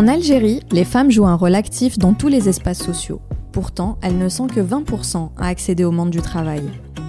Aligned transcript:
En 0.00 0.08
Algérie, 0.08 0.60
les 0.72 0.86
femmes 0.86 1.10
jouent 1.10 1.26
un 1.26 1.34
rôle 1.34 1.54
actif 1.54 1.98
dans 1.98 2.14
tous 2.14 2.28
les 2.28 2.48
espaces 2.48 2.82
sociaux. 2.82 3.20
Pourtant, 3.52 3.98
elles 4.00 4.16
ne 4.16 4.30
sont 4.30 4.46
que 4.46 4.60
20% 4.60 5.28
à 5.36 5.48
accéder 5.48 5.84
au 5.84 5.90
monde 5.90 6.08
du 6.08 6.22
travail. 6.22 6.62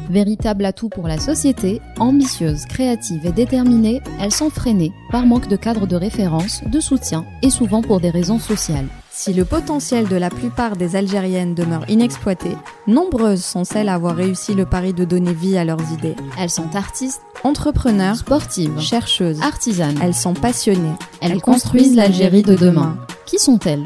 Véritable 0.10 0.66
atout 0.66 0.90
pour 0.90 1.08
la 1.08 1.18
société, 1.18 1.80
ambitieuses, 2.00 2.66
créatives 2.66 3.26
et 3.26 3.32
déterminées, 3.32 4.02
elles 4.20 4.34
sont 4.34 4.50
freinées 4.50 4.92
par 5.10 5.26
manque 5.26 5.48
de 5.48 5.56
cadre 5.56 5.88
de 5.88 5.96
référence, 5.96 6.64
de 6.66 6.82
soutien 6.82 7.24
et 7.42 7.50
souvent 7.50 7.82
pour 7.82 8.02
des 8.02 8.10
raisons 8.10 8.40
sociales. 8.40 8.88
Si 9.10 9.32
le 9.32 9.46
potentiel 9.46 10.10
de 10.10 10.18
la 10.18 10.30
plupart 10.30 10.76
des 10.76 10.98
Algériennes 10.98 11.56
demeure 11.56 11.90
inexploité, 11.90 12.58
nombreuses 12.88 13.46
sont 13.46 13.64
celles 13.64 13.88
à 13.88 13.94
avoir 13.94 14.18
réussi 14.18 14.54
le 14.54 14.66
pari 14.66 14.94
de 14.94 15.06
donner 15.06 15.34
vie 15.34 15.58
à 15.58 15.64
leurs 15.64 15.94
idées. 15.94 16.16
Elles 16.38 16.50
sont 16.50 16.76
artistes, 16.76 17.22
Entrepreneurs, 17.44 18.18
sportives, 18.18 18.80
chercheuses, 18.80 19.42
artisanes. 19.42 19.98
elles 20.04 20.14
sont 20.14 20.34
passionnées. 20.36 20.94
Elles 21.22 21.42
construisent 21.42 21.96
l'Algérie 21.96 22.44
de 22.44 22.56
demain. 22.56 22.98
Qui 23.26 23.40
sont-elles 23.40 23.86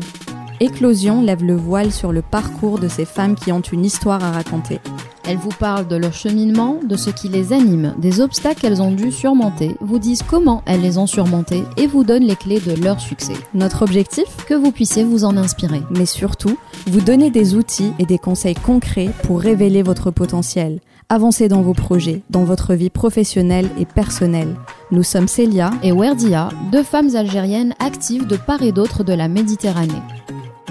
Éclosion 0.59 1.21
lève 1.21 1.43
le 1.43 1.55
voile 1.55 1.91
sur 1.91 2.11
le 2.11 2.21
parcours 2.21 2.79
de 2.79 2.87
ces 2.89 3.05
femmes 3.05 3.35
qui 3.35 3.51
ont 3.53 3.61
une 3.61 3.85
histoire 3.85 4.23
à 4.23 4.31
raconter. 4.31 4.79
Elles 5.27 5.37
vous 5.37 5.49
parlent 5.57 5.87
de 5.87 5.95
leur 5.95 6.13
cheminement, 6.13 6.79
de 6.85 6.95
ce 6.97 7.09
qui 7.09 7.29
les 7.29 7.51
anime, 7.53 7.95
des 7.97 8.21
obstacles 8.21 8.61
qu'elles 8.61 8.81
ont 8.81 8.91
dû 8.91 9.11
surmonter, 9.11 9.75
vous 9.81 9.99
disent 9.99 10.21
comment 10.23 10.61
elles 10.65 10.81
les 10.81 10.97
ont 10.97 11.07
surmontés 11.07 11.63
et 11.77 11.87
vous 11.87 12.03
donnent 12.03 12.23
les 12.27 12.35
clés 12.35 12.59
de 12.59 12.73
leur 12.83 12.99
succès. 12.99 13.33
Notre 13.53 13.81
objectif 13.83 14.25
Que 14.47 14.53
vous 14.53 14.71
puissiez 14.71 15.03
vous 15.03 15.23
en 15.25 15.35
inspirer. 15.37 15.81
mais 15.91 16.05
surtout, 16.05 16.57
vous 16.87 17.01
donner 17.01 17.31
des 17.31 17.55
outils 17.55 17.91
et 17.99 18.05
des 18.05 18.19
conseils 18.19 18.55
concrets 18.55 19.09
pour 19.23 19.39
révéler 19.41 19.81
votre 19.81 20.11
potentiel. 20.11 20.79
Avancez 21.15 21.47
dans 21.47 21.61
vos 21.61 21.73
projets, 21.73 22.23
dans 22.29 22.43
votre 22.43 22.73
vie 22.73 22.89
professionnelle 22.89 23.69
et 23.79 23.85
personnelle. 23.85 24.53
Nous 24.91 25.01
sommes 25.01 25.29
Célia. 25.29 25.71
Et 25.81 25.93
Werdia, 25.93 26.49
deux 26.73 26.83
femmes 26.83 27.15
algériennes 27.15 27.73
actives 27.79 28.27
de 28.27 28.35
part 28.35 28.63
et 28.63 28.73
d'autre 28.73 29.05
de 29.05 29.13
la 29.13 29.29
Méditerranée. 29.29 30.01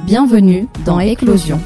Bienvenue 0.05 0.69
dans 0.85 1.01
Éclosion. 1.01 1.59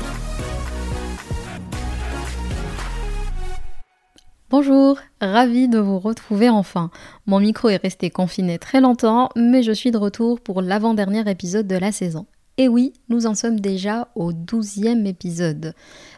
Bonjour, 4.49 4.99
ravie 5.21 5.67
de 5.67 5.81
vous 5.81 5.99
retrouver 5.99 6.49
enfin. 6.49 6.93
Mon 7.27 7.41
micro 7.41 7.71
est 7.71 7.83
resté 7.83 8.11
confiné 8.11 8.61
très 8.61 8.81
longtemps, 8.81 9.31
mais 9.35 9.65
je 9.65 9.73
suis 9.73 9.91
de 9.91 9.99
retour 9.99 10.39
pour 10.39 10.63
l'avant-dernier 10.63 11.29
épisode 11.29 11.67
de 11.67 11.77
la 11.77 11.91
saison. 11.91 12.27
Et 12.61 12.67
oui, 12.67 12.93
nous 13.09 13.27
en 13.27 13.37
sommes 13.37 13.61
déjà 13.61 14.09
au 14.17 14.33
douzième 14.33 15.07
épisode. 15.07 15.75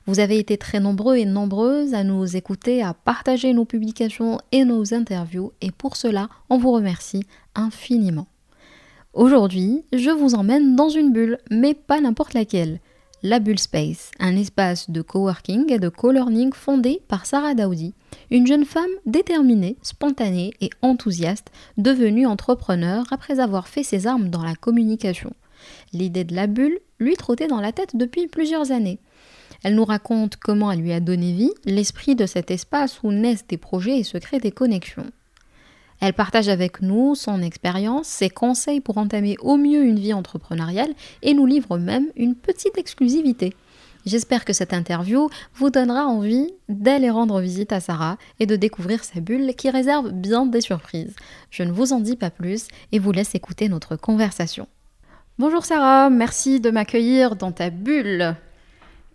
Vous 0.06 0.20
avez 0.20 0.38
été 0.38 0.56
très 0.56 0.80
nombreux 0.80 1.16
et 1.16 1.26
nombreuses 1.26 1.92
à 1.92 2.02
nous 2.02 2.34
écouter, 2.34 2.82
à 2.82 2.94
partager 2.94 3.52
nos 3.52 3.66
publications 3.66 4.38
et 4.50 4.64
nos 4.64 4.94
interviews, 4.94 5.52
et 5.60 5.70
pour 5.70 5.96
cela, 5.96 6.30
on 6.48 6.56
vous 6.56 6.72
remercie 6.72 7.24
infiniment. 7.54 8.26
Aujourd'hui, 9.12 9.84
je 9.92 10.08
vous 10.08 10.34
emmène 10.34 10.76
dans 10.76 10.88
une 10.88 11.12
bulle, 11.12 11.36
mais 11.50 11.74
pas 11.74 12.00
n'importe 12.00 12.32
laquelle. 12.32 12.80
La 13.22 13.38
Bulle 13.38 13.58
Space, 13.58 14.10
un 14.18 14.34
espace 14.34 14.88
de 14.88 15.02
coworking 15.02 15.70
et 15.70 15.78
de 15.78 15.90
co-learning 15.90 16.54
fondé 16.54 17.02
par 17.06 17.26
Sarah 17.26 17.52
Daoudi, 17.52 17.92
une 18.30 18.46
jeune 18.46 18.64
femme 18.64 18.88
déterminée, 19.04 19.76
spontanée 19.82 20.54
et 20.62 20.70
enthousiaste, 20.80 21.48
devenue 21.76 22.26
entrepreneur 22.26 23.04
après 23.10 23.40
avoir 23.40 23.68
fait 23.68 23.82
ses 23.82 24.06
armes 24.06 24.30
dans 24.30 24.42
la 24.42 24.54
communication. 24.54 25.34
L'idée 25.92 26.24
de 26.24 26.34
la 26.34 26.46
bulle 26.46 26.78
lui 26.98 27.16
trottait 27.16 27.48
dans 27.48 27.60
la 27.60 27.72
tête 27.72 27.96
depuis 27.96 28.26
plusieurs 28.26 28.72
années. 28.72 28.98
Elle 29.62 29.74
nous 29.74 29.84
raconte 29.84 30.36
comment 30.36 30.70
elle 30.72 30.80
lui 30.80 30.92
a 30.92 31.00
donné 31.00 31.32
vie, 31.32 31.52
l'esprit 31.64 32.14
de 32.14 32.26
cet 32.26 32.50
espace 32.50 33.02
où 33.02 33.12
naissent 33.12 33.46
des 33.46 33.58
projets 33.58 33.98
et 33.98 34.04
se 34.04 34.18
créent 34.18 34.40
des 34.40 34.52
connexions. 34.52 35.10
Elle 36.00 36.14
partage 36.14 36.48
avec 36.48 36.80
nous 36.80 37.14
son 37.14 37.42
expérience, 37.42 38.08
ses 38.08 38.30
conseils 38.30 38.80
pour 38.80 38.96
entamer 38.96 39.36
au 39.40 39.58
mieux 39.58 39.84
une 39.84 39.98
vie 39.98 40.14
entrepreneuriale 40.14 40.94
et 41.22 41.34
nous 41.34 41.44
livre 41.44 41.76
même 41.76 42.06
une 42.16 42.34
petite 42.34 42.78
exclusivité. 42.78 43.54
J'espère 44.06 44.46
que 44.46 44.54
cette 44.54 44.72
interview 44.72 45.28
vous 45.54 45.68
donnera 45.68 46.06
envie 46.06 46.54
d'aller 46.70 47.10
rendre 47.10 47.38
visite 47.40 47.70
à 47.70 47.80
Sarah 47.80 48.16
et 48.38 48.46
de 48.46 48.56
découvrir 48.56 49.04
sa 49.04 49.20
bulle 49.20 49.54
qui 49.54 49.68
réserve 49.68 50.10
bien 50.10 50.46
des 50.46 50.62
surprises. 50.62 51.14
Je 51.50 51.64
ne 51.64 51.72
vous 51.72 51.92
en 51.92 52.00
dis 52.00 52.16
pas 52.16 52.30
plus 52.30 52.68
et 52.92 52.98
vous 52.98 53.12
laisse 53.12 53.34
écouter 53.34 53.68
notre 53.68 53.96
conversation. 53.96 54.66
Bonjour 55.40 55.64
Sarah, 55.64 56.10
merci 56.10 56.60
de 56.60 56.70
m'accueillir 56.70 57.34
dans 57.34 57.50
ta 57.50 57.70
bulle. 57.70 58.36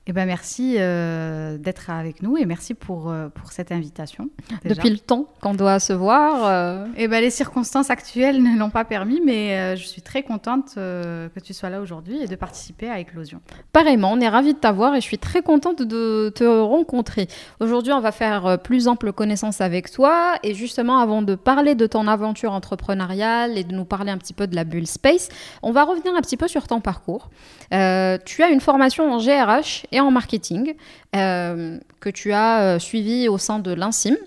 Eh 0.07 0.13
ben 0.13 0.27
merci 0.27 0.75
euh, 0.77 1.57
d'être 1.57 1.89
avec 1.89 2.21
nous 2.21 2.37
et 2.37 2.45
merci 2.45 2.75
pour, 2.75 3.09
euh, 3.09 3.27
pour 3.29 3.51
cette 3.51 3.71
invitation. 3.71 4.29
déjà. 4.61 4.75
Depuis 4.75 4.91
le 4.91 4.99
temps 4.99 5.25
qu'on 5.41 5.55
doit 5.55 5.79
se 5.79 5.93
voir, 5.93 6.45
euh, 6.45 6.85
Eh 6.95 7.07
ben, 7.07 7.21
les 7.21 7.31
circonstances 7.31 7.89
actuelles 7.89 8.43
ne 8.43 8.55
l'ont 8.59 8.69
pas 8.69 8.85
permis, 8.85 9.19
mais 9.25 9.57
euh, 9.57 9.75
je 9.75 9.83
suis 9.83 10.03
très 10.03 10.21
contente 10.21 10.75
que 10.75 11.39
tu 11.43 11.55
sois 11.55 11.71
là 11.71 11.81
aujourd'hui 11.81 12.21
et 12.21 12.27
de 12.27 12.35
participer 12.35 12.87
à 12.87 12.99
Éclosion. 12.99 13.41
Pareillement, 13.73 14.11
on 14.11 14.19
est 14.19 14.29
ravis 14.29 14.53
de 14.53 14.59
t'avoir 14.59 14.93
et 14.93 15.01
je 15.01 15.05
suis 15.05 15.17
très 15.17 15.41
contente 15.41 15.81
de 15.81 16.31
te 16.35 16.43
rencontrer. 16.43 17.27
Aujourd'hui, 17.59 17.91
on 17.91 17.99
va 17.99 18.11
faire 18.11 18.59
plus 18.61 18.87
ample 18.87 19.11
connaissance 19.11 19.59
avec 19.59 19.91
toi 19.91 20.35
et 20.43 20.53
justement, 20.53 20.99
avant 20.99 21.23
de 21.23 21.33
parler 21.33 21.73
de 21.73 21.87
ton 21.87 22.07
aventure 22.07 22.51
entrepreneuriale 22.51 23.57
et 23.57 23.63
de 23.63 23.73
nous 23.73 23.85
parler 23.85 24.11
un 24.11 24.17
petit 24.19 24.33
peu 24.33 24.45
de 24.45 24.55
la 24.55 24.65
bulle 24.65 24.87
space, 24.87 25.29
on 25.63 25.71
va 25.71 25.83
revenir 25.83 26.13
un 26.15 26.21
petit 26.21 26.37
peu 26.37 26.47
sur 26.47 26.67
ton 26.67 26.79
parcours. 26.79 27.29
Tu 27.71 28.43
as 28.43 28.49
une 28.51 28.61
formation 28.61 29.11
en 29.11 29.17
GRH 29.17 29.87
et 29.95 29.99
en 30.01 30.11
marketing 30.11 30.75
euh, 31.15 31.79
que 32.01 32.09
tu 32.09 32.33
as 32.33 32.61
euh, 32.61 32.79
suivi 32.79 33.29
au 33.29 33.37
sein 33.37 33.59
de 33.59 33.71
l'INSIM. 33.71 34.17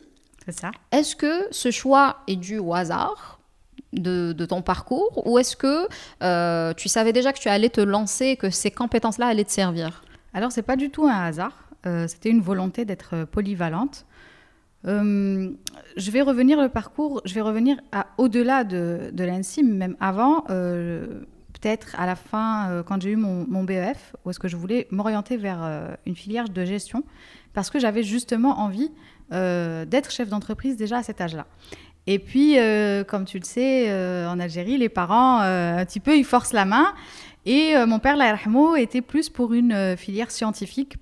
C'est 0.46 0.58
ça 0.58 0.70
Est-ce 0.92 1.14
que 1.14 1.46
ce 1.50 1.70
choix 1.70 2.16
est 2.26 2.36
dû 2.36 2.58
au 2.58 2.74
hasard 2.74 3.38
de, 3.92 4.32
de 4.32 4.44
ton 4.46 4.62
parcours 4.62 5.22
ou 5.26 5.38
est-ce 5.38 5.56
que 5.56 5.86
euh, 6.22 6.72
tu 6.74 6.88
savais 6.88 7.12
déjà 7.12 7.32
que 7.34 7.38
tu 7.38 7.48
allais 7.48 7.68
te 7.68 7.82
lancer, 7.82 8.36
que 8.36 8.48
ces 8.48 8.70
compétences-là 8.70 9.26
allaient 9.26 9.44
te 9.44 9.52
servir? 9.52 10.02
Alors, 10.32 10.52
c'est 10.52 10.62
pas 10.62 10.76
du 10.76 10.88
tout 10.90 11.06
un 11.06 11.24
hasard. 11.26 11.52
Euh, 11.86 12.06
C'était 12.08 12.30
une 12.30 12.40
volonté 12.40 12.84
d'être 12.86 13.24
polyvalente. 13.26 14.06
Euh, 14.86 15.50
je 15.96 16.10
vais 16.10 16.22
revenir 16.22 16.60
le 16.60 16.68
parcours, 16.68 17.20
je 17.26 17.34
vais 17.34 17.40
revenir 17.42 17.76
à 17.92 18.06
au-delà 18.16 18.64
de, 18.64 19.10
de 19.12 19.24
l'ANSI, 19.24 19.62
même 19.64 19.96
avant, 20.00 20.44
peut-être 21.60 21.94
à 21.98 22.06
la 22.06 22.16
fin, 22.16 22.70
euh, 22.70 22.82
quand 22.82 23.00
j'ai 23.00 23.10
eu 23.10 23.16
mon, 23.16 23.46
mon 23.48 23.64
BEF, 23.64 24.14
où 24.24 24.30
est-ce 24.30 24.38
que 24.38 24.48
je 24.48 24.56
voulais 24.56 24.86
m'orienter 24.90 25.36
vers 25.36 25.60
euh, 25.62 25.94
une 26.06 26.14
filière 26.14 26.48
de 26.48 26.64
gestion, 26.64 27.04
parce 27.52 27.70
que 27.70 27.78
j'avais 27.78 28.02
justement 28.02 28.60
envie 28.60 28.90
euh, 29.32 29.84
d'être 29.84 30.10
chef 30.10 30.28
d'entreprise 30.28 30.76
déjà 30.76 30.98
à 30.98 31.02
cet 31.02 31.20
âge-là. 31.20 31.46
Et 32.06 32.18
puis, 32.18 32.56
comme 33.06 33.26
tu 33.26 33.38
le 33.38 33.44
sais, 33.44 33.92
en 34.26 34.40
Algérie, 34.40 34.78
les 34.78 34.88
parents, 34.88 35.40
un 35.40 35.84
petit 35.84 36.00
peu, 36.00 36.16
ils 36.16 36.24
forcent 36.24 36.54
la 36.54 36.64
main. 36.64 36.94
Et 37.44 37.74
mon 37.86 37.98
père, 37.98 38.16
l'Arhamo, 38.16 38.76
était 38.76 39.02
plus 39.02 39.28
pour 39.28 39.52
une 39.52 39.94
filière 39.98 40.30
scientifique. 40.30 40.96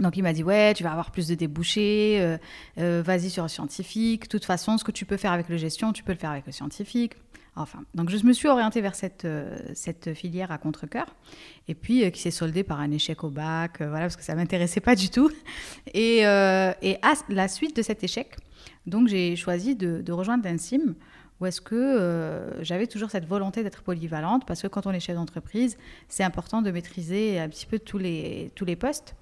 Donc 0.00 0.16
il 0.16 0.22
m'a 0.22 0.32
dit 0.32 0.42
ouais, 0.42 0.72
tu 0.72 0.84
vas 0.84 0.92
avoir 0.92 1.10
plus 1.10 1.28
de 1.28 1.34
débouchés, 1.34 2.38
vas-y 2.78 3.28
sur 3.28 3.42
le 3.42 3.50
scientifique. 3.50 4.22
De 4.22 4.28
toute 4.28 4.46
façon, 4.46 4.78
ce 4.78 4.84
que 4.84 4.90
tu 4.90 5.04
peux 5.04 5.18
faire 5.18 5.32
avec 5.32 5.50
le 5.50 5.58
gestion, 5.58 5.92
tu 5.92 6.02
peux 6.02 6.12
le 6.12 6.18
faire 6.18 6.30
avec 6.30 6.46
le 6.46 6.52
scientifique. 6.52 7.12
Enfin, 7.54 7.80
donc 7.94 8.08
je 8.08 8.24
me 8.24 8.32
suis 8.32 8.48
orientée 8.48 8.80
vers 8.80 8.94
cette, 8.94 9.26
euh, 9.26 10.14
filière 10.14 10.50
à 10.50 10.58
contre-cœur, 10.58 11.14
et 11.68 11.74
puis 11.74 12.02
euh, 12.02 12.08
qui 12.08 12.20
s'est 12.20 12.30
soldée 12.30 12.62
par 12.62 12.80
un 12.80 12.90
échec 12.90 13.24
au 13.24 13.28
bac, 13.28 13.80
euh, 13.80 13.90
voilà, 13.90 14.06
parce 14.06 14.16
que 14.16 14.22
ça 14.22 14.34
m'intéressait 14.34 14.80
pas 14.80 14.94
du 14.94 15.10
tout. 15.10 15.30
Et, 15.92 16.24
à 16.24 16.74
la 17.28 17.48
suite 17.48 17.76
de 17.76 17.82
cet 17.82 18.02
échec, 18.04 18.36
donc 18.86 19.08
j'ai 19.08 19.36
choisi 19.36 19.76
de, 19.76 20.12
rejoindre 20.12 20.44
l'INSIM, 20.48 20.94
où 21.40 21.46
est-ce 21.46 21.60
que 21.60 22.54
j'avais 22.60 22.86
toujours 22.86 23.10
cette 23.10 23.26
volonté 23.26 23.62
d'être 23.62 23.82
polyvalente, 23.82 24.46
parce 24.46 24.62
que 24.62 24.68
quand 24.68 24.86
on 24.86 24.92
est 24.92 25.00
chef 25.00 25.16
d'entreprise, 25.16 25.76
c'est 26.08 26.24
important 26.24 26.62
de 26.62 26.70
maîtriser 26.70 27.38
un 27.38 27.48
petit 27.48 27.66
peu 27.66 27.78
tous 27.78 27.98
les, 27.98 28.76
postes. 28.78 29.14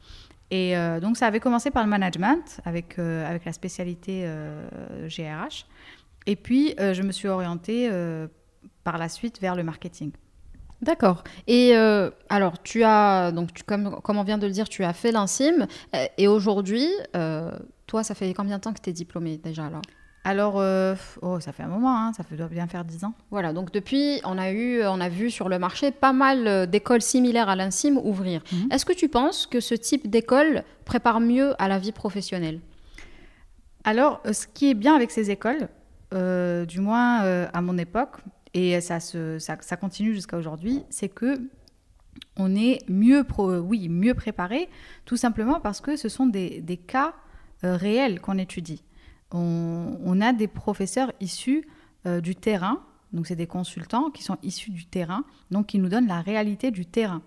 Et 0.53 0.75
donc, 1.01 1.17
ça 1.17 1.27
avait 1.27 1.41
commencé 1.41 1.71
par 1.71 1.83
le 1.83 1.89
management, 1.89 2.61
avec, 2.65 2.97
la 2.99 3.53
spécialité 3.53 4.31
GRH. 5.09 5.65
Et 6.27 6.37
puis, 6.37 6.75
euh, 6.79 6.95
je 6.95 7.03
me 7.03 7.13
suis 7.13 7.29
orientée 7.29 7.89
euh, 7.91 8.27
par 8.85 8.99
la 8.99 9.09
suite 9.09 9.41
vers 9.41 9.57
le 9.57 9.63
marketing. 9.63 10.13
D'accord. 10.83 11.25
Et 11.47 11.77
euh, 11.77 12.11
alors, 12.29 12.63
tu 12.63 12.83
as, 12.85 13.33
donc, 13.33 13.53
tu, 13.53 13.63
comme, 13.65 14.01
comme 14.03 14.19
on 14.19 14.23
vient 14.23 14.39
de 14.39 14.47
le 14.47 14.53
dire, 14.53 14.69
tu 14.69 14.85
as 14.85 14.93
fait 14.93 15.13
l'INSIM. 15.13 15.67
Et 16.17 16.27
aujourd'hui, 16.27 16.89
toi, 17.87 18.03
ça 18.03 18.15
fait 18.15 18.33
combien 18.33 18.57
de 18.57 18.63
temps 18.63 18.73
que 18.73 18.81
tu 18.81 18.89
es 18.89 18.93
diplômée 18.93 19.37
déjà 19.37 19.69
là 19.69 19.83
Alors, 20.25 20.55
euh, 20.59 20.95
oh, 21.21 21.39
ça 21.39 21.53
fait 21.53 21.65
un 21.65 21.69
moment, 21.69 21.95
hein, 21.95 22.13
ça 22.17 22.23
fait, 22.23 22.37
doit 22.37 22.47
bien 22.47 22.67
faire 22.67 22.87
10 22.87 23.05
ans. 23.05 23.13
Voilà, 23.31 23.53
donc 23.53 23.73
depuis, 23.73 24.21
on 24.25 24.39
a, 24.39 24.53
eu, 24.53 24.83
on 24.85 25.01
a 25.01 25.11
vu 25.11 25.31
sur 25.31 25.51
le 25.51 25.59
marché 25.59 25.91
pas 25.91 26.15
mal 26.15 26.67
d'écoles 26.71 27.03
similaires 27.03 27.51
à 27.51 27.57
l'INSIM 27.57 27.99
ouvrir. 27.99 28.43
Mhm. 28.51 28.73
Est-ce 28.73 28.87
que 28.87 28.95
tu 28.95 29.11
penses 29.11 29.47
que 29.47 29.61
ce 29.61 29.75
type 29.75 30.09
d'école 30.09 30.65
prépare 30.87 31.21
mieux 31.21 31.61
à 31.61 31.69
la 31.69 31.79
vie 31.79 31.93
professionnelle? 31.93 32.61
Alors, 33.85 34.23
ce 34.33 34.47
qui 34.47 34.71
est 34.71 34.75
bien 34.75 34.95
avec 34.95 35.11
ces 35.11 35.31
écoles, 35.31 35.69
euh, 36.13 36.65
du 36.65 36.81
moins 36.81 37.25
euh, 37.25 37.49
à 37.53 37.63
mon 37.63 37.79
époque, 37.79 38.19
et 38.53 38.81
ça, 38.81 38.99
se, 38.99 39.39
ça, 39.39 39.77
continue 39.77 40.13
jusqu'à 40.15 40.37
aujourd'hui, 40.37 40.83
c'est 40.91 41.09
que 41.09 41.41
on 42.37 42.57
est 42.57 42.79
mieux, 42.89 43.23
pro, 43.23 43.59
oui, 43.59 43.89
mieux 43.89 44.15
préparé, 44.15 44.69
tout 45.05 45.17
simplement 45.17 45.61
parce 45.61 45.81
que 45.81 45.97
ce 45.97 46.09
sont 46.09 46.27
des, 46.27 46.61
des 46.61 46.77
cas 46.77 47.15
euh, 47.63 47.77
réels 47.77 48.23
qu'on 48.23 48.39
étudie. 48.39 48.83
On, 49.33 50.21
a 50.23 50.33
des 50.33 50.49
professeurs 50.49 51.13
issus 51.21 51.69
euh, 52.07 52.23
du 52.23 52.35
terrain 52.35 52.81
Donc 53.13 53.27
c'est 53.27 53.37
des 53.37 53.47
consultants 53.47 54.11
qui 54.11 54.23
sont 54.23 54.39
issus 54.43 54.71
du 54.71 54.87
terrain, 54.87 55.25
donc 55.51 55.67
qui 55.67 55.79
nous 55.79 55.91
donnent 55.91 56.07
la 56.07 56.23
réalité 56.23 56.71
du 56.71 56.87
terrain, 56.87 57.21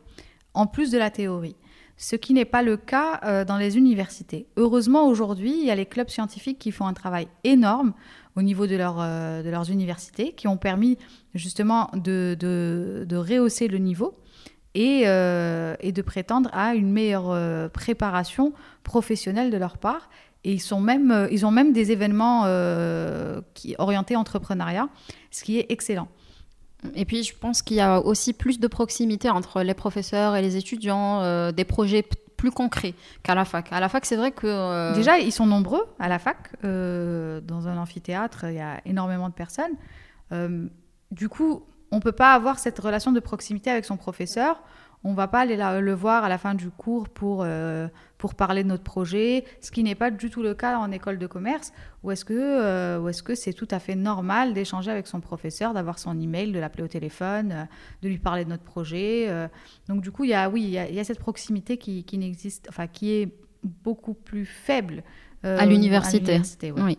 en 0.56 0.66
plus 0.66 0.90
de 0.90 0.98
la 0.98 1.12
théorie. 1.12 1.56
Ce 1.98 2.16
qui 2.16 2.34
n'est 2.34 2.46
pas 2.46 2.64
le 2.64 2.78
cas 2.78 3.22
euh, 3.24 3.46
dans 3.46 3.58
les 3.58 3.78
universités. 3.78 4.48
Heureusement, 4.58 5.08
aujourd'hui, 5.08 5.52
il 5.52 5.66
y 5.68 5.70
a 5.70 5.76
les 5.76 5.86
clubs 5.86 6.10
scientifiques 6.10 6.58
qui 6.58 6.72
font 6.72 6.88
un 6.88 6.94
travail 6.94 7.28
énorme 7.44 7.94
au 8.36 8.42
niveau 8.42 8.68
de, 8.68 8.76
leur, 8.76 8.98
euh, 9.00 9.44
de 9.44 9.50
leurs 9.50 9.70
universités, 9.70 10.34
qui 10.34 10.48
ont 10.48 10.58
permis 10.58 10.98
justement 11.34 11.90
de, 11.94 12.36
de, 12.40 13.16
rehausser 13.16 13.68
le 13.68 13.78
niveau 13.78 14.18
et, 14.74 15.04
euh, 15.06 15.76
et, 15.80 15.92
de 15.92 16.02
prétendre 16.02 16.50
à 16.54 16.76
une 16.76 16.92
meilleure 16.92 17.70
préparation 17.72 18.54
professionnelle 18.84 19.52
de 19.52 19.58
leur 19.58 19.78
part. 19.78 20.10
Et 20.46 20.54
ils, 20.54 20.62
sont 20.62 20.82
même, 20.82 21.28
ils 21.32 21.46
ont 21.46 21.52
même 21.52 21.72
des 21.72 21.92
événements 21.92 22.44
qui, 23.54 23.76
orientés 23.78 24.16
entrepreneuriat, 24.16 24.90
ce 25.32 25.44
qui 25.44 25.60
est 25.60 25.68
excellent. 25.70 26.10
Et 26.96 27.06
puis, 27.06 27.24
je 27.24 27.34
pense 27.36 27.62
qu'il 27.62 27.78
y 27.78 27.82
a 27.82 28.00
aussi 28.00 28.34
plus 28.34 28.60
de 28.60 28.68
proximité 28.68 29.30
entre 29.30 29.62
les 29.62 29.74
professeurs 29.74 30.36
et 30.36 30.42
les 30.42 30.58
étudiants, 30.58 31.22
euh, 31.22 31.52
des 31.52 31.64
projets 31.64 32.04
plus 32.44 32.52
concrets 32.52 32.94
qu'à 33.24 33.36
la 33.36 33.46
fac. 33.46 33.72
À 33.72 33.80
la 33.80 33.88
fac, 33.88 34.06
c'est 34.06 34.18
vrai 34.18 34.32
que... 34.34 34.48
Euh, 34.48 34.94
Déjà, 34.94 35.18
ils 35.18 35.32
sont 35.32 35.46
nombreux 35.46 35.86
à 35.98 36.10
la 36.10 36.20
fac. 36.20 36.38
Euh, 36.66 37.40
dans 37.40 37.70
un 37.70 37.78
amphithéâtre, 37.78 38.44
il 38.50 38.56
y 38.56 38.60
a 38.60 38.82
énormément 38.86 39.30
de 39.30 39.34
personnes. 39.34 39.76
du 41.12 41.30
coup, 41.30 41.64
on 41.92 41.98
ne 41.98 42.02
peut 42.02 42.12
pas 42.12 42.34
avoir 42.34 42.60
cette 42.60 42.80
relation 42.80 43.12
de 43.12 43.20
proximité 43.22 43.70
avec 43.70 43.86
son 43.86 43.98
professeur 43.98 44.62
on 45.04 45.14
va 45.14 45.28
pas 45.28 45.42
aller 45.42 45.58
le 45.58 45.94
voir 45.94 46.24
à 46.24 46.30
la 46.30 46.38
fin 46.38 46.56
du 46.56 46.70
cours 46.70 47.10
pour, 47.10 47.44
euh, 47.44 47.88
pour 48.18 48.36
parler 48.36 48.64
de 48.64 48.70
notre 48.70 48.84
projet, 48.84 49.44
ce 49.60 49.70
qui 49.72 49.84
n'est 49.84 49.96
pas 49.96 50.12
du 50.12 50.30
tout 50.30 50.42
le 50.42 50.54
cas 50.54 50.78
en 50.78 50.92
école 50.92 51.18
de 51.18 51.28
commerce, 51.28 51.74
où 52.04 52.12
est-ce 52.12 52.24
que 52.24 52.34
euh, 52.34 53.06
est-ce 53.08 53.22
que 53.22 53.36
c'est 53.36 53.54
tout 53.54 53.68
à 53.72 53.80
fait 53.80 53.96
normal 53.96 54.54
d'échanger 54.54 54.92
avec 54.92 55.08
son 55.08 55.20
professeur, 55.20 55.74
d'avoir 55.74 56.00
son 56.00 56.20
email, 56.20 56.52
de 56.52 56.60
l'appeler 56.60 56.84
au 56.84 56.88
téléphone, 56.88 57.52
euh, 57.52 57.64
de 58.02 58.08
lui 58.08 58.18
parler 58.18 58.46
de 58.46 58.50
notre 58.50 58.64
projet. 58.64 59.30
donc 59.88 60.02
du 60.02 60.12
coup, 60.12 60.24
il 60.24 60.30
y 60.30 60.34
a 60.34 60.50
oui, 60.50 60.64
il 60.64 60.96
y, 60.96 61.00
a, 61.00 61.04
cette 61.04 61.20
proximité 61.20 61.78
qui, 61.78 62.04
qui 62.04 62.18
n'existe, 62.18 62.68
enfin 62.70 62.88
qui 62.88 63.12
est 63.12 63.30
beaucoup 63.84 64.14
plus 64.14 64.46
faible 64.46 65.04
à 65.44 65.66
l'université. 65.66 66.40
Oui. 66.72 66.98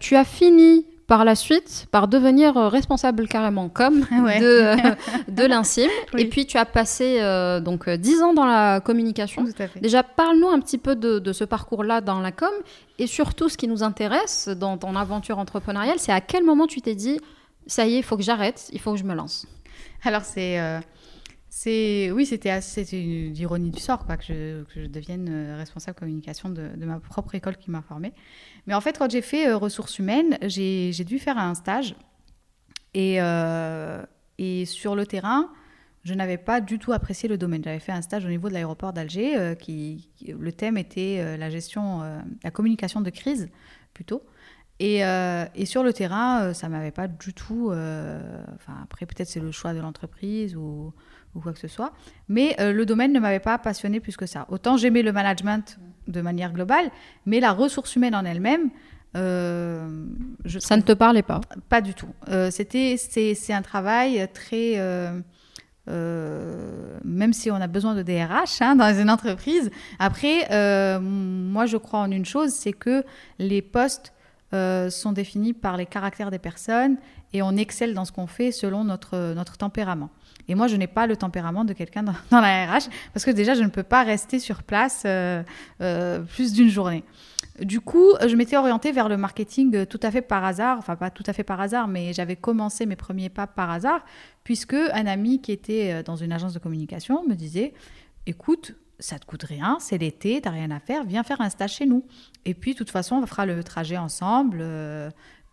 tu 0.00 0.16
as 0.16 0.24
fini 0.24 0.86
par 1.10 1.24
la 1.24 1.34
suite 1.34 1.88
par 1.90 2.06
devenir 2.06 2.56
euh, 2.56 2.68
responsable 2.68 3.26
carrément 3.26 3.68
comme 3.68 4.00
de, 4.12 4.76
de 5.28 5.44
l'INSIM. 5.44 5.88
Et 6.16 6.28
puis 6.28 6.46
tu 6.46 6.56
as 6.56 6.64
passé 6.64 7.16
euh, 7.18 7.58
donc 7.58 7.90
10 7.90 8.20
euh, 8.20 8.24
ans 8.26 8.32
dans 8.32 8.44
la 8.44 8.78
communication. 8.78 9.44
Déjà, 9.82 10.04
parle-nous 10.04 10.46
un 10.46 10.60
petit 10.60 10.78
peu 10.78 10.94
de, 10.94 11.18
de 11.18 11.32
ce 11.32 11.42
parcours-là 11.42 12.00
dans 12.00 12.20
la 12.20 12.30
com 12.30 12.52
et 13.00 13.08
surtout 13.08 13.48
ce 13.48 13.56
qui 13.56 13.66
nous 13.66 13.82
intéresse 13.82 14.48
dans 14.48 14.78
ton 14.78 14.94
aventure 14.94 15.40
entrepreneuriale, 15.40 15.98
c'est 15.98 16.12
à 16.12 16.20
quel 16.20 16.44
moment 16.44 16.68
tu 16.68 16.80
t'es 16.80 16.94
dit 16.94 17.18
ça 17.66 17.86
y 17.86 17.94
est, 17.94 17.98
il 17.98 18.04
faut 18.04 18.16
que 18.16 18.22
j'arrête, 18.22 18.68
il 18.72 18.78
faut 18.78 18.92
que 18.92 18.98
je 18.98 19.04
me 19.04 19.14
lance? 19.14 19.48
Alors 20.04 20.22
c'est 20.22 20.60
c'est 21.52 22.12
oui, 22.12 22.26
c'était 22.26 22.56
une 22.92 23.36
ironie 23.36 23.70
du 23.70 23.80
sort 23.80 24.06
que 24.06 24.22
je, 24.22 24.86
devienne 24.86 25.56
responsable 25.56 25.98
communication 25.98 26.48
de, 26.48 26.70
ma 26.84 27.00
propre 27.00 27.34
école 27.34 27.56
qui 27.56 27.72
m'a 27.72 27.82
formée. 27.82 28.12
Mais 28.68 28.74
en 28.74 28.80
fait, 28.80 28.96
quand 28.96 29.10
j'ai 29.10 29.20
fait 29.20 29.48
euh, 29.48 29.56
ressources 29.56 29.98
humaines, 29.98 30.38
j'ai 30.42 30.92
dû 31.04 31.18
faire 31.18 31.38
un 31.38 31.56
stage. 31.56 31.96
Et, 32.94 33.20
euh, 33.20 34.04
et 34.38 34.64
sur 34.64 34.94
le 34.94 35.04
terrain, 35.06 35.50
je 36.04 36.14
n'avais 36.14 36.38
pas 36.38 36.60
du 36.60 36.78
tout 36.78 36.92
apprécié 36.92 37.28
le 37.28 37.36
domaine. 37.36 37.64
J'avais 37.64 37.80
fait 37.80 37.92
un 37.92 38.02
stage 38.02 38.24
au 38.24 38.28
niveau 38.28 38.48
de 38.48 38.54
l'aéroport 38.54 38.92
d'Alger. 38.92 39.36
Euh, 39.36 39.56
qui, 39.56 40.08
le 40.28 40.52
thème 40.52 40.78
était 40.78 41.36
la 41.36 41.50
gestion, 41.50 42.02
la 42.44 42.50
communication 42.52 43.00
de 43.00 43.10
crise 43.10 43.48
plutôt. 43.92 44.22
Et, 44.78 45.00
et, 45.00 45.66
sur 45.66 45.82
le 45.82 45.92
terrain, 45.92 46.54
ça 46.54 46.68
m'avait 46.68 46.92
pas 46.92 47.08
du 47.08 47.34
tout. 47.34 47.70
enfin, 47.70 48.78
après, 48.84 49.04
peut-être 49.04 49.28
c'est 49.28 49.40
le 49.40 49.50
choix 49.50 49.74
de 49.74 49.80
l'entreprise 49.80 50.54
ou, 50.56 50.94
ou, 51.34 51.40
quoi 51.40 51.52
que 51.52 51.58
ce 51.58 51.68
soit. 51.68 51.92
Mais 52.28 52.56
le 52.58 52.84
domaine 52.84 53.12
ne 53.12 53.20
m'avait 53.20 53.40
pas 53.40 53.58
passionné 53.58 54.00
plus 54.00 54.16
que 54.16 54.26
ça. 54.26 54.46
Autant 54.48 54.76
j'aimais 54.76 55.02
le 55.02 55.12
management 55.12 55.78
de 56.08 56.20
manière 56.20 56.52
globale, 56.52 56.90
mais 57.26 57.40
la 57.40 57.52
ressource 57.52 57.96
humaine 57.96 58.14
en 58.14 58.24
elle-même, 58.24 58.70
euh, 59.16 60.06
ça 60.58 60.76
ne 60.76 60.82
te 60.82 60.92
parlait 60.92 61.22
pas 61.22 61.40
Pas 61.68 61.80
du 61.80 61.94
tout. 61.94 62.14
Euh, 62.28 62.50
c'était, 62.50 62.96
c'est, 62.96 63.52
un 63.52 63.62
travail 63.62 64.28
très, 64.32 64.74
euh, 64.76 65.20
même 67.04 67.32
si 67.32 67.50
on 67.50 67.56
a 67.56 67.66
besoin 67.66 67.94
de 67.94 68.02
DRH 68.02 68.60
hein, 68.60 68.76
dans 68.76 68.98
une 68.98 69.10
entreprise. 69.10 69.70
Après, 69.98 70.46
moi, 71.00 71.66
je 71.66 71.76
crois 71.76 72.00
en 72.00 72.10
une 72.10 72.26
chose, 72.26 72.50
c'est 72.50 72.72
que 72.72 73.04
les 73.38 73.62
postes 73.62 74.12
sont 74.52 75.12
définis 75.12 75.52
par 75.52 75.76
les 75.76 75.86
caractères 75.86 76.30
des 76.30 76.38
personnes 76.38 76.96
et 77.32 77.42
on 77.42 77.56
excelle 77.56 77.94
dans 77.94 78.04
ce 78.04 78.12
qu'on 78.12 78.26
fait 78.26 78.50
selon 78.52 78.84
notre, 78.84 79.34
notre 79.34 79.56
tempérament. 79.56 80.10
Et 80.48 80.54
moi, 80.56 80.66
je 80.66 80.76
n'ai 80.76 80.88
pas 80.88 81.06
le 81.06 81.16
tempérament 81.16 81.64
de 81.64 81.72
quelqu'un 81.72 82.02
dans, 82.02 82.14
la 82.40 82.66
RH 82.66 82.88
parce 83.14 83.24
que 83.24 83.30
déjà, 83.30 83.54
je 83.54 83.62
ne 83.62 83.68
peux 83.68 83.84
pas 83.84 84.02
rester 84.02 84.38
sur 84.38 84.62
place 84.62 85.04
euh, 85.06 85.42
euh, 85.80 86.20
plus 86.20 86.52
d'une 86.52 86.68
journée. 86.68 87.04
Du 87.60 87.80
coup, 87.80 88.14
je 88.26 88.34
m'étais 88.36 88.56
orientée 88.56 88.90
vers 88.90 89.08
le 89.08 89.16
marketing 89.16 89.84
tout 89.86 90.00
à 90.02 90.10
fait 90.10 90.22
par 90.22 90.44
hasard, 90.44 90.78
enfin 90.78 90.96
pas 90.96 91.10
tout 91.10 91.22
à 91.26 91.32
fait 91.32 91.44
par 91.44 91.60
hasard, 91.60 91.88
mais 91.88 92.12
j'avais 92.12 92.36
commencé 92.36 92.86
mes 92.86 92.96
premiers 92.96 93.28
pas 93.28 93.46
par 93.46 93.70
hasard, 93.70 94.04
puisque 94.44 94.74
un 94.74 95.06
ami 95.06 95.40
qui 95.40 95.52
était 95.52 95.92
euh, 95.92 96.02
dans 96.02 96.16
une 96.16 96.32
agence 96.32 96.54
de 96.54 96.58
communication 96.58 97.22
me 97.28 97.34
disait, 97.34 97.74
écoute, 98.26 98.74
ça 99.00 99.18
te 99.18 99.26
coûte 99.26 99.42
rien, 99.42 99.78
c'est 99.80 99.98
l'été, 99.98 100.40
t'as 100.40 100.50
rien 100.50 100.70
à 100.70 100.78
faire, 100.78 101.04
viens 101.04 101.22
faire 101.22 101.40
un 101.40 101.50
stage 101.50 101.74
chez 101.74 101.86
nous. 101.86 102.04
Et 102.44 102.54
puis, 102.54 102.72
de 102.72 102.78
toute 102.78 102.90
façon, 102.90 103.16
on 103.16 103.26
fera 103.26 103.46
le 103.46 103.64
trajet 103.64 103.96
ensemble. 103.96 104.64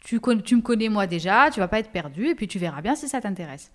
tu, 0.02 0.20
tu 0.44 0.56
me 0.56 0.62
connais 0.62 0.90
moi 0.90 1.08
déjà, 1.08 1.50
tu 1.52 1.60
vas 1.60 1.68
pas 1.68 1.80
être 1.80 1.92
perdu, 1.92 2.28
et 2.28 2.36
puis 2.36 2.48
tu 2.48 2.60
verras 2.60 2.82
bien 2.82 2.96
si 2.96 3.08
ça 3.08 3.22
t'intéresse. 3.22 3.72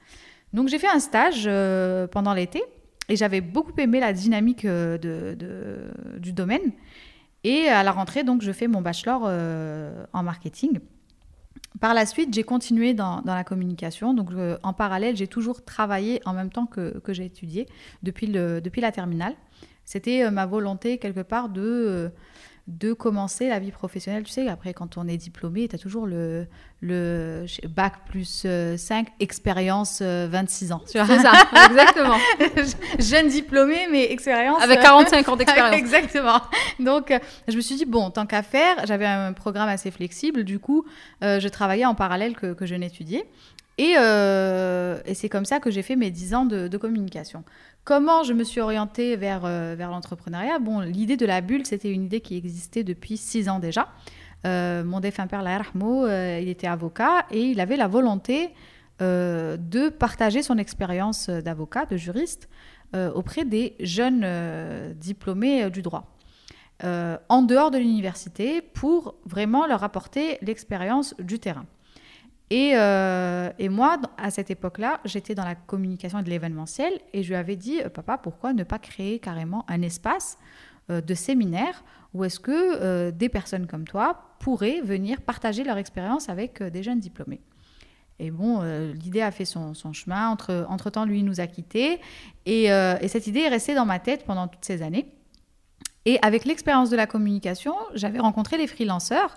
Donc 0.53 0.69
j'ai 0.69 0.79
fait 0.79 0.89
un 0.89 1.01
stage 1.01 1.45
euh, 1.47 2.07
pendant 2.07 2.35
l'été 2.35 2.63
et 3.09 3.17
j'avais 3.17 3.41
beaucoup 3.41 3.73
aimé 3.79 4.01
la 4.01 4.13
dynamique 4.13 4.65
euh, 4.65 4.99
de, 4.99 6.19
du 6.19 6.33
domaine. 6.33 6.73
Et 7.45 7.69
à 7.69 7.83
la 7.83 7.91
rentrée, 7.91 8.23
donc, 8.23 8.43
je 8.43 8.53
fais 8.53 8.69
mon 8.69 8.83
bachelor 8.83 9.23
euh, 9.27 10.05
en 10.13 10.23
marketing. 10.23 10.79
Par 11.81 11.95
la 11.95 12.07
suite, 12.07 12.35
j'ai 12.35 12.43
continué 12.43 12.95
dans, 12.95 13.23
la 13.25 13.45
communication. 13.45 14.15
Donc, 14.15 14.31
en 14.63 14.73
parallèle, 14.73 15.17
j'ai 15.17 15.27
toujours 15.27 15.65
travaillé 15.65 16.21
en 16.25 16.33
même 16.33 16.51
temps 16.51 16.67
que, 16.67 17.01
j'ai 17.09 17.25
étudié 17.25 17.67
depuis, 18.03 18.27
la 18.27 18.93
terminale. 18.93 19.35
C'était 19.85 20.31
ma 20.31 20.47
volonté, 20.47 20.99
quelque 20.99 21.23
part, 21.23 21.49
de 21.49 22.13
de 22.69 22.93
commencer 22.93 23.49
la 23.49 23.59
vie 23.59 23.73
professionnelle. 23.73 24.23
Tu 24.23 24.31
sais, 24.31 24.49
après, 24.49 24.73
quand 24.73 24.97
on 24.97 25.09
est 25.09 25.17
diplômé, 25.17 25.67
tu 25.67 25.75
as 25.75 25.79
toujours 25.79 26.07
le, 26.07 26.47
le 26.81 27.45
bac 27.69 28.05
plus 28.07 28.47
5, 28.77 29.07
euh, 29.07 29.11
expérience 29.19 30.01
26 30.01 30.71
euh, 30.71 30.75
ans. 30.75 30.83
C'est 30.87 31.05
ça, 31.05 31.33
exactement. 31.71 32.17
Jeune 33.01 33.29
diplômé, 33.29 33.89
mais 33.91 34.13
expérience. 34.13 34.63
Avec 34.63 34.81
45 34.81 35.29
ans 35.29 35.37
d'expérience. 35.37 35.75
exactement. 35.77 36.41
Donc, 36.79 37.13
je 37.49 37.57
me 37.57 37.61
suis 37.61 37.75
dit, 37.75 37.85
bon, 37.85 38.11
tant 38.11 38.27
qu'à 38.27 38.43
faire, 38.43 38.87
j'avais 38.87 39.07
un 39.07 39.33
programme 39.33 39.69
assez 39.69 39.91
flexible. 39.91 40.45
Du 40.45 40.61
coup, 40.61 40.85
euh, 41.25 41.41
je 41.41 41.49
travaillais 41.49 41.87
en 41.87 41.97
parallèle 41.97 42.37
que, 42.37 42.53
que 42.53 42.67
je 42.67 42.77
n'étudiais. 42.77 43.25
Et, 43.79 43.93
et 43.93 45.15
c'est 45.15 45.29
comme 45.29 45.45
ça 45.45 45.61
que 45.61 45.71
j'ai 45.71 45.83
fait 45.83 45.97
mes 45.97 46.11
10 46.11 46.35
ans 46.35 46.47
de, 46.47 46.77
communication. 46.77 47.45
Comment 47.85 48.23
je 48.23 48.33
me 48.33 48.45
suis 48.45 48.61
orientée 48.61 49.17
vers, 49.17 49.45
euh, 49.45 49.75
vers 49.77 49.91
l'entrepreneuriat? 49.91 50.61
Bon, 50.61 50.81
l'idée 50.81 51.17
de 51.17 51.27
la 51.27 51.41
bulle, 51.41 51.67
c'était 51.67 51.91
une 51.91 52.05
idée 52.05 52.21
qui 52.21 52.37
existait 52.37 52.85
depuis 52.85 53.17
six 53.17 53.49
ans 53.49 53.59
déjà. 53.59 53.89
Euh, 54.47 54.85
mon 54.85 55.01
défunt 55.01 55.27
père, 55.27 55.43
la 55.43 55.61
euh, 55.61 56.39
il 56.41 56.49
était 56.49 56.69
avocat 56.69 57.27
et 57.33 57.43
il 57.43 57.61
avait 57.61 57.77
la 57.77 57.89
volonté 57.89 58.51
de 59.01 59.89
partager 59.89 60.45
son 60.45 60.59
expérience 60.59 61.29
d'avocat, 61.29 61.87
de 61.87 61.97
juriste, 61.97 62.49
auprès 62.95 63.45
des 63.45 63.75
jeunes 63.81 64.25
diplômés 64.95 65.69
du 65.71 65.83
droit. 65.83 66.15
en 66.85 67.43
dehors 67.43 67.73
de 67.73 67.79
l'université 67.79 68.63
pour 68.63 69.17
vraiment 69.27 69.67
leur 69.67 69.83
apporter 69.83 70.39
l'expérience 70.41 71.17
du 71.19 71.41
terrain. 71.41 71.67
Euh, 72.53 73.51
et, 73.59 73.69
moi, 73.69 73.99
à 74.19 74.31
cette 74.31 74.51
époque-là, 74.51 75.01
j'étais 75.05 75.35
dans 75.35 75.45
la 75.45 75.55
communication 75.55 76.19
et 76.19 76.23
de 76.23 76.31
l'événementiel 76.31 76.93
et 77.13 77.23
je 77.23 77.29
lui 77.29 77.37
avais 77.37 77.57
dit, 77.57 77.81
euh, 77.81 77.89
papa, 77.89 78.19
pourquoi 78.19 78.53
ne 78.53 78.65
pas 78.65 78.79
créer 78.79 79.19
carrément 79.19 79.65
un 79.69 79.83
espace 79.83 80.39
euh, 80.91 81.01
de 81.01 81.15
séminaire 81.15 81.85
où 82.15 82.25
est-ce 82.25 82.41
que 82.41 83.09
des 83.09 83.31
personnes 83.31 83.67
comme 83.67 83.87
toi 83.87 84.35
pourraient 84.39 84.83
venir 84.83 85.23
partager 85.23 85.65
leur 85.65 85.79
expérience 85.79 86.29
avec 86.29 86.63
des 86.63 86.83
jeunes 86.83 87.01
diplômés 87.01 87.41
et 88.19 88.31
bon, 88.31 88.61
l'idée 88.93 89.23
a 89.23 89.31
fait 89.33 89.47
son, 89.47 89.73
chemin. 89.95 90.29
Entre, 90.29 90.67
entre-temps, 90.69 91.07
lui 91.07 91.23
nous 91.23 91.41
a 91.41 91.47
quittés. 91.47 92.01
Et, 92.45 92.67
et, 92.67 93.09
cette 93.09 93.27
idée 93.27 93.41
est 93.41 93.49
restée 93.49 93.75
dans 93.75 93.87
ma 93.87 93.99
tête 93.99 94.25
pendant 94.27 94.47
toutes 94.47 94.65
ces 94.65 94.83
années. 94.83 95.07
Et 96.05 96.19
avec 96.23 96.45
l'expérience 96.45 96.91
de 96.91 96.97
la 96.97 97.07
communication, 97.07 97.75
j'avais 97.95 98.19
rencontré 98.19 98.59
les 98.59 98.67
freelanceurs, 98.67 99.37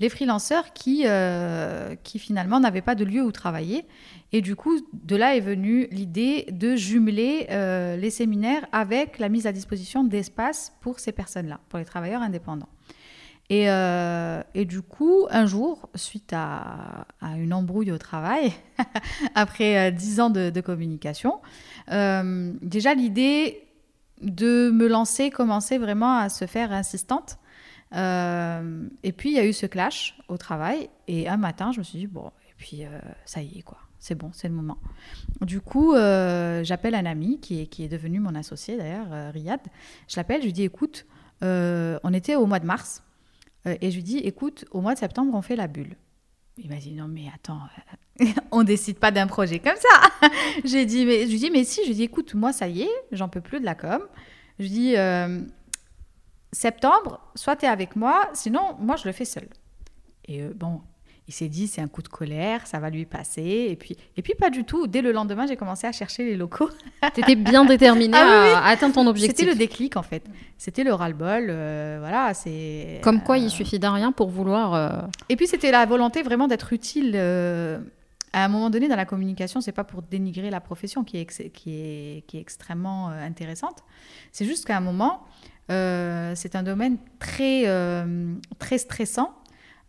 les 0.00 0.08
freelanceurs 0.08 0.72
qui, 0.72 1.02
euh, 1.04 1.94
qui 2.04 2.18
finalement 2.18 2.58
n'avaient 2.58 2.80
pas 2.80 2.94
de 2.94 3.04
lieu 3.04 3.22
où 3.22 3.32
travailler. 3.32 3.84
Et 4.32 4.40
du 4.40 4.56
coup, 4.56 4.78
de 4.94 5.14
là 5.14 5.36
est 5.36 5.40
venue 5.40 5.88
l'idée 5.90 6.46
de 6.50 6.74
jumeler 6.74 7.46
euh, 7.50 7.96
les 7.96 8.10
séminaires 8.10 8.66
avec 8.72 9.18
la 9.18 9.28
mise 9.28 9.46
à 9.46 9.52
disposition 9.52 10.04
d'espaces 10.04 10.72
pour 10.80 11.00
ces 11.00 11.12
personnes-là, 11.12 11.60
pour 11.68 11.78
les 11.78 11.84
travailleurs 11.84 12.22
indépendants. 12.22 12.68
Et, 13.48 13.70
euh, 13.70 14.42
et, 14.54 14.64
du 14.64 14.82
coup, 14.82 15.26
un 15.30 15.46
jour, 15.46 15.88
suite 15.94 16.32
à, 16.32 17.06
à 17.20 17.36
une 17.36 17.52
embrouille 17.52 17.92
au 17.92 17.98
travail, 17.98 18.52
après 19.36 19.92
dix 19.92 20.18
ans 20.18 20.30
de, 20.30 20.50
de 20.50 20.60
communication, 20.60 21.40
déjà 21.88 22.94
l'idée 22.94 23.65
de 24.22 24.70
me 24.70 24.88
lancer 24.88 25.30
commençait 25.30 25.78
vraiment 25.78 26.18
à 26.18 26.28
se 26.28 26.46
faire 26.46 26.72
insistante. 26.72 27.38
et 27.92 29.12
puis, 29.12 29.30
il 29.30 29.34
y 29.34 29.38
a 29.38 29.46
eu 29.46 29.52
ce 29.52 29.66
clash 29.66 30.18
au 30.28 30.36
travail. 30.36 30.88
Et 31.08 31.28
un 31.28 31.36
matin, 31.36 31.72
je 31.72 31.78
me 31.78 31.84
suis 31.84 31.98
dit, 31.98 32.06
bon, 32.06 32.30
et 32.48 32.54
puis 32.56 32.82
ça 33.24 33.42
y 33.42 33.58
est, 33.58 33.62
quoi 33.62 33.78
c'est 34.06 34.14
bon, 34.14 34.30
c'est 34.32 34.48
le 34.48 34.54
moment. 34.54 34.78
Du 35.40 35.60
coup, 35.60 35.94
euh, 35.94 36.62
j'appelle 36.62 36.94
un 36.94 37.06
ami 37.06 37.40
qui 37.40 37.62
est, 37.62 37.66
qui 37.66 37.82
est 37.82 37.88
devenu 37.88 38.20
mon 38.20 38.36
associé 38.36 38.76
d'ailleurs, 38.76 39.12
euh, 39.12 39.30
Riyad. 39.30 39.60
Je 40.06 40.16
l'appelle, 40.16 40.40
je 40.40 40.46
lui 40.46 40.52
dis 40.52 40.62
écoute, 40.62 41.06
euh, 41.42 41.98
on 42.04 42.12
était 42.12 42.36
au 42.36 42.46
mois 42.46 42.60
de 42.60 42.66
mars, 42.66 43.02
et 43.64 43.90
je 43.90 43.96
lui 43.96 44.04
dis 44.04 44.18
écoute, 44.18 44.64
au 44.70 44.80
mois 44.80 44.94
de 44.94 45.00
septembre, 45.00 45.32
on 45.34 45.42
fait 45.42 45.56
la 45.56 45.66
bulle. 45.66 45.96
Il 46.58 46.70
m'a 46.70 46.76
dit 46.76 46.92
non, 46.92 47.08
mais 47.08 47.24
attends, 47.34 47.60
on 48.50 48.62
décide 48.62 48.98
pas 48.98 49.10
d'un 49.10 49.26
projet 49.26 49.58
comme 49.58 49.76
ça. 49.76 50.28
J'ai 50.64 50.86
dit, 50.86 51.04
mais, 51.04 51.26
je 51.26 51.30
lui 51.30 51.38
dis 51.38 51.50
mais 51.50 51.64
si, 51.64 51.82
je 51.82 51.88
lui 51.88 51.94
dis 51.94 52.04
écoute, 52.04 52.34
moi 52.34 52.52
ça 52.52 52.68
y 52.68 52.82
est, 52.82 53.04
j'en 53.12 53.28
peux 53.28 53.40
plus 53.40 53.60
de 53.60 53.64
la 53.64 53.74
com. 53.74 54.00
Je 54.58 54.64
lui 54.64 54.70
dis 54.70 54.94
septembre, 56.52 57.20
soit 57.34 57.56
tu 57.56 57.66
avec 57.66 57.96
moi, 57.96 58.30
sinon 58.32 58.74
moi 58.78 58.96
je 58.96 59.04
le 59.04 59.12
fais 59.12 59.26
seul. 59.26 59.48
Et 60.24 60.42
bon, 60.48 60.80
il 61.28 61.34
s'est 61.34 61.48
dit 61.48 61.66
c'est 61.66 61.80
un 61.80 61.88
coup 61.88 62.02
de 62.02 62.08
colère, 62.08 62.66
ça 62.66 62.78
va 62.78 62.88
lui 62.88 63.04
passer. 63.04 63.66
Et 63.68 63.76
puis, 63.76 63.96
et 64.16 64.22
puis 64.22 64.34
pas 64.34 64.48
du 64.48 64.64
tout. 64.64 64.86
Dès 64.86 65.02
le 65.02 65.10
lendemain, 65.10 65.46
j'ai 65.46 65.56
commencé 65.56 65.86
à 65.86 65.92
chercher 65.92 66.24
les 66.24 66.36
locaux. 66.36 66.70
tu 67.14 67.20
étais 67.20 67.34
bien 67.34 67.64
déterminée 67.64 68.16
ah 68.16 68.60
à 68.60 68.68
atteindre 68.68 68.94
ton 68.94 69.06
objectif. 69.06 69.36
C'était 69.36 69.50
le 69.50 69.56
déclic 69.56 69.96
en 69.96 70.02
fait. 70.02 70.24
C'était 70.56 70.84
le 70.84 70.94
ras-le-bol. 70.94 71.46
Euh, 71.48 71.96
voilà, 72.00 72.32
c'est. 72.32 73.00
Comme 73.02 73.22
quoi, 73.22 73.38
il 73.38 73.50
suffit 73.50 73.80
d'un 73.80 73.92
rien 73.92 74.12
pour 74.12 74.30
vouloir. 74.30 74.74
Euh, 74.74 75.00
et 75.28 75.36
puis 75.36 75.48
c'était 75.48 75.72
la 75.72 75.84
volonté 75.84 76.22
vraiment 76.22 76.46
d'être 76.46 76.72
utile. 76.72 77.12
Euh, 77.16 77.78
à 78.32 78.44
un 78.44 78.48
moment 78.48 78.70
donné, 78.70 78.86
dans 78.86 78.96
la 78.96 79.06
communication, 79.06 79.60
c'est 79.60 79.72
pas 79.72 79.84
pour 79.84 80.02
dénigrer 80.02 80.50
la 80.50 80.60
profession 80.60 81.02
qui 81.04 81.18
est, 81.18 81.26
qui 81.50 81.70
est, 81.70 82.24
qui 82.26 82.36
est 82.36 82.40
extrêmement 82.40 83.08
intéressante. 83.08 83.78
C'est 84.30 84.44
juste 84.44 84.66
qu'à 84.66 84.76
un 84.76 84.80
moment, 84.80 85.24
c'est 85.68 86.54
un 86.54 86.62
domaine 86.62 86.98
très, 87.18 87.64
très 88.58 88.76
stressant 88.76 89.32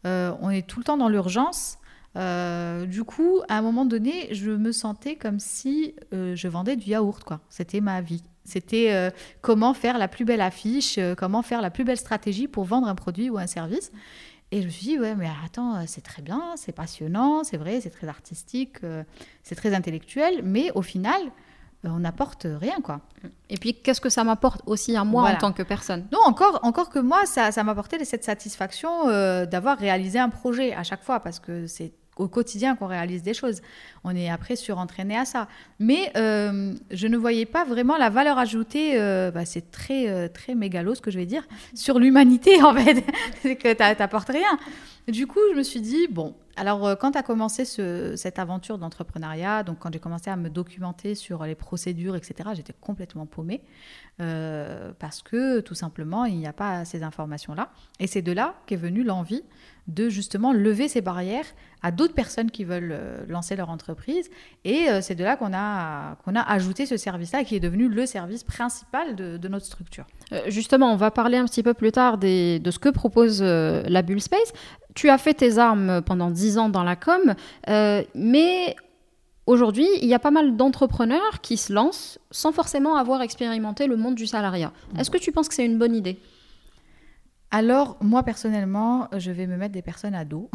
euh, 0.07 0.33
on 0.41 0.49
est 0.49 0.65
tout 0.65 0.79
le 0.79 0.85
temps 0.85 0.97
dans 0.97 1.09
l'urgence. 1.09 1.77
Euh, 2.15 2.85
du 2.85 3.03
coup, 3.03 3.41
à 3.49 3.57
un 3.57 3.61
moment 3.61 3.85
donné, 3.85 4.33
je 4.33 4.51
me 4.51 4.71
sentais 4.71 5.15
comme 5.15 5.39
si 5.39 5.93
euh, 6.13 6.35
je 6.35 6.47
vendais 6.47 6.75
du 6.75 6.89
yaourt. 6.89 7.33
C'était 7.49 7.81
ma 7.81 8.01
vie. 8.01 8.23
C'était 8.45 9.11
comment 9.41 9.73
faire 9.73 9.97
la 9.97 10.07
plus 10.07 10.23
belle 10.23 10.39
affiche, 10.39 10.97
comment 11.17 11.41
faire 11.41 11.61
la 11.61 11.69
plus 11.69 11.83
belle 11.83 11.97
stratégie 11.97 12.47
pour 12.47 12.63
vendre 12.63 12.87
un 12.87 12.95
produit 12.95 13.29
ou 13.29 13.37
un 13.37 13.45
service. 13.45 13.91
Et 14.51 14.61
je 14.61 14.67
me 14.67 14.71
suis 14.71 14.85
dit, 14.85 14.97
ouais, 14.97 15.15
mais 15.15 15.27
attends, 15.43 15.85
c'est 15.85 15.99
très 15.99 16.21
bien, 16.21 16.53
c'est 16.55 16.71
passionnant, 16.71 17.43
c'est 17.43 17.57
vrai, 17.57 17.81
c'est 17.81 17.89
très 17.89 18.07
artistique, 18.07 18.77
c'est 19.43 19.55
très 19.55 19.75
intellectuel, 19.75 20.43
mais 20.45 20.71
au 20.75 20.81
final, 20.81 21.19
on 21.83 21.99
n'apporte 21.99 22.47
rien, 22.49 22.77
quoi. 22.81 23.01
Et 23.49 23.57
puis, 23.57 23.73
qu'est-ce 23.73 24.01
que 24.01 24.09
ça 24.09 24.23
m'apporte 24.23 24.61
aussi 24.65 24.95
à 24.95 25.03
moi 25.03 25.29
en 25.29 25.35
tant 25.35 25.51
que 25.51 25.63
personne? 25.63 26.07
Non, 26.11 26.19
encore, 26.25 26.59
encore 26.63 26.89
que 26.89 26.99
moi, 26.99 27.25
ça, 27.25 27.51
ça 27.51 27.63
m'apportait 27.63 28.03
cette 28.03 28.23
satisfaction 28.23 29.09
euh, 29.09 29.45
d'avoir 29.45 29.77
réalisé 29.77 30.19
un 30.19 30.29
projet 30.29 30.73
à 30.73 30.83
chaque 30.83 31.03
fois, 31.03 31.19
parce 31.19 31.39
que 31.39 31.67
c'est 31.67 31.91
au 32.17 32.27
quotidien 32.27 32.75
qu'on 32.75 32.87
réalise 32.87 33.21
des 33.21 33.35
choses. 33.35 33.61
On 34.03 34.15
est 34.15 34.27
après 34.27 34.55
surentraîné 34.55 35.15
à 35.15 35.25
ça. 35.25 35.47
Mais 35.77 36.11
euh, 36.17 36.73
je 36.89 37.05
ne 37.05 37.15
voyais 37.15 37.45
pas 37.45 37.63
vraiment 37.63 37.95
la 37.95 38.09
valeur 38.09 38.39
ajoutée, 38.39 38.97
bah, 39.31 39.45
c'est 39.45 39.69
très, 39.69 40.29
très 40.29 40.55
mégalo 40.55 40.95
ce 40.95 41.01
que 41.01 41.11
je 41.11 41.19
vais 41.19 41.27
dire, 41.27 41.47
sur 41.75 41.99
l'humanité, 41.99 42.61
en 42.63 42.73
fait. 42.73 43.05
c'est 43.43 43.55
que 43.55 43.71
tu 43.71 43.99
n'apportes 43.99 44.29
rien. 44.29 44.57
Du 45.07 45.27
coup, 45.27 45.39
je 45.51 45.57
me 45.57 45.63
suis 45.63 45.81
dit, 45.81 46.07
bon, 46.09 46.33
alors, 46.57 46.87
euh, 46.87 46.95
quand 46.95 47.15
a 47.15 47.21
commencé 47.21 47.65
cette 47.65 48.39
aventure 48.39 48.79
d'entrepreneuriat, 48.79 49.61
donc 49.61 49.77
quand 49.77 49.93
j'ai 49.93 49.99
commencé 49.99 50.31
à 50.31 50.35
me 50.35 50.49
documenter 50.49 51.13
sur 51.13 51.43
les 51.43 51.53
procédures, 51.53 52.15
etc., 52.15 52.49
j'étais 52.53 52.73
complètement 52.73 53.27
paumée 53.27 53.61
euh, 54.21 54.91
parce 54.97 55.21
que 55.21 55.59
tout 55.59 55.75
simplement, 55.75 56.25
il 56.25 56.37
n'y 56.37 56.47
a 56.47 56.53
pas 56.53 56.83
ces 56.83 57.03
informations-là. 57.03 57.69
Et 57.99 58.07
c'est 58.07 58.23
de 58.23 58.31
là 58.31 58.55
qu'est 58.65 58.75
venue 58.75 59.03
l'envie 59.03 59.43
de 59.87 60.09
justement 60.09 60.53
lever 60.53 60.87
ces 60.87 61.01
barrières 61.01 61.45
à 61.81 61.91
d'autres 61.91 62.13
personnes 62.13 62.51
qui 62.51 62.63
veulent 62.63 62.91
euh, 62.91 63.25
lancer 63.27 63.55
leur 63.55 63.69
entreprise. 63.69 64.29
Et 64.65 64.87
c'est 65.01 65.15
de 65.15 65.23
là 65.23 65.37
qu'on 65.37 65.53
a, 65.53 66.17
a 66.25 66.53
ajouté 66.53 66.85
ce 66.85 66.97
service-là 66.97 67.43
qui 67.43 67.55
est 67.55 67.59
devenu 67.59 67.87
le 67.87 68.05
service 68.05 68.43
principal 68.43 69.15
de, 69.15 69.47
notre 69.47 69.65
structure. 69.65 70.05
justement, 70.47 70.91
on 70.91 70.97
va 70.97 71.09
parler 71.11 71.37
un 71.37 71.45
petit 71.45 71.63
peu 71.63 71.73
plus 71.73 71.91
tard 71.91 72.17
de 72.17 72.69
ce 72.69 72.79
que 72.79 72.89
propose 72.89 73.41
la 73.41 74.01
Bull 74.01 74.19
Space 74.19 74.51
tu 74.97 75.09
as 75.09 75.19
fait 75.19 75.35
tes 75.35 75.59
armes 75.59 76.01
pendant 76.01 76.31
10 76.31 76.57
ans 76.57 76.69
dans 76.69 76.83
la 76.83 76.95
com, 76.95 77.35
euh, 77.69 78.03
mais 78.15 78.75
aujourd'hui, 79.45 79.87
il 80.01 80.07
y 80.07 80.15
a 80.15 80.19
pas 80.19 80.31
mal 80.31 80.57
d'entrepreneurs 80.57 81.39
qui 81.41 81.55
se 81.55 81.71
lancent 81.71 82.17
sans 82.31 82.51
forcément 82.51 82.97
avoir 82.97 83.21
expérimenté 83.21 83.85
le 83.85 83.95
monde 83.95 84.15
du 84.15 84.25
salariat. 84.25 84.73
Est-ce 84.97 85.11
que 85.11 85.19
tu 85.19 85.31
penses 85.31 85.47
que 85.47 85.53
c'est 85.53 85.65
une 85.65 85.77
bonne 85.77 85.95
idée? 85.95 86.17
Alors, 87.51 87.97
moi 88.01 88.23
personnellement, 88.23 89.07
je 89.17 89.31
vais 89.31 89.47
me 89.47 89.57
mettre 89.57 89.73
des 89.73 89.81
personnes 89.81 90.15
à 90.15 90.25
dos 90.25 90.49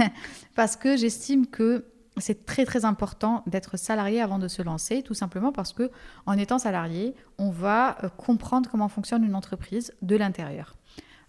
parce 0.54 0.76
que 0.76 0.96
j'estime 0.96 1.46
que 1.46 1.84
c'est 2.16 2.46
très 2.46 2.64
très 2.64 2.84
important 2.84 3.44
d'être 3.46 3.76
salarié 3.76 4.20
avant 4.20 4.38
de 4.38 4.48
se 4.48 4.62
lancer, 4.62 5.02
tout 5.02 5.14
simplement 5.14 5.52
parce 5.52 5.72
que 5.72 5.90
en 6.26 6.36
étant 6.36 6.58
salarié, 6.58 7.14
on 7.38 7.50
va 7.50 7.98
euh, 8.02 8.08
comprendre 8.08 8.68
comment 8.70 8.88
fonctionne 8.88 9.24
une 9.24 9.34
entreprise 9.34 9.94
de 10.02 10.16
l'intérieur. 10.16 10.76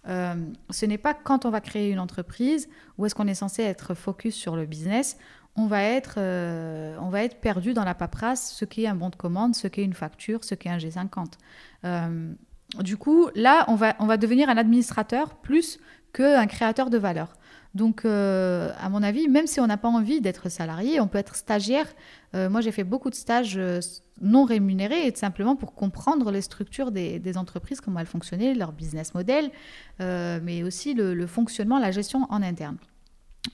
Euh, 0.08 0.34
ce 0.70 0.86
n'est 0.86 0.98
pas 0.98 1.12
quand 1.12 1.44
on 1.44 1.50
va 1.50 1.60
créer 1.60 1.90
une 1.90 2.00
entreprise 2.00 2.68
où 2.96 3.04
est-ce 3.04 3.14
qu'on 3.14 3.26
est 3.26 3.34
censé 3.34 3.62
être 3.62 3.94
focus 3.94 4.34
sur 4.34 4.56
le 4.56 4.64
business, 4.64 5.18
on 5.56 5.66
va 5.66 5.82
être, 5.82 6.14
euh, 6.18 6.96
on 7.00 7.08
va 7.08 7.24
être 7.24 7.40
perdu 7.40 7.74
dans 7.74 7.84
la 7.84 7.94
paperasse, 7.94 8.52
ce 8.52 8.64
qu'est 8.64 8.86
un 8.86 8.94
bon 8.94 9.10
de 9.10 9.16
commande, 9.16 9.54
ce 9.54 9.68
qu'est 9.68 9.84
une 9.84 9.94
facture, 9.94 10.44
ce 10.44 10.54
qu'est 10.54 10.70
un 10.70 10.78
G50. 10.78 11.32
Euh, 11.84 12.32
du 12.78 12.96
coup, 12.96 13.28
là, 13.34 13.64
on 13.68 13.74
va, 13.74 14.16
devenir 14.16 14.48
un 14.48 14.56
administrateur 14.56 15.34
plus 15.36 15.78
qu'un 16.12 16.46
créateur 16.46 16.90
de 16.90 16.98
valeur. 16.98 17.32
Donc, 17.74 18.04
à 18.04 18.88
mon 18.90 19.02
avis, 19.02 19.28
même 19.28 19.46
si 19.46 19.60
on 19.60 19.66
n'a 19.66 19.76
pas 19.76 19.88
envie 19.88 20.20
d'être 20.20 20.48
salarié, 20.48 21.00
on 21.00 21.08
peut 21.08 21.18
être 21.18 21.36
stagiaire. 21.36 21.86
moi, 22.34 22.60
j'ai 22.60 22.72
fait 22.72 22.84
beaucoup 22.84 23.10
de 23.10 23.14
stages 23.14 23.60
non 24.20 24.44
rémunérés 24.44 25.06
et 25.06 25.14
simplement 25.14 25.56
pour 25.56 25.74
comprendre 25.74 26.30
les 26.30 26.42
structures 26.42 26.92
des, 26.92 27.36
entreprises, 27.36 27.80
comment 27.80 28.00
elles 28.00 28.06
fonctionnaient, 28.06 28.54
leur 28.54 28.72
business 28.72 29.14
model, 29.14 29.50
euh, 30.00 30.40
mais 30.42 30.62
aussi 30.62 30.94
le, 30.94 31.26
fonctionnement, 31.26 31.78
la 31.78 31.90
gestion 31.90 32.26
en 32.30 32.42
interne. 32.42 32.76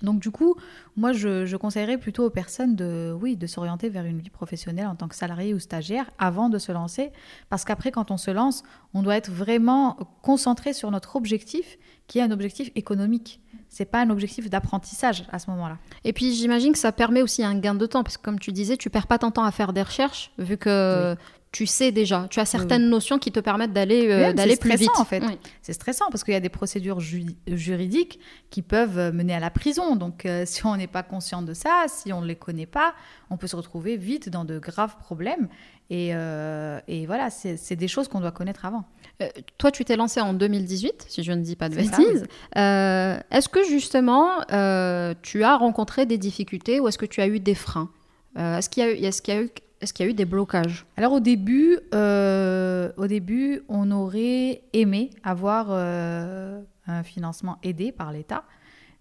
Donc 0.02 0.20
du 0.20 0.30
coup, 0.30 0.56
moi 0.96 1.12
je, 1.12 1.56
conseillerais 1.56 1.98
plutôt 1.98 2.24
aux 2.24 2.30
personnes 2.30 2.74
de, 2.74 3.16
oui, 3.20 3.36
de 3.36 3.46
s'orienter 3.46 3.88
vers 3.88 4.04
une 4.04 4.18
vie 4.18 4.30
professionnelle 4.30 4.86
en 4.86 4.96
tant 4.96 5.08
que 5.08 5.14
salarié 5.14 5.54
ou 5.54 5.58
stagiaire 5.58 6.10
avant 6.18 6.48
de 6.48 6.58
se 6.58 6.72
lancer, 6.72 7.12
parce 7.50 7.64
qu'après 7.64 7.92
quand 7.92 8.10
on 8.10 8.16
se 8.16 8.30
lance, 8.30 8.62
on 8.94 9.02
doit 9.02 9.16
être 9.16 9.30
vraiment 9.30 9.96
concentré 10.22 10.72
sur 10.72 10.90
notre 10.90 11.16
objectif, 11.16 11.78
qui 12.08 12.18
est 12.18 12.22
un 12.22 12.30
objectif 12.30 12.70
économique. 12.74 13.40
C'est 13.68 13.84
pas 13.84 14.00
un 14.00 14.10
objectif 14.10 14.48
d'apprentissage 14.48 15.24
à 15.30 15.38
ce 15.38 15.50
moment-là. 15.50 15.78
Et 16.04 16.12
puis 16.12 16.34
j'imagine 16.34 16.72
que 16.72 16.78
ça 16.78 16.92
permet 16.92 17.22
aussi 17.22 17.44
un 17.44 17.58
gain 17.58 17.74
de 17.74 17.86
temps 17.86 18.02
parce 18.02 18.16
que 18.16 18.22
comme 18.22 18.38
tu 18.38 18.52
disais, 18.52 18.76
tu 18.76 18.90
perds 18.90 19.06
pas 19.06 19.18
ton 19.18 19.30
temps 19.30 19.44
à 19.44 19.50
faire 19.50 19.72
des 19.72 19.82
recherches 19.82 20.32
vu 20.38 20.56
que 20.56 21.16
tu 21.56 21.64
sais 21.64 21.90
déjà, 21.90 22.26
tu 22.28 22.38
as 22.38 22.44
certaines 22.44 22.90
notions 22.90 23.18
qui 23.18 23.32
te 23.32 23.40
permettent 23.40 23.72
d'aller 23.72 24.10
euh, 24.10 24.34
d'aller 24.34 24.58
plus 24.58 24.76
vite. 24.76 24.90
en 24.98 25.06
fait. 25.06 25.22
C'est 25.62 25.72
stressant 25.72 26.04
parce 26.10 26.22
qu'il 26.22 26.34
y 26.34 26.36
a 26.36 26.40
des 26.40 26.50
procédures 26.50 27.00
juridiques 27.00 28.20
qui 28.50 28.60
peuvent 28.60 29.14
mener 29.14 29.32
à 29.34 29.40
la 29.40 29.48
prison. 29.48 29.96
Donc 29.96 30.26
euh, 30.26 30.42
si 30.46 30.66
on 30.66 30.76
n'est 30.76 30.86
pas 30.86 31.02
conscient 31.02 31.40
de 31.40 31.54
ça, 31.54 31.86
si 31.88 32.12
on 32.12 32.20
ne 32.20 32.26
les 32.26 32.36
connaît 32.36 32.66
pas, 32.66 32.94
on 33.30 33.38
peut 33.38 33.46
se 33.46 33.56
retrouver 33.56 33.96
vite 33.96 34.28
dans 34.28 34.44
de 34.44 34.58
graves 34.58 34.98
problèmes. 34.98 35.48
Et, 35.88 36.10
euh, 36.12 36.78
et 36.88 37.06
voilà, 37.06 37.30
c'est 37.30 37.76
des 37.76 37.88
choses 37.88 38.08
qu'on 38.08 38.20
doit 38.20 38.32
connaître 38.32 38.66
avant. 38.66 38.84
Euh, 39.22 39.28
toi, 39.56 39.70
tu 39.70 39.84
t'es 39.84 39.96
lancé 39.96 40.20
en 40.20 40.34
2018, 40.34 41.06
si 41.08 41.22
je 41.22 41.32
ne 41.32 41.40
dis 41.40 41.56
pas 41.56 41.70
de 41.70 41.76
bêtises. 41.76 42.26
Euh, 42.56 43.18
est-ce 43.30 43.48
que 43.48 43.64
justement, 43.64 44.40
tu 45.22 45.42
as 45.42 45.56
rencontré 45.56 46.04
des 46.04 46.18
difficultés 46.18 46.80
ou 46.80 46.88
est-ce 46.88 46.98
que 46.98 47.06
tu 47.06 47.22
as 47.22 47.28
eu 47.28 47.40
des 47.40 47.54
freins? 47.54 47.88
Est-ce 48.36 48.68
qu'il 48.68 48.86
y, 48.86 49.10
qu'il 49.22 49.34
y, 49.34 49.38
est 49.90 49.92
qu'il 49.92 50.06
y, 50.06 50.08
a 50.08 50.10
eu 50.10 50.14
des 50.14 50.24
blocages? 50.24 50.86
Alors 50.96 51.12
au 51.12 51.20
début, 51.20 51.78
au 51.92 53.06
début, 53.06 53.62
on 53.68 53.90
aurait 53.90 54.62
aimé 54.72 55.10
avoir 55.22 55.70
un 55.70 57.02
financement 57.02 57.58
aidé 57.62 57.92
par 57.92 58.12
l'État, 58.12 58.44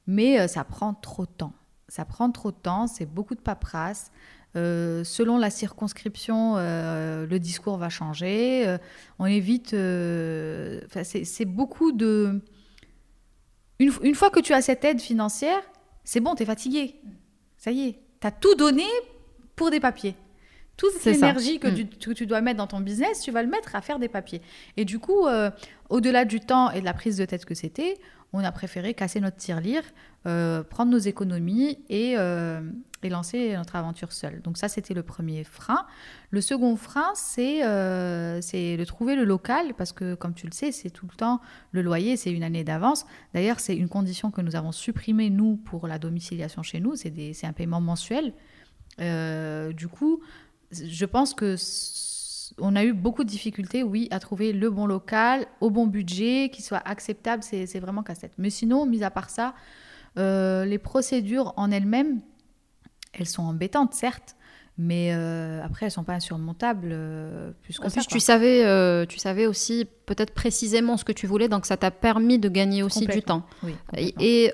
mais 0.07 0.47
ça 0.47 0.63
prend 0.63 0.93
trop 0.93 1.25
de 1.25 1.31
temps. 1.31 1.53
Ça 1.87 2.05
prend 2.05 2.31
trop 2.31 2.51
de 2.51 2.57
temps, 2.57 2.87
c'est 2.87 3.05
beaucoup 3.05 3.35
de 3.35 3.41
paperasse. 3.41 4.11
Euh, 4.55 5.03
selon 5.03 5.37
la 5.37 5.49
circonscription, 5.49 6.55
euh, 6.55 7.25
le 7.25 7.39
discours 7.39 7.77
va 7.77 7.89
changer. 7.89 8.65
Euh, 8.65 8.77
on 9.19 9.25
évite. 9.25 9.71
c'est 9.71 11.45
beaucoup 11.45 11.91
de. 11.91 12.41
Une, 13.79 13.91
une, 14.01 14.15
fois 14.15 14.29
que 14.29 14.39
tu 14.39 14.53
as 14.53 14.61
cette 14.61 14.85
aide 14.85 15.01
financière, 15.01 15.61
c'est 16.05 16.21
bon, 16.21 16.35
tu 16.35 16.43
es 16.43 16.45
fatigué. 16.45 17.01
Ça 17.57 17.71
y 17.71 17.89
est, 17.89 17.99
tu 18.21 18.27
as 18.27 18.31
tout 18.31 18.55
donné 18.55 18.85
pour 19.57 19.69
des 19.69 19.81
papiers. 19.81 20.15
Toute 20.77 21.03
l'énergie 21.05 21.59
que, 21.59 21.67
mm. 21.67 21.89
que, 21.99 22.11
tu 22.11 22.25
dois 22.25 22.41
mettre 22.41 22.57
dans 22.57 22.67
ton 22.67 22.81
business, 22.81 23.21
tu 23.21 23.31
vas 23.31 23.43
le 23.43 23.49
mettre 23.49 23.75
à 23.75 23.81
faire 23.81 23.99
des 23.99 24.09
papiers. 24.09 24.41
Et 24.77 24.85
du 24.85 24.99
coup, 24.99 25.27
au-delà 25.89 26.25
du 26.25 26.39
temps 26.39 26.71
et 26.71 26.79
de 26.79 26.85
la 26.85 26.93
prise 26.93 27.17
de 27.17 27.25
tête 27.25 27.45
que 27.45 27.55
c'était, 27.55 27.97
on 28.35 28.43
a 28.43 28.51
préféré 28.51 28.93
casser 28.93 29.21
notre 29.21 29.37
tirelire, 29.37 29.83
euh, 30.27 30.63
prendre 30.63 30.91
nos 30.91 30.97
économies 30.97 31.79
et, 31.89 32.15
euh, 32.17 32.61
et, 33.01 33.09
lancer 33.09 33.55
notre 33.55 33.75
aventure 33.75 34.11
seule. 34.11 34.41
Donc 34.41 34.57
ça, 34.57 34.67
c'était 34.67 34.93
le 34.93 35.03
premier 35.03 35.43
frein. 35.43 35.85
Le 36.31 36.41
second 36.41 36.75
frein, 36.75 37.11
c'est 37.15 37.63
euh, 37.63 38.41
de 38.41 38.83
trouver 38.83 39.15
le 39.15 39.23
local, 39.23 39.73
parce 39.77 39.93
que 39.93 40.15
comme 40.15 40.33
tu 40.33 40.47
le 40.47 40.51
sais, 40.51 40.71
c'est 40.71 40.89
tout 40.89 41.07
le 41.09 41.15
temps 41.15 41.39
le 41.71 41.81
loyer, 41.81 42.17
c'est 42.17 42.31
une 42.31 42.43
année 42.43 42.63
d'avance. 42.63 43.05
D'ailleurs, 43.33 43.59
c'est 43.59 43.75
une 43.75 43.89
condition 43.89 44.31
que 44.31 44.41
nous 44.41 44.55
avons 44.55 44.71
supprimée, 44.71 45.29
nous, 45.29 45.55
pour 45.55 45.87
la 45.87 45.97
domiciliation 45.97 46.61
chez 46.61 46.79
nous, 46.79 46.95
c'est 46.95 47.45
un 47.45 47.53
paiement 47.53 47.81
mensuel. 47.81 48.33
du 48.99 49.87
coup, 49.87 50.21
je 50.83 51.05
pense 51.05 51.33
que 51.33 51.55
on 52.59 52.75
a 52.75 52.83
eu 52.83 52.93
beaucoup 52.93 53.23
de 53.23 53.29
difficultés, 53.29 53.83
oui, 53.83 54.07
à 54.11 54.19
trouver 54.19 54.53
le 54.53 54.69
bon 54.69 54.85
local, 54.85 55.45
au 55.61 55.69
bon 55.69 55.87
budget, 55.87 56.49
qui 56.51 56.61
soit 56.61 56.81
acceptable. 56.85 57.43
C'est 57.43 57.79
vraiment 57.79 58.03
casse-tête. 58.03 58.33
Mais 58.37 58.49
sinon, 58.49 58.85
mis 58.85 59.03
à 59.03 59.11
part 59.11 59.29
ça, 59.29 59.53
euh, 60.17 60.65
les 60.65 60.77
procédures 60.77 61.53
en 61.57 61.71
elles-mêmes, 61.71 62.21
elles 63.13 63.27
sont 63.27 63.43
embêtantes, 63.43 63.93
certes, 63.93 64.35
mais 64.77 65.13
euh, 65.13 65.63
après, 65.63 65.85
elles 65.85 65.91
sont 65.91 66.03
pas 66.03 66.13
insurmontables. 66.13 66.89
Euh, 66.91 67.51
plus 67.63 67.79
en 67.79 67.89
plus, 67.89 68.07
tu 68.07 68.19
savais, 68.19 69.05
tu 69.07 69.19
savais 69.19 69.47
aussi 69.47 69.85
peut-être 70.05 70.33
précisément 70.33 70.97
ce 70.97 71.03
que 71.03 71.13
tu 71.13 71.27
voulais, 71.27 71.49
donc 71.49 71.65
ça 71.65 71.77
t'a 71.77 71.91
permis 71.91 72.39
de 72.39 72.49
gagner 72.49 72.83
aussi 72.83 73.05
du 73.05 73.21
temps. 73.21 73.45
Oui, 73.63 73.75
et, 74.19 74.53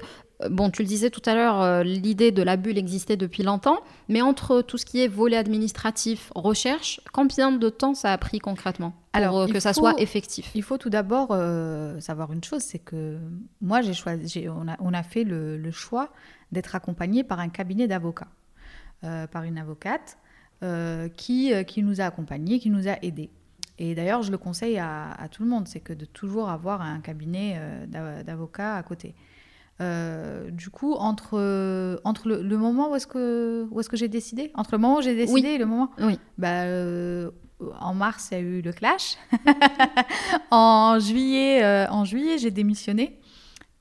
bon, 0.49 0.69
tu 0.69 0.81
le 0.81 0.87
disais 0.87 1.09
tout 1.09 1.21
à 1.25 1.35
l'heure, 1.35 1.61
euh, 1.61 1.83
l'idée 1.83 2.31
de 2.31 2.41
la 2.41 2.57
bulle 2.57 2.77
existait 2.77 3.17
depuis 3.17 3.43
longtemps, 3.43 3.79
mais 4.09 4.21
entre 4.21 4.61
tout 4.61 4.77
ce 4.77 4.85
qui 4.85 5.01
est 5.01 5.07
volet 5.07 5.37
administratif, 5.37 6.31
recherche, 6.35 7.01
combien 7.13 7.51
de 7.51 7.69
temps 7.69 7.93
ça 7.93 8.11
a 8.11 8.17
pris 8.17 8.39
concrètement 8.39 8.91
pour 8.91 8.99
Alors, 9.13 9.39
euh, 9.39 9.47
que 9.47 9.59
ça 9.59 9.73
soit 9.73 9.99
effectif? 9.99 10.51
Il 10.55 10.63
faut 10.63 10.77
tout 10.77 10.89
d'abord 10.89 11.29
euh, 11.31 11.99
savoir 11.99 12.31
une 12.31 12.43
chose, 12.43 12.61
c'est 12.61 12.79
que 12.79 13.17
moi, 13.61 13.81
j'ai 13.81 13.93
choisi, 13.93 14.47
on 14.49 14.67
a, 14.67 14.77
on 14.79 14.93
a, 14.93 15.03
fait 15.03 15.23
le, 15.23 15.71
choix 15.71 16.09
d'être 16.51 16.75
accompagné 16.75 17.23
par 17.23 17.39
un 17.39 17.49
cabinet 17.49 17.87
d'avocats, 17.87 18.27
par 19.01 19.43
une 19.43 19.57
avocate 19.57 20.17
qui, 21.15 21.53
qui 21.65 21.83
nous 21.83 22.01
a 22.01 22.05
accompagnés, 22.05 22.59
qui 22.59 22.69
nous 22.69 22.87
a 22.87 22.97
aidés. 23.01 23.29
Et 23.79 23.95
d'ailleurs, 23.95 24.21
je 24.21 24.31
le 24.31 24.37
conseille 24.37 24.77
à, 24.77 25.11
à 25.11 25.27
tout 25.27 25.43
le 25.43 25.49
monde, 25.49 25.67
c'est 25.67 25.79
que 25.79 25.93
de 25.93 26.05
toujours 26.05 26.49
avoir 26.49 26.81
un 26.81 26.99
cabinet 26.99 27.59
d'avocats 27.87 28.75
à 28.75 28.83
côté. 28.83 29.15
Euh, 29.81 30.51
du 30.51 30.69
coup, 30.69 30.93
entre, 30.93 31.99
entre 32.03 32.29
le, 32.29 32.57
moment 32.57 32.91
où 32.91 32.95
est-ce 32.95 33.07
que, 33.07 33.67
où 33.71 33.79
est 33.79 33.87
que 33.87 33.97
j'ai 33.97 34.09
décidé? 34.09 34.51
Entre 34.53 34.73
le 34.73 34.77
moment 34.77 34.97
où 34.97 35.01
j'ai 35.01 35.15
décidé 35.15 35.49
et 35.49 35.57
le 35.57 35.65
moment? 35.65 35.91
Oui. 35.99 36.19
Bah, 36.37 36.63
euh, 36.63 37.31
en 37.79 37.93
mars, 37.93 38.29
il 38.31 38.33
y 38.35 38.37
a 38.37 38.41
eu 38.41 38.61
le 38.61 38.73
clash. 38.73 39.17
en 40.51 40.99
juillet, 40.99 41.63
euh, 41.63 41.87
en 41.89 42.05
juillet 42.05 42.37
j'ai 42.37 42.51
démissionné. 42.51 43.19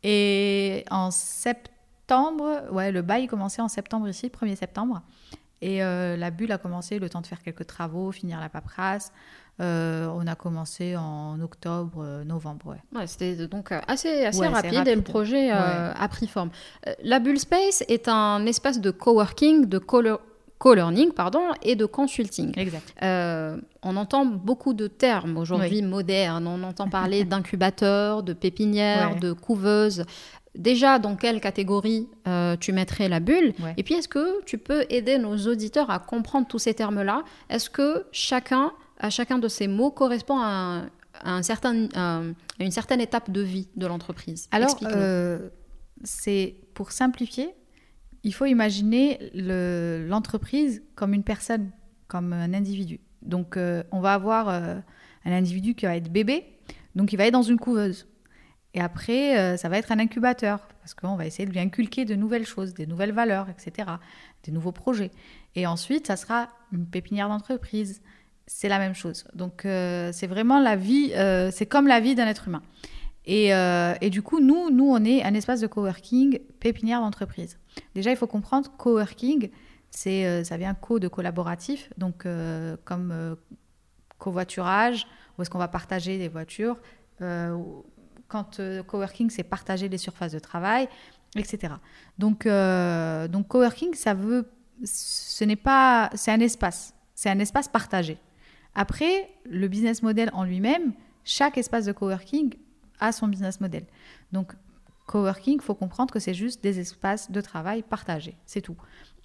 Et 0.02 0.84
en 0.90 1.10
septembre, 1.10 2.64
ouais, 2.72 2.92
le 2.92 3.02
bail 3.02 3.26
commençait 3.26 3.60
en 3.60 3.68
septembre 3.68 4.08
ici, 4.08 4.28
1er 4.28 4.56
septembre. 4.56 5.02
Et 5.60 5.80
la 5.80 6.30
bulle 6.30 6.52
a 6.52 6.56
commencé, 6.58 6.98
le 6.98 7.10
temps 7.10 7.20
de 7.20 7.26
faire 7.26 7.42
quelques 7.42 7.66
travaux, 7.66 8.10
finir 8.12 8.40
la 8.40 8.48
paperasse. 8.48 9.12
Euh, 9.60 10.08
on 10.14 10.26
a 10.26 10.34
commencé 10.34 10.96
en 10.96 11.38
octobre, 11.40 12.02
euh, 12.02 12.24
novembre. 12.24 12.76
Ouais. 12.94 13.06
C'était 13.06 13.46
donc 13.46 13.72
euh, 13.72 13.80
assez, 13.86 14.24
assez 14.24 14.46
rapide, 14.46 14.88
et 14.88 14.94
le 14.94 15.02
projet 15.02 15.50
a 15.50 16.08
pris 16.08 16.26
forme. 16.26 16.50
la 17.02 17.18
Bull 17.18 17.38
Space 17.38 17.84
est 17.88 18.08
un 18.08 18.46
espace 18.46 18.80
de 18.80 18.90
coworking, 18.90 19.66
de 19.66 19.78
co-learning 19.78 21.12
pardon, 21.12 21.40
et 21.62 21.76
de 21.76 21.84
consulting. 21.84 22.58
Exact. 22.58 22.94
on 23.02 23.96
entend 23.96 24.24
beaucoup 24.24 24.72
de 24.72 24.86
termes 24.86 25.36
aujourd'hui 25.36 25.82
modernes. 25.82 26.46
On 26.46 26.62
entend 26.62 26.88
parler 27.00 27.24
d'incubateurs, 27.24 28.22
de 28.22 28.32
pépinières, 28.32 29.16
de 29.16 29.32
couveuses. 29.32 30.04
Déjà, 30.56 30.98
dans 30.98 31.14
quelle 31.14 31.40
catégorie 31.40 32.08
tu 32.60 32.72
mettrais 32.72 33.08
la 33.08 33.20
bulle 33.20 33.52
Et 33.76 33.82
puis, 33.82 33.94
est-ce 33.94 34.08
que 34.08 34.42
tu 34.44 34.56
peux 34.56 34.86
aider 34.88 35.18
nos 35.18 35.36
auditeurs 35.36 35.90
à 35.90 35.98
comprendre 35.98 36.46
tous 36.46 36.58
ces 36.58 36.72
termes-là? 36.72 37.24
Est-ce 37.50 37.68
que 37.68 38.06
chacun 38.10 38.72
à 39.00 39.10
chacun 39.10 39.38
de 39.38 39.48
ces 39.48 39.66
mots 39.66 39.90
correspond 39.90 40.38
à, 40.38 40.84
un 41.24 41.42
certain, 41.42 41.88
une 42.58 42.70
certaine 42.70 43.00
étape 43.00 43.30
de 43.30 43.40
vie 43.40 43.68
de 43.76 43.86
l'entreprise. 43.86 44.48
Alors, 44.52 44.78
euh, 44.82 45.48
c'est 46.04 46.54
pour 46.74 46.92
simplifier, 46.92 47.54
il 48.22 48.32
faut 48.32 48.46
imaginer 48.46 49.30
l'entreprise 49.34 50.82
comme 50.94 51.14
une 51.14 51.24
personne, 51.24 51.70
comme 52.06 52.32
un 52.32 52.54
individu. 52.54 53.00
Donc, 53.22 53.56
euh, 53.56 53.82
on 53.92 54.00
va 54.00 54.14
avoir 54.14 54.48
euh, 54.48 54.76
un 55.24 55.32
individu 55.32 55.74
qui 55.74 55.86
va 55.86 55.96
être 55.96 56.10
bébé, 56.10 56.44
donc 56.94 57.12
il 57.12 57.16
va 57.16 57.26
être 57.26 57.32
dans 57.32 57.42
une 57.42 57.58
couveuse. 57.58 58.06
Et 58.72 58.80
après, 58.80 59.56
ça 59.56 59.68
va 59.68 59.78
être 59.78 59.90
un 59.90 59.98
incubateur, 59.98 60.60
parce 60.80 60.94
qu'on 60.94 61.16
va 61.16 61.26
essayer 61.26 61.44
de 61.44 61.50
lui 61.50 61.58
inculquer 61.58 62.04
de 62.04 62.14
nouvelles 62.14 62.46
choses, 62.46 62.72
des 62.72 62.86
nouvelles 62.86 63.10
valeurs, 63.10 63.48
etc., 63.48 63.88
des 64.44 64.52
nouveaux 64.52 64.70
projets. 64.70 65.10
Et 65.56 65.66
ensuite, 65.66 66.06
ça 66.06 66.14
sera 66.14 66.50
une 66.70 66.86
pépinière 66.86 67.28
d'entreprise 67.28 68.00
c'est 68.52 68.68
la 68.68 68.80
même 68.80 68.94
chose. 68.94 69.24
Donc 69.32 69.64
euh, 69.64 70.10
c'est 70.12 70.26
vraiment 70.26 70.58
la 70.58 70.74
vie, 70.74 71.12
euh, 71.14 71.50
c'est 71.52 71.66
comme 71.66 71.86
la 71.86 72.00
vie 72.00 72.16
d'un 72.16 72.26
être 72.26 72.48
humain. 72.48 72.62
Euh, 73.28 73.94
et, 74.00 74.10
du 74.10 74.22
coup, 74.22 74.40
nous, 74.40 74.70
nous, 74.70 74.90
on 74.90 75.04
est 75.04 75.22
un 75.22 75.34
espace 75.34 75.60
de 75.60 75.68
coworking 75.68 76.40
pépinière 76.58 77.00
d'entreprise. 77.00 77.58
Déjà, 77.94 78.10
il 78.10 78.16
faut 78.16 78.26
comprendre, 78.26 78.72
coworking, 78.76 79.50
c'est, 79.90 80.42
ça 80.42 80.56
vient 80.56 80.74
co 80.74 80.98
de 80.98 81.06
collaboratif, 81.06 81.90
donc 81.96 82.26
comme 82.84 83.36
covoiturage, 84.18 85.06
où 85.38 85.42
est-ce 85.42 85.50
qu'on 85.50 85.58
va 85.58 85.68
partager 85.68 86.18
des 86.18 86.28
voitures. 86.28 86.76
quand 87.20 88.60
coworking, 88.88 89.30
c'est 89.30 89.44
partager 89.44 89.88
des 89.88 89.98
surfaces 89.98 90.32
de 90.32 90.40
travail, 90.40 90.88
etc. 91.36 91.74
Donc, 92.18 92.48
donc 93.30 93.46
coworking, 93.46 93.94
ça 93.94 94.14
veut, 94.14 94.50
ce 94.82 95.44
n'est 95.44 95.62
pas, 95.70 96.10
c'est 96.14 96.32
un 96.32 96.40
espace, 96.40 96.94
c'est 97.14 97.30
un 97.30 97.38
espace 97.38 97.68
partagé. 97.68 98.18
Après, 98.74 99.30
le 99.44 99.68
business 99.68 100.02
model 100.02 100.30
en 100.32 100.44
lui-même, 100.44 100.92
chaque 101.24 101.58
espace 101.58 101.84
de 101.84 101.92
coworking 101.92 102.54
a 102.98 103.12
son 103.12 103.28
business 103.28 103.60
model. 103.60 103.84
Donc, 104.32 104.52
coworking, 105.06 105.60
faut 105.60 105.74
comprendre 105.74 106.12
que 106.12 106.20
c'est 106.20 106.34
juste 106.34 106.62
des 106.62 106.78
espaces 106.78 107.30
de 107.30 107.40
travail 107.40 107.82
partagés, 107.82 108.36
c'est 108.46 108.60
tout. 108.60 108.76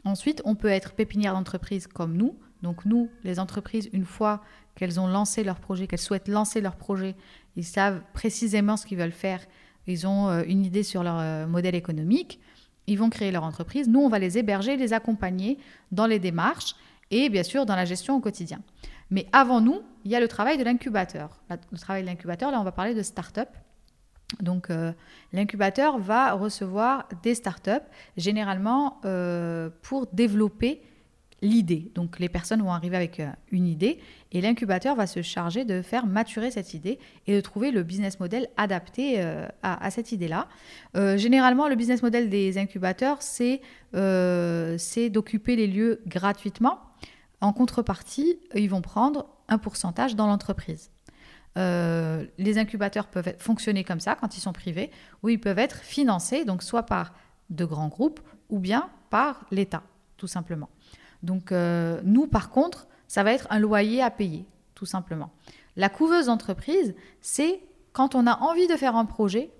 Ensuite, 0.03 0.41
on 0.45 0.55
peut 0.55 0.67
être 0.67 0.93
pépinière 0.93 1.33
d'entreprise 1.33 1.87
comme 1.87 2.15
nous. 2.15 2.37
Donc 2.61 2.85
nous, 2.85 3.09
les 3.23 3.39
entreprises, 3.39 3.89
une 3.91 4.05
fois 4.05 4.41
qu'elles 4.75 4.99
ont 4.99 5.07
lancé 5.07 5.43
leur 5.43 5.59
projet, 5.59 5.87
qu'elles 5.87 5.99
souhaitent 5.99 6.27
lancer 6.27 6.61
leur 6.61 6.75
projet, 6.75 7.15
ils 7.55 7.63
savent 7.63 8.01
précisément 8.13 8.77
ce 8.77 8.85
qu'ils 8.85 8.97
veulent 8.97 9.11
faire, 9.11 9.39
ils 9.87 10.07
ont 10.07 10.29
euh, 10.29 10.43
une 10.47 10.65
idée 10.65 10.83
sur 10.83 11.03
leur 11.03 11.19
euh, 11.19 11.47
modèle 11.47 11.75
économique, 11.75 12.39
ils 12.87 12.97
vont 12.97 13.09
créer 13.09 13.31
leur 13.31 13.43
entreprise. 13.43 13.87
Nous, 13.87 13.99
on 13.99 14.09
va 14.09 14.19
les 14.19 14.37
héberger, 14.37 14.77
les 14.77 14.93
accompagner 14.93 15.57
dans 15.91 16.05
les 16.05 16.19
démarches 16.19 16.75
et 17.11 17.29
bien 17.29 17.43
sûr 17.43 17.65
dans 17.65 17.75
la 17.75 17.85
gestion 17.85 18.15
au 18.15 18.19
quotidien. 18.19 18.61
Mais 19.11 19.27
avant 19.31 19.61
nous, 19.61 19.81
il 20.03 20.11
y 20.11 20.15
a 20.15 20.19
le 20.19 20.27
travail 20.27 20.57
de 20.57 20.63
l'incubateur. 20.63 21.41
Le 21.49 21.77
travail 21.77 22.01
de 22.01 22.07
l'incubateur, 22.07 22.51
là, 22.51 22.59
on 22.59 22.63
va 22.63 22.71
parler 22.71 22.93
de 22.93 23.01
start-up. 23.01 23.49
Donc, 24.41 24.69
euh, 24.69 24.91
l'incubateur 25.33 25.99
va 25.99 26.33
recevoir 26.33 27.07
des 27.23 27.35
start-up, 27.35 27.83
généralement 28.17 28.99
euh, 29.05 29.69
pour 29.81 30.07
développer 30.07 30.81
l'idée. 31.41 31.91
Donc, 31.93 32.17
les 32.19 32.29
personnes 32.29 32.61
vont 32.61 32.71
arriver 32.71 32.97
avec 32.97 33.19
euh, 33.19 33.29
une 33.51 33.67
idée 33.67 33.99
et 34.31 34.41
l'incubateur 34.41 34.95
va 34.95 35.05
se 35.05 35.21
charger 35.21 35.63
de 35.63 35.81
faire 35.81 36.07
maturer 36.07 36.49
cette 36.49 36.73
idée 36.73 36.97
et 37.27 37.35
de 37.35 37.41
trouver 37.41 37.71
le 37.71 37.83
business 37.83 38.19
model 38.19 38.47
adapté 38.57 39.21
à, 39.63 39.91
cette 39.91 40.11
idée-là. 40.11 40.49
généralement, 41.15 41.69
le 41.69 41.75
business 41.75 42.03
model 42.03 42.29
des 42.29 42.57
incubateurs, 42.57 43.21
c'est 43.21 43.61
d'occuper 43.93 45.55
les 45.55 45.67
lieux 45.67 46.01
gratuitement 46.05 46.79
en 47.41 47.53
contrepartie, 47.53 48.39
ils 48.53 48.69
vont 48.69 48.81
prendre 48.81 49.27
un 49.47 49.57
pourcentage 49.57 50.15
dans 50.15 50.27
l'entreprise. 50.27 50.91
Euh, 51.57 52.25
les 52.37 52.57
incubateurs 52.57 53.07
peuvent 53.07 53.33
fonctionner 53.37 53.83
comme 53.83 53.99
ça 53.99 54.15
quand 54.15 54.37
ils 54.37 54.41
sont 54.41 54.53
privés, 54.53 54.91
ou 55.23 55.29
ils 55.29 55.39
peuvent 55.39 55.59
être 55.59 55.77
financés, 55.77 56.43
donc 56.45 56.63
soit 56.63 56.83
par 56.83 57.13
de 57.49 57.65
grands 57.65 57.87
groupes, 57.87 58.19
ou 58.49 58.59
bien 58.59 58.89
par 59.09 59.45
l'État, 59.51 59.83
tout 60.17 60.27
simplement. 60.27 60.69
Donc 61.23 61.51
euh, 61.51 62.01
nous, 62.03 62.27
par 62.27 62.49
contre, 62.49 62.87
ça 63.07 63.23
va 63.23 63.31
être 63.31 63.47
un 63.49 63.59
loyer 63.59 64.01
à 64.01 64.11
payer, 64.11 64.45
tout 64.73 64.85
simplement. 64.85 65.31
La 65.75 65.89
couveuse 65.89 66.29
entreprise, 66.29 66.95
c'est 67.21 67.61
quand 67.93 68.15
on 68.15 68.27
a 68.27 68.39
envie 68.39 68.67
de 68.67 68.75
faire 68.75 68.95
un 68.95 69.05
projet, 69.05 69.51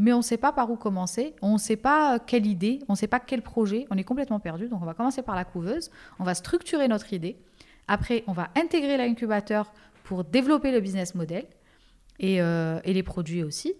mais 0.00 0.14
on 0.14 0.18
ne 0.18 0.22
sait 0.22 0.38
pas 0.38 0.50
par 0.50 0.70
où 0.70 0.76
commencer, 0.76 1.34
on 1.42 1.52
ne 1.52 1.58
sait 1.58 1.76
pas 1.76 2.18
quelle 2.18 2.46
idée, 2.46 2.78
on 2.88 2.94
ne 2.94 2.96
sait 2.96 3.06
pas 3.06 3.20
quel 3.20 3.42
projet, 3.42 3.86
on 3.90 3.98
est 3.98 4.02
complètement 4.02 4.40
perdu. 4.40 4.66
Donc 4.66 4.80
on 4.80 4.86
va 4.86 4.94
commencer 4.94 5.20
par 5.20 5.36
la 5.36 5.44
couveuse, 5.44 5.90
on 6.18 6.24
va 6.24 6.34
structurer 6.34 6.88
notre 6.88 7.12
idée. 7.12 7.36
Après, 7.86 8.24
on 8.26 8.32
va 8.32 8.48
intégrer 8.56 8.96
l'incubateur 8.96 9.70
pour 10.04 10.24
développer 10.24 10.72
le 10.72 10.80
business 10.80 11.14
model 11.14 11.44
et, 12.18 12.40
euh, 12.40 12.80
et, 12.84 12.94
les 12.94 13.02
produits 13.02 13.42
aussi. 13.42 13.74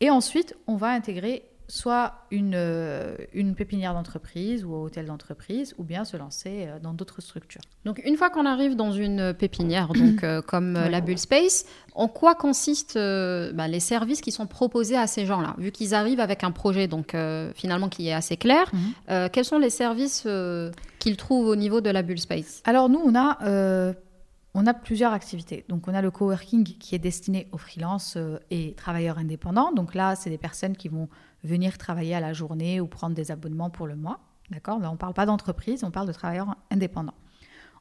Et 0.00 0.10
ensuite, 0.10 0.56
on 0.66 0.74
va 0.74 0.88
intégrer 0.88 1.44
soit 1.74 2.12
une, 2.30 2.52
euh, 2.54 3.16
une 3.32 3.54
pépinière 3.54 3.94
d'entreprise 3.94 4.62
ou 4.62 4.74
un 4.74 4.80
hôtel 4.80 5.06
d'entreprise, 5.06 5.74
ou 5.78 5.84
bien 5.84 6.04
se 6.04 6.18
lancer 6.18 6.66
euh, 6.66 6.78
dans 6.78 6.92
d'autres 6.92 7.22
structures. 7.22 7.62
Donc 7.86 8.02
une 8.04 8.16
fois 8.18 8.28
qu'on 8.28 8.44
arrive 8.44 8.76
dans 8.76 8.92
une 8.92 9.32
pépinière, 9.32 9.88
donc 9.94 10.22
euh, 10.22 10.42
comme 10.42 10.76
euh, 10.76 10.82
Ouais. 10.84 10.90
la 10.90 11.00
Bull 11.00 11.16
Space, 11.16 11.64
en 11.94 12.08
quoi 12.08 12.34
consistent 12.34 12.96
euh, 12.96 13.52
bah, 13.54 13.68
les 13.68 13.80
services 13.80 14.20
qui 14.20 14.32
sont 14.32 14.46
proposés 14.46 14.98
à 14.98 15.06
ces 15.06 15.24
gens-là? 15.24 15.54
Vu 15.56 15.70
qu'ils 15.72 15.94
arrivent 15.94 16.20
avec 16.20 16.44
un 16.44 16.50
projet 16.50 16.88
donc 16.88 17.14
euh, 17.14 17.52
finalement 17.54 17.88
qui 17.88 18.08
est 18.08 18.12
assez 18.12 18.36
clair, 18.36 18.66
Mhm. 18.74 18.80
euh, 19.10 19.28
quels 19.32 19.46
sont 19.46 19.58
les 19.58 19.70
services 19.70 20.24
euh, 20.26 20.70
qu'ils 20.98 21.16
trouvent 21.16 21.46
au 21.48 21.56
niveau 21.56 21.80
de 21.80 21.88
la 21.88 22.02
Bull 22.02 22.18
Space? 22.18 22.60
Alors 22.66 22.90
nous, 22.90 23.00
on 23.02 23.14
a, 23.14 23.38
euh, 23.44 23.94
on 24.52 24.66
a 24.66 24.74
plusieurs 24.74 25.14
activités. 25.14 25.64
Donc 25.70 25.88
on 25.88 25.94
a 25.94 26.02
le 26.02 26.10
coworking 26.10 26.64
qui 26.64 26.94
est 26.94 26.98
destiné 26.98 27.48
aux 27.52 27.56
freelances 27.56 28.16
euh, 28.18 28.36
et 28.50 28.74
travailleurs 28.74 29.16
indépendants. 29.16 29.72
Donc 29.72 29.94
là, 29.94 30.16
c'est 30.16 30.28
des 30.28 30.36
personnes 30.36 30.76
qui 30.76 30.88
vont 30.88 31.08
venir 31.44 31.78
travailler 31.78 32.14
à 32.14 32.20
la 32.20 32.32
journée 32.32 32.80
ou 32.80 32.86
prendre 32.86 33.14
des 33.14 33.30
abonnements 33.30 33.70
pour 33.70 33.86
le 33.86 33.96
mois. 33.96 34.20
D'accord? 34.50 34.78
On 34.82 34.92
ne 34.92 34.96
parle 34.96 35.14
pas 35.14 35.26
d'entreprise, 35.26 35.84
on 35.84 35.90
parle 35.90 36.06
de 36.06 36.12
travailleurs 36.12 36.56
indépendants. 36.70 37.14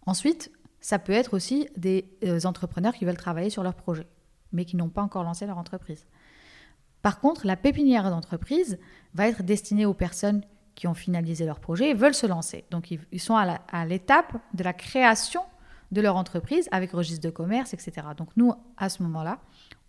Ensuite, 0.05 0.51
ça 0.79 0.99
peut 0.99 1.13
être 1.13 1.33
aussi 1.33 1.67
des 1.77 2.09
euh, 2.23 2.39
entrepreneurs 2.45 2.93
qui 2.93 3.05
veulent 3.05 3.17
travailler 3.17 3.49
sur 3.49 3.63
leur 3.63 3.75
projet, 3.75 4.07
mais 4.51 4.65
qui 4.65 4.75
n'ont 4.75 4.89
pas 4.89 5.01
encore 5.01 5.23
lancé 5.23 5.45
leur 5.45 5.57
entreprise. 5.57 6.05
Par 7.01 7.19
contre, 7.19 7.45
la 7.45 7.55
pépinière 7.55 8.09
d'entreprise 8.09 8.79
va 9.13 9.27
être 9.27 9.43
destinée 9.43 9.85
aux 9.85 9.93
personnes 9.93 10.43
qui 10.75 10.87
ont 10.87 10.93
finalisé 10.93 11.45
leur 11.45 11.59
projet 11.59 11.89
et 11.89 11.93
veulent 11.93 12.13
se 12.13 12.27
lancer. 12.27 12.65
Donc, 12.71 12.91
ils, 12.91 13.19
sont 13.19 13.35
à 13.35 13.85
l'étape 13.85 14.37
de 14.53 14.63
la 14.63 14.73
création 14.73 15.41
de 15.91 16.01
leur 16.01 16.15
entreprise 16.15 16.69
avec 16.71 16.91
registre 16.91 17.23
de 17.23 17.29
commerce, 17.29 17.73
etc. 17.73 18.07
Donc, 18.15 18.29
nous, 18.37 18.53
à 18.77 18.89
ce 18.89 19.03
moment-là, 19.03 19.39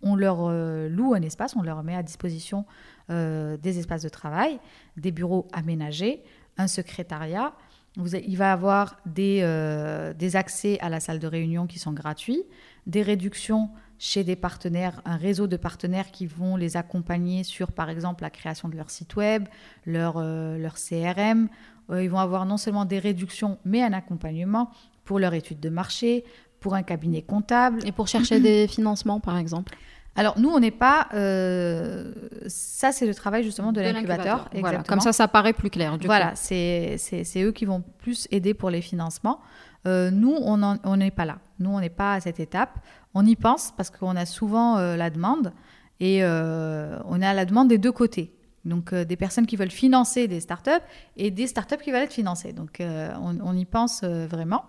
on 0.03 0.15
leur 0.15 0.39
euh, 0.41 0.89
loue 0.89 1.13
un 1.13 1.21
espace, 1.21 1.55
on 1.55 1.61
leur 1.61 1.83
met 1.83 1.95
à 1.95 2.03
disposition 2.03 2.65
euh, 3.09 3.57
des 3.57 3.79
espaces 3.79 4.03
de 4.03 4.09
travail, 4.09 4.59
des 4.97 5.11
bureaux 5.11 5.47
aménagés, 5.53 6.23
un 6.57 6.67
secrétariat. 6.67 7.53
Vous 7.95 8.15
il 8.15 8.37
va 8.37 8.45
y 8.45 8.49
avoir 8.49 8.97
des, 9.05 9.41
euh, 9.43 10.13
des 10.13 10.35
accès 10.35 10.79
à 10.79 10.89
la 10.89 10.99
salle 10.99 11.19
de 11.19 11.27
réunion 11.27 11.67
qui 11.67 11.77
sont 11.77 11.91
gratuits, 11.91 12.43
des 12.87 13.03
réductions 13.03 13.69
chez 13.99 14.23
des 14.23 14.35
partenaires, 14.35 15.01
un 15.05 15.15
réseau 15.15 15.47
de 15.47 15.57
partenaires 15.57 16.11
qui 16.11 16.25
vont 16.25 16.55
les 16.55 16.75
accompagner 16.75 17.43
sur, 17.43 17.71
par 17.71 17.89
exemple, 17.89 18.23
la 18.23 18.29
création 18.29 18.67
de 18.67 18.75
leur 18.75 18.89
site 18.89 19.15
web, 19.15 19.47
leur, 19.85 20.15
euh, 20.17 20.57
leur 20.57 20.75
CRM. 20.75 21.47
Euh, 21.89 22.03
ils 22.03 22.09
vont 22.09 22.17
avoir 22.17 22.45
non 22.45 22.57
seulement 22.57 22.85
des 22.85 22.99
réductions, 22.99 23.59
mais 23.63 23.83
un 23.83 23.93
accompagnement 23.93 24.71
pour 25.05 25.19
leur 25.19 25.33
étude 25.33 25.59
de 25.59 25.69
marché, 25.69 26.25
pour 26.59 26.73
un 26.73 26.83
cabinet 26.83 27.21
comptable. 27.21 27.79
Et 27.85 27.91
pour 27.91 28.07
chercher 28.07 28.39
des 28.41 28.67
financements, 28.67 29.19
par 29.19 29.37
exemple 29.37 29.73
Alors, 30.15 30.39
nous, 30.39 30.49
on 30.49 30.59
n'est 30.59 30.71
pas... 30.71 31.07
euh, 31.13 32.11
ça, 32.47 32.91
c'est 32.91 33.07
le 33.07 33.15
travail 33.15 33.43
justement 33.43 33.71
de, 33.71 33.81
l'incubateur. 33.81 34.49
Voilà. 34.53 34.83
Comme 34.83 34.99
ça, 34.99 35.11
ça 35.11 35.27
paraît 35.27 35.53
plus 35.53 35.69
clair. 35.69 35.97
Du 35.97 36.05
voilà, 36.05 36.33
c'est 36.35 36.97
eux 37.37 37.51
qui 37.51 37.65
vont 37.65 37.83
plus 37.99 38.27
aider 38.31 38.53
pour 38.53 38.69
les 38.69 38.81
financements. 38.81 39.39
Euh, 39.87 40.11
nous, 40.11 40.35
on 40.39 40.97
n'est 40.97 41.11
pas 41.11 41.25
là. 41.25 41.39
Nous, 41.59 41.69
on 41.69 41.79
n'est 41.79 41.89
pas 41.89 42.13
à 42.13 42.19
cette 42.19 42.39
étape. 42.39 42.79
On 43.13 43.25
y 43.25 43.35
pense 43.35 43.73
parce 43.75 43.89
qu'on 43.89 44.15
a 44.15 44.25
souvent 44.25 44.77
euh, 44.77 44.95
la 44.95 45.09
demande 45.09 45.53
et 45.99 46.23
on 46.23 47.21
a 47.21 47.33
la 47.33 47.45
demande 47.45 47.69
des 47.69 47.77
deux 47.77 47.91
côtés. 47.91 48.33
Donc, 48.65 48.93
des 48.93 49.15
personnes 49.17 49.45
qui 49.45 49.55
veulent 49.55 49.71
financer 49.71 50.27
des 50.27 50.39
startups 50.39 50.71
et 51.17 51.31
des 51.31 51.47
startups 51.47 51.77
qui 51.83 51.91
veulent 51.91 52.03
être 52.03 52.13
financées. 52.13 52.53
Donc, 52.53 52.81
on, 52.81 53.39
on 53.41 53.57
y 53.57 53.65
pense 53.65 54.03
vraiment. 54.03 54.65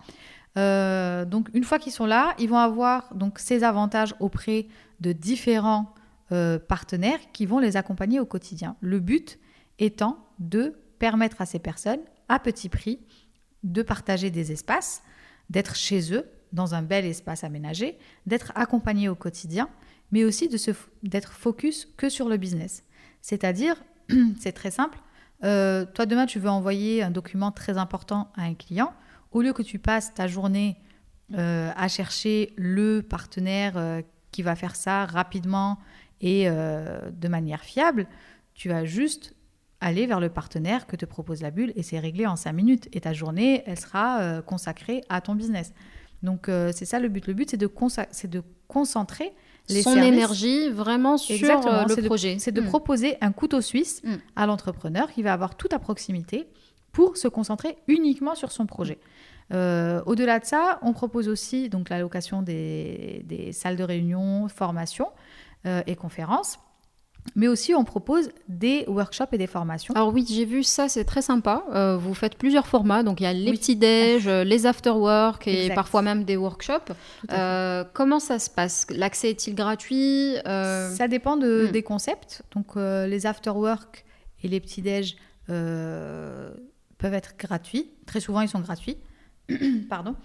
Donc, 0.57 1.49
une 1.53 1.65
fois 1.65 1.79
qu'ils 1.79 1.93
sont 1.93 2.07
là, 2.07 2.35
ils 2.39 2.49
vont 2.49 2.59
avoir 2.59 3.13
donc 3.15 3.39
ces 3.39 3.63
avantages 3.63 4.15
auprès 4.21 4.69
de 5.01 5.13
différents 5.13 5.95
euh, 6.33 6.59
partenaires 6.59 7.21
qui 7.33 7.47
vont 7.47 7.59
les 7.59 7.77
accompagner 7.77 8.21
au 8.21 8.27
quotidien. 8.27 8.77
Le 8.81 9.01
but 9.01 9.39
étant 9.79 10.19
de 10.39 10.75
permettre 10.99 11.41
à 11.41 11.47
ces 11.47 11.59
personnes, 11.59 12.01
à 12.29 12.39
petit 12.39 12.69
prix, 12.69 13.01
de 13.63 13.83
partager 13.83 14.31
des 14.31 14.53
espaces, 14.53 15.03
d'être 15.51 15.77
chez 15.77 16.15
eux, 16.15 16.27
dans 16.53 16.75
un 16.75 16.83
bel 16.83 17.05
espace 17.05 17.45
aménagé, 17.45 17.99
d'être 18.27 18.53
accompagnés 18.55 19.09
au 19.09 19.15
quotidien, 19.15 19.69
mais 20.13 20.25
aussi 20.25 20.49
d'être 21.03 21.33
focus 21.33 21.89
que 21.97 22.09
sur 22.09 22.29
le 22.29 22.37
business. 22.37 22.85
C'est-à-dire, 23.21 23.83
c'est 24.39 24.53
très 24.53 24.71
simple, 24.71 24.99
euh, 25.43 25.85
toi 25.85 26.07
demain 26.07 26.27
tu 26.27 26.39
veux 26.39 26.49
envoyer 26.49 27.03
un 27.03 27.11
document 27.11 27.51
très 27.51 27.77
important 27.77 28.31
à 28.37 28.43
un 28.43 28.55
client, 28.55 28.95
au 29.33 29.43
lieu 29.43 29.53
que 29.53 29.63
tu 29.63 29.79
passes 29.79 30.15
ta 30.15 30.27
journée 30.29 30.77
euh, 31.35 31.73
à 31.77 31.89
chercher 31.89 32.53
le 32.57 33.01
partenaire 33.01 33.77
euh, 33.77 34.03
qui 34.35 34.43
va 34.43 34.57
faire 34.57 34.75
ça 34.75 35.07
rapidement 35.07 35.79
et 36.21 36.49
euh, 36.49 36.99
de 37.13 37.29
manière 37.29 37.63
fiable, 37.63 38.07
tu 38.55 38.69
vas 38.69 38.85
juste 38.85 39.35
aller 39.81 40.07
vers 40.07 40.19
le 40.19 40.29
partenaire 40.29 40.87
que 40.87 40.97
te 40.97 41.05
propose 41.07 41.41
la 41.41 41.51
bulle 41.53 41.73
et 41.77 41.83
c'est 41.85 41.99
réglé 42.01 42.27
en 42.27 42.35
cinq 42.37 42.53
minutes. 42.55 42.89
Et 42.93 43.01
ta 43.01 43.13
journée, 43.13 43.63
elle 43.67 43.79
sera 43.79 44.21
euh, 44.21 44.43
consacrée 44.43 45.03
à 45.09 45.21
ton 45.21 45.35
business. 45.37 45.73
Donc 46.23 46.49
euh, 46.49 46.73
c'est 46.75 46.85
ça 46.87 46.99
le 46.99 47.09
but. 47.09 47.27
Le 47.29 47.35
but, 47.35 47.49
c'est 47.51 47.57
de, 47.57 48.43
concentrer 48.67 49.33
les 49.69 49.83
Son 49.83 49.93
services. 49.93 50.13
énergie 50.13 50.69
vraiment 50.71 51.17
sur 51.17 51.35
Exactement, 51.37 51.85
le 51.87 52.03
projet. 52.07 52.39
C'est 52.41 52.51
de 52.53 52.61
Hmm. 52.61 52.67
proposer 52.67 53.17
un 53.21 53.31
couteau 53.33 53.61
suisse 53.61 54.01
Mm. 54.05 54.15
à 54.37 54.47
l'entrepreneur 54.47 55.13
qui 55.13 55.23
va 55.23 55.33
avoir 55.33 55.55
tout 55.57 55.69
à 55.71 55.79
proximité 55.79 56.49
pour 56.93 57.17
se 57.17 57.29
concentrer 57.29 57.77
uniquement 57.87 58.35
sur 58.35 58.51
son 58.53 58.67
projet. 58.67 58.99
Euh, 59.53 60.03
Au-delà 60.07 60.39
de 60.41 60.45
ça, 60.45 60.79
on 60.83 60.93
propose 60.93 61.29
aussi 61.29 61.69
donc 61.69 61.91
la 61.91 61.99
location 61.99 62.43
des, 62.43 63.23
des 63.27 63.53
salles 63.53 63.77
de 63.77 63.85
réunion, 63.85 64.49
formations 64.49 65.09
euh, 65.67 65.83
et 65.87 65.97
conférences. 65.97 66.59
Mais 67.37 67.49
aussi, 67.49 67.75
on 67.75 67.85
propose 67.85 68.29
des 68.49 68.85
workshops 68.87 69.33
et 69.33 69.39
des 69.39 69.47
formations. 69.47 69.95
Alors 69.95 70.13
oui, 70.13 70.27
j'ai 70.29 70.45
vu 70.45 70.63
ça, 70.63 70.91
c'est 70.91 71.05
très 71.05 71.23
sympa. 71.23 71.65
Euh, 71.75 71.97
vous 71.97 72.13
faites 72.13 72.37
plusieurs 72.37 72.67
formats, 72.67 73.03
donc 73.03 73.19
il 73.21 73.23
y 73.23 73.27
a 73.27 73.33
les 73.33 73.51
Oui. 73.51 73.57
petits-déj, 73.57 74.29
euh, 74.29 74.45
les 74.45 74.67
after-work 74.67 75.47
et 75.49 75.63
Exact. 75.63 75.75
parfois 75.75 76.03
même 76.03 76.25
des 76.25 76.37
workshops. 76.37 76.93
Euh, 77.33 77.83
comment 77.95 78.21
ça 78.21 78.39
se 78.39 78.51
passe? 78.51 78.87
L'accès 78.91 79.31
est-il 79.31 79.55
gratuit? 79.55 80.37
Euh, 80.47 80.91
Ça 80.91 81.09
dépend 81.09 81.39
de- 81.39 81.69
Hmm. 81.69 81.73
des 81.73 81.83
concepts. 81.83 82.43
Donc, 82.55 82.77
les 82.77 83.25
after-work 83.25 84.05
et 84.43 84.49
les 84.49 84.61
petits-déj 84.61 85.17
euh, 85.49 86.53
peuvent 86.99 87.15
être 87.15 87.37
gratuits. 87.39 87.91
Très 88.07 88.21
souvent, 88.21 88.43
ils 88.43 88.49
sont 88.49 88.61
gratuits. 88.61 88.99
Pardon. 89.89 90.17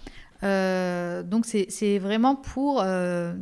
Euh, 0.44 1.24
donc, 1.24 1.46
c'est 1.46 2.00
vraiment 2.00 2.36
pour 2.36 2.82
euh, 2.82 3.34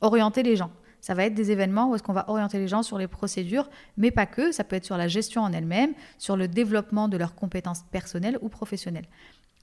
orienter 0.00 0.42
les 0.42 0.56
gens. 0.56 0.70
Ça 1.00 1.14
va 1.14 1.24
être 1.24 1.34
des 1.34 1.52
événements 1.52 1.88
où 1.88 1.94
est-ce 1.94 2.02
qu'on 2.02 2.12
va 2.12 2.28
orienter 2.28 2.58
les 2.58 2.66
gens 2.66 2.82
sur 2.82 2.98
les 2.98 3.06
procédures, 3.06 3.68
mais 3.96 4.10
pas 4.10 4.26
que. 4.26 4.50
Ça 4.50 4.64
peut 4.64 4.74
être 4.74 4.84
sur 4.84 4.96
la 4.96 5.06
gestion 5.06 5.42
en 5.42 5.52
elle-même, 5.52 5.92
sur 6.18 6.36
le 6.36 6.48
développement 6.48 7.08
de 7.08 7.16
leurs 7.16 7.34
compétences 7.34 7.84
personnelles 7.92 8.38
ou 8.40 8.48
professionnelles. 8.48 9.06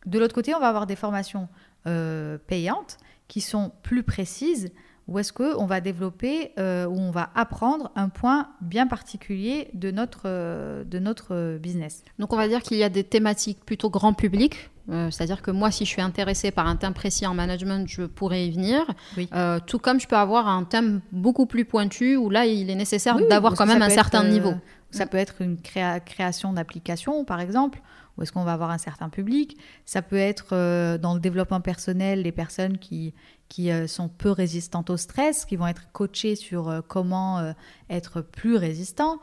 De 0.05 0.19
l'autre 0.19 0.36
côté, 0.36 0.55
on 0.55 0.59
va 0.59 0.69
avoir 0.69 0.88
des 0.88 0.95
formations 0.95 1.49
euh, 1.88 2.38
payantes 2.47 2.97
qui 3.27 3.41
sont 3.41 3.71
plus 3.83 4.03
précises, 4.03 4.71
où 5.07 5.19
est-ce 5.19 5.33
qu'on 5.33 5.65
va 5.65 5.81
développer, 5.81 6.51
euh, 6.59 6.85
où 6.85 6.97
on 6.97 7.11
va 7.11 7.29
apprendre 7.35 7.91
un 7.95 8.09
point 8.09 8.47
bien 8.61 8.87
particulier 8.87 9.69
de 9.73 9.91
notre, 9.91 10.21
euh, 10.25 10.83
de 10.85 10.99
notre 10.99 11.35
euh, 11.35 11.57
business? 11.57 12.03
Donc 12.19 12.31
on 12.33 12.37
va 12.37 12.47
dire 12.47 12.61
qu'il 12.61 12.77
y 12.77 12.83
a 12.83 12.89
des 12.89 13.03
thématiques 13.03 13.59
plutôt 13.65 13.89
grand 13.89 14.13
public. 14.13 14.69
Euh, 14.89 15.09
C'est-à-dire 15.11 15.41
que 15.41 15.51
moi, 15.51 15.71
si 15.71 15.85
je 15.85 15.89
suis 15.89 16.01
intéressée 16.01 16.51
par 16.51 16.67
un 16.67 16.75
thème 16.75 16.93
précis 16.93 17.25
en 17.25 17.33
management, 17.33 17.87
je 17.87 18.03
pourrais 18.03 18.45
y 18.47 18.51
venir. 18.51 18.81
Oui. 19.17 19.29
Tout 19.65 19.79
comme 19.79 19.99
je 19.99 20.07
peux 20.07 20.17
avoir 20.17 20.47
un 20.49 20.65
thème 20.65 20.99
beaucoup 21.13 21.45
plus 21.45 21.63
pointu 21.63 22.17
où 22.17 22.29
là, 22.29 22.45
il 22.45 22.69
est 22.69 22.75
nécessaire 22.75 23.15
Oui, 23.15 23.23
d'avoir 23.29 23.53
quand 23.55 23.65
même 23.65 23.81
un 23.81 23.89
certain 23.89 24.23
être, 24.23 24.29
niveau. 24.31 24.53
Ça 24.91 25.05
peut 25.05 25.17
être 25.17 25.41
une 25.41 25.55
créa- 25.57 25.99
création 26.01 26.51
d'applications, 26.53 27.23
par 27.23 27.39
exemple, 27.39 27.81
où 28.17 28.21
est-ce 28.23 28.32
qu'on 28.32 28.43
va 28.43 28.54
avoir 28.54 28.69
un 28.71 28.78
certain 28.78 29.10
public. 29.10 29.58
Ça 29.86 30.02
peut 30.02 30.17
être 30.17 30.49
euh, 30.54 30.97
dans 30.97 31.13
le 31.13 31.19
développement 31.19 31.62
personnel, 31.62 32.21
les 32.21 32.32
personnes 32.32 32.78
qui, 32.78 33.13
qui 33.49 33.71
euh, 33.71 33.88
sont 33.88 34.08
peu 34.10 34.30
résistantes 34.32 34.89
au 34.89 34.97
stress, 34.97 35.45
qui 35.45 35.56
vont 35.56 35.67
être 35.67 35.91
coachées 35.91 36.36
sur 36.36 36.69
euh, 36.69 36.82
comment 36.88 37.54
être 37.89 38.21
plus 38.21 38.56
résistant. 38.56 39.19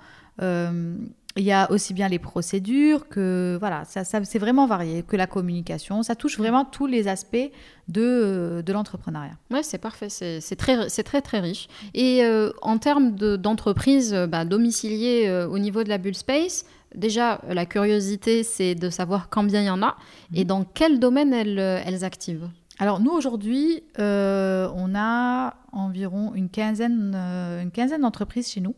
Il 1.37 1.45
y 1.45 1.53
a 1.53 1.71
aussi 1.71 1.95
bien 1.95 2.09
les 2.09 2.19
procédures 2.19 3.09
que 3.09 3.57
voilà, 3.61 3.85
ça, 3.85 4.03
ça- 4.03 4.25
c'est 4.25 4.41
vraiment 4.41 4.67
varié, 4.67 5.05
que 5.05 5.15
la 5.17 5.29
communication. 5.29 6.03
Ça 6.03 6.17
touche 6.17 6.37
vraiment 6.39 6.65
tous 6.65 6.87
les 6.89 7.07
aspects 7.07 7.51
de, 7.87 8.63
de 8.67 8.73
l'entrepreneuriat. 8.73 9.37
Ouais, 9.53 9.63
c'est 9.63 9.79
parfait, 9.79 10.09
c'est 10.09 10.41
c'est 10.41 10.57
très, 10.57 10.89
c'est 10.89 11.05
très 11.05 11.23
très 11.23 11.39
riche. 11.39 11.69
Et 11.95 12.23
en 12.63 12.79
termes 12.79 13.15
de- 13.15 13.37
d'entreprise 13.37 14.13
euh, 14.13 14.27
bah, 14.27 14.45
domiciliée 14.45 15.31
au 15.49 15.59
niveau 15.61 15.85
de 15.85 15.89
la 15.89 15.99
Bull 15.99 16.15
Space, 16.17 16.65
déjà 16.95 17.41
la 17.49 17.67
curiosité, 17.67 18.43
c'est 18.43 18.75
de 18.75 18.91
savoir 18.91 19.29
combien 19.31 19.61
il 19.61 19.67
y 19.67 19.71
en 19.71 19.83
a 19.83 19.97
et 20.35 20.45
dans 20.45 20.65
quel 20.65 20.99
domaine 20.99 21.33
elles, 21.33 21.59
euh, 21.59 21.83
elles 21.85 22.05
activent. 22.05 22.49
Alors 22.81 22.99
nous 22.99 23.11
aujourd'hui, 23.11 23.83
euh, 23.99 24.67
on 24.75 24.95
a 24.95 25.55
environ 25.71 26.35
une 26.35 26.49
quinzaine, 26.49 27.13
euh, 27.15 27.61
une 27.61 27.71
quinzaine 27.71 28.01
d'entreprises 28.01 28.51
chez 28.51 28.63
nous. 28.63 28.75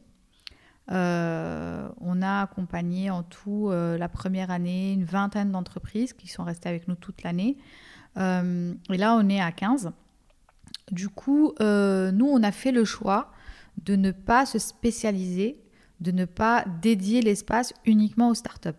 Euh, 0.91 1.89
on 2.01 2.21
a 2.21 2.43
accompagné 2.43 3.11
en 3.11 3.23
tout 3.23 3.71
la 3.71 4.09
première 4.09 4.51
année 4.51 4.93
une 4.93 5.05
vingtaine 5.05 5.53
d'entreprises 5.53 6.15
qui 6.15 6.27
sont 6.27 6.43
restées 6.43 6.69
avec 6.69 6.89
nous 6.89 6.97
toute 6.97 7.23
l'année. 7.23 7.57
Et 8.17 8.99
là, 8.99 9.17
on 9.17 9.29
est 9.29 9.41
à 9.41 9.53
15. 9.53 9.93
Du 10.91 11.09
coup, 11.09 11.55
nous, 11.61 12.27
on 12.27 12.43
a 12.43 12.51
fait 12.51 12.73
le 12.73 12.85
choix 12.85 13.31
de 13.85 13.95
ne 13.95 14.11
pas 14.11 14.47
se 14.47 14.59
spécialiser 14.59 15.62
de 16.03 16.11
ne 16.11 16.25
pas 16.25 16.65
dédier 16.83 17.23
l'espace 17.23 17.73
uniquement 17.87 18.29
aux 18.29 18.35
startups. 18.35 18.71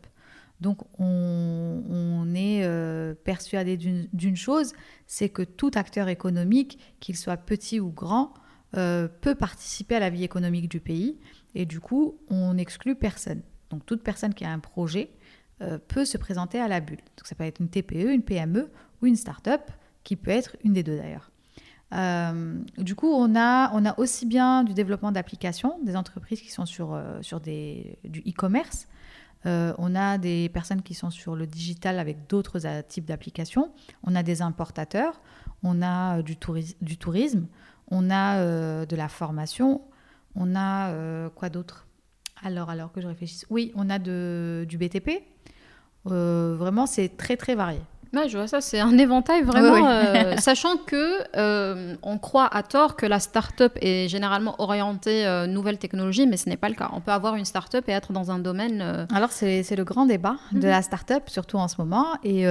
Donc 0.62 0.80
on, 0.98 2.34
est 2.36 2.64
euh, 2.64 3.14
persuadé 3.16 3.76
d'une 3.78 4.36
chose, 4.36 4.74
c'est 5.08 5.30
que 5.30 5.42
tout 5.42 5.72
acteur 5.76 6.08
économique, 6.08 6.80
qu'il 7.00 7.18
soit 7.18 7.38
petit 7.38 7.80
ou 7.80 7.92
grand, 7.92 8.34
euh, 8.78 9.08
peut 9.08 9.36
participer 9.36 9.96
à 9.96 10.00
la 10.00 10.10
vie 10.10 10.24
économique 10.24 10.70
du 10.70 10.80
pays 10.80 11.20
et 11.54 11.66
du 11.66 11.80
coup 11.80 12.18
on 12.30 12.54
n'exclut 12.54 12.96
personne. 12.96 13.42
Donc 13.70 13.86
toute 13.86 14.04
personne 14.04 14.34
qui 14.34 14.46
a 14.46 14.52
un 14.52 14.60
projet 14.60 15.12
euh, 15.62 15.78
peut 15.78 16.06
se 16.06 16.18
présenter 16.18 16.60
à 16.60 16.68
la 16.68 16.80
bulle. 16.80 17.04
Donc 17.18 17.28
ça 17.28 17.36
peut 17.36 17.44
être 17.44 17.60
une 17.60 17.70
TPE, 17.70 18.14
une 18.14 18.24
PME 18.24 18.72
ou 19.02 19.06
une 19.06 19.16
start-up, 19.16 19.70
qui 20.04 20.16
peut 20.16 20.32
être 20.32 20.56
une 20.64 20.74
des 20.74 20.84
deux 20.84 20.98
d'ailleurs. 20.98 21.33
Euh, 21.94 22.60
du 22.78 22.96
coup, 22.96 23.12
on 23.12 23.36
a, 23.36 23.72
on 23.74 23.86
a 23.86 23.98
aussi 24.00 24.26
bien 24.26 24.64
du 24.64 24.74
développement 24.74 25.12
d'applications, 25.12 25.80
des 25.84 25.96
entreprises 25.96 26.42
qui 26.42 26.52
sont 26.52 26.66
sur, 26.66 26.94
euh, 26.94 27.22
sur 27.22 27.40
du 27.40 27.96
e-commerce. 28.28 28.88
on 29.46 29.96
a 29.96 30.18
des 30.18 30.50
personnes 30.50 30.82
qui 30.82 30.94
sont 30.94 31.10
sur 31.12 31.36
le 31.36 31.46
digital 31.46 32.00
avec 32.00 32.28
d'autres 32.28 32.60
types 32.88 33.06
d'applications. 33.06 33.72
On 34.04 34.16
a 34.16 34.24
des 34.24 34.42
importateurs. 34.42 35.22
On 35.64 35.82
a 35.82 36.22
du, 36.22 36.38
tourisme. 36.38 37.48
On 37.90 38.10
a 38.10 38.86
de 38.86 38.96
la 38.96 39.10
formation. 39.10 39.82
On 40.36 40.56
a 40.56 41.30
quoi 41.36 41.50
d'autre? 41.50 41.88
Alors, 42.42 42.70
alors 42.70 42.92
que 42.92 43.02
je 43.02 43.08
réfléchisse. 43.08 43.46
Oui, 43.50 43.72
on 43.76 43.90
a 43.90 44.00
du 44.00 44.78
BTP. 44.78 45.24
Euh, 46.08 46.56
vraiment, 46.58 46.86
c'est 46.86 47.16
très 47.18 47.38
très 47.38 47.56
varié. 47.56 47.80
Ouais, 48.14 48.30
je 48.30 48.38
vois 48.38 48.48
ça, 48.48 48.62
c'est 48.62 48.80
un 48.80 48.96
éventail 48.98 49.42
vraiment, 49.42 49.88
euh, 49.88 50.36
sachant 50.38 50.78
que 50.78 51.24
euh, 51.36 51.96
on 52.04 52.20
croit 52.20 52.46
à 52.46 52.62
tort 52.62 52.96
que 52.96 53.08
la 53.08 53.20
start-up 53.20 53.76
est 53.82 54.08
généralement 54.08 54.56
orientée 54.60 55.26
nouvelle 55.48 55.80
technologie, 55.80 56.28
mais 56.28 56.38
ce 56.38 56.48
n'est 56.48 56.58
pas 56.58 56.70
le 56.70 56.76
cas. 56.76 56.92
On 56.94 57.02
peut 57.02 57.12
avoir 57.12 57.36
une 57.36 57.46
start-up 57.46 57.86
et 57.88 57.92
être 57.92 58.14
dans 58.14 58.30
un 58.30 58.38
domaine. 58.38 59.08
Alors 59.14 59.32
c'est 59.32 59.76
le 59.76 59.84
grand 59.84 60.06
débat 60.06 60.38
de 60.52 60.60
mhm. 60.60 60.66
la 60.66 60.82
start-up, 60.84 61.24
surtout 61.28 61.58
en 61.58 61.68
ce 61.68 61.76
moment, 61.80 62.06
et 62.24 62.48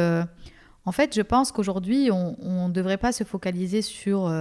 en 0.85 0.91
fait, 0.91 1.15
je 1.15 1.23
pense 1.23 1.53
qu'aujourd'hui, 1.53 2.11
on 2.11 2.69
ne 2.69 2.73
devrait 2.73 2.97
pas 2.97 3.13
se 3.13 3.23
focaliser 3.23 3.83
sur, 3.83 4.33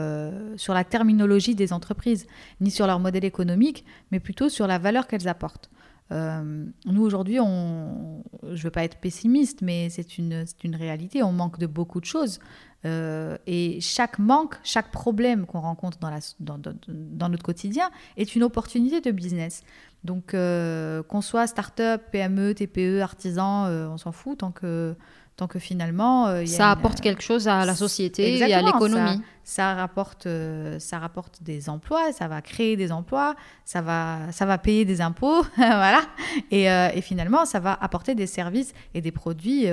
sur 0.57 0.73
la 0.73 0.83
terminologie 0.83 1.53
des 1.53 1.71
entreprises, 1.71 2.25
ni 2.61 2.71
sur 2.71 2.87
leur 2.87 2.99
modèle 2.99 3.25
économique, 3.25 3.85
mais 4.11 4.19
plutôt 4.19 4.49
sur 4.49 4.65
la 4.65 4.79
valeur 4.79 5.05
qu'elles 5.05 5.27
apportent. 5.27 5.69
Euh, 6.11 6.65
nous, 6.85 7.03
aujourd'hui, 7.03 7.35
je 7.35 7.41
ne 7.41 8.55
veux 8.55 8.69
pas 8.69 8.83
être 8.83 8.97
pessimiste, 8.97 9.61
mais 9.61 9.89
c'est 9.89 10.17
une, 10.17 10.45
réalité. 10.73 11.23
On 11.23 11.31
manque 11.31 11.59
de 11.59 11.67
beaucoup 11.67 11.99
de 11.99 12.05
choses. 12.05 12.39
Euh, 12.83 13.37
et 13.45 13.79
chaque 13.79 14.17
manque, 14.19 14.55
chaque 14.63 14.91
problème 14.91 15.45
qu'on 15.45 15.61
rencontre 15.61 15.99
dans, 15.99 17.29
notre 17.29 17.43
quotidien 17.43 17.89
est 18.17 18.35
une 18.35 18.43
opportunité 18.43 19.01
de 19.01 19.11
business. 19.11 19.63
Donc, 20.03 20.33
euh, 20.33 21.03
qu'on 21.03 21.21
soit 21.21 21.47
start-up, 21.47 22.01
PME, 22.11 22.55
TPE, 22.55 23.01
artisan, 23.01 23.67
on 23.67 23.97
s'en 23.97 24.11
fout 24.11 24.39
tant 24.39 24.51
que 24.51 24.95
tant 25.35 25.47
que 25.47 25.59
finalement 25.59 26.27
euh, 26.27 26.45
ça 26.45 26.71
apporte 26.71 26.99
euh, 26.99 27.03
quelque 27.03 27.23
chose 27.23 27.47
à 27.47 27.65
la 27.65 27.75
société 27.75 28.37
et 28.37 28.53
à 28.53 28.61
l'économie. 28.61 29.21
Ça, 29.43 29.73
rapporte, 29.73 30.27
euh, 30.27 30.77
ça 30.77 30.99
rapporte 30.99 31.41
des 31.41 31.67
emplois, 31.67 32.13
ça 32.13 32.27
va 32.27 32.41
créer 32.41 32.77
des 32.77 32.91
emplois, 32.91 33.35
ça 33.65 33.81
va, 33.81 34.31
ça 34.31 34.45
va 34.45 34.59
payer 34.59 34.85
des 34.85 35.01
impôts, 35.01 35.43
voilà. 35.55 36.01
Et, 36.51 36.65
et, 36.65 37.01
finalement, 37.01 37.45
ça 37.45 37.59
va 37.59 37.73
apporter 37.73 38.13
des 38.13 38.27
services 38.27 38.71
et 38.93 39.01
des 39.01 39.11
produits 39.11 39.65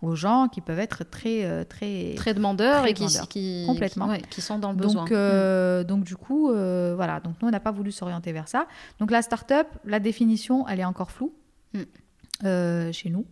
aux 0.00 0.14
gens 0.14 0.48
qui 0.48 0.60
peuvent 0.60 0.78
être 0.78 1.04
très 1.04 1.64
très 1.64 2.14
très 2.16 2.32
demandeurs 2.32 2.86
et 2.86 2.94
qui, 2.94 3.06
qui, 3.28 3.64
complètement 3.66 4.16
qui, 4.30 4.40
sont 4.40 4.58
dans 4.58 4.70
le 4.70 4.76
besoin. 4.76 5.04
Donc 5.04 5.10
mm. 5.10 5.84
donc 5.84 6.04
du 6.04 6.16
coup 6.16 6.50
voilà 6.50 7.20
donc 7.20 7.34
nous 7.42 7.48
on 7.48 7.50
n'a 7.50 7.60
pas 7.60 7.72
voulu 7.72 7.90
s'orienter 7.90 8.32
vers 8.32 8.48
ça. 8.48 8.66
Donc 9.00 9.10
la 9.10 9.22
start-up, 9.22 9.66
la 9.84 9.98
définition 9.98 10.66
elle 10.68 10.80
est 10.80 10.84
encore 10.84 11.10
floue 11.10 11.34
mm. 11.74 12.92
chez 12.92 13.10
nous. 13.10 13.26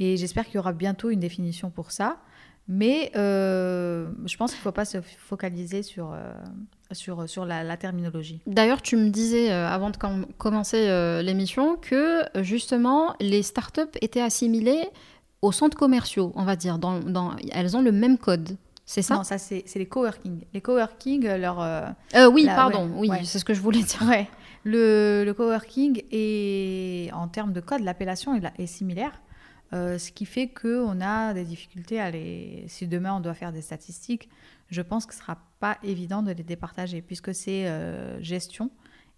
Et 0.00 0.16
j'espère 0.16 0.46
qu'il 0.46 0.56
y 0.56 0.58
aura 0.58 0.72
bientôt 0.72 1.10
une 1.10 1.20
définition 1.20 1.70
pour 1.70 1.92
ça. 1.92 2.16
Mais 2.68 3.10
euh, 3.16 4.08
je 4.24 4.36
pense 4.36 4.52
qu'il 4.52 4.60
ne 4.60 4.62
faut 4.62 4.72
pas 4.72 4.84
se 4.84 4.98
focaliser 5.00 5.82
sur, 5.82 6.12
euh, 6.12 6.32
sur, 6.92 7.28
sur 7.28 7.44
la, 7.44 7.76
terminologie. 7.76 8.40
D'ailleurs, 8.46 8.80
tu 8.80 8.96
me 8.96 9.10
disais 9.10 9.50
euh, 9.50 9.68
avant 9.68 9.90
de 9.90 9.96
commencer 10.38 10.86
l'émission 11.22 11.76
que 11.76 12.22
justement 12.42 13.14
les 13.20 13.42
startups 13.42 13.98
étaient 14.00 14.22
assimilées 14.22 14.84
aux 15.42 15.52
centres 15.52 15.76
commerciaux, 15.76 16.32
on 16.36 16.44
va 16.44 16.56
dire. 16.56 16.78
Dans, 16.78 17.00
dans, 17.00 17.32
elles 17.52 17.76
ont 17.76 17.82
le 17.82 17.92
même 17.92 18.18
code. 18.18 18.56
C'est 18.86 19.02
ça? 19.02 19.16
Non, 19.16 19.24
ça 19.24 19.38
c'est 19.38 19.64
les 19.74 19.86
coworking. 19.86 20.44
Les 20.54 20.60
coworking, 20.60 21.26
leur. 21.26 21.58
oui, 22.32 22.46
pardon, 22.46 22.90
oui, 22.94 23.10
c'est 23.24 23.38
ce 23.38 23.44
que 23.44 23.54
je 23.54 23.60
voulais 23.60 23.82
dire. 23.82 24.02
Ouais. 24.08 24.28
Le, 24.62 25.24
le 25.24 25.34
coworking 25.34 26.02
est, 26.12 27.10
en 27.12 27.28
termes 27.28 27.52
de 27.52 27.60
code, 27.60 27.80
l'appellation 27.80 28.36
est, 28.36 28.42
est 28.58 28.66
similaire. 28.66 29.20
Euh, 29.72 29.98
ce 29.98 30.10
qui 30.10 30.26
fait 30.26 30.48
qu'on 30.48 31.00
a 31.00 31.32
des 31.32 31.44
difficultés 31.44 32.00
à 32.00 32.10
les... 32.10 32.64
Si 32.66 32.88
demain 32.88 33.14
on 33.14 33.20
doit 33.20 33.34
faire 33.34 33.52
des 33.52 33.62
statistiques, 33.62 34.28
je 34.68 34.82
pense 34.82 35.06
que 35.06 35.14
ce 35.14 35.18
ne 35.18 35.22
sera 35.22 35.38
pas 35.60 35.78
évident 35.82 36.22
de 36.22 36.32
les 36.32 36.42
départager 36.42 37.02
puisque 37.02 37.34
c'est 37.34 37.66
euh, 37.66 38.20
gestion 38.20 38.70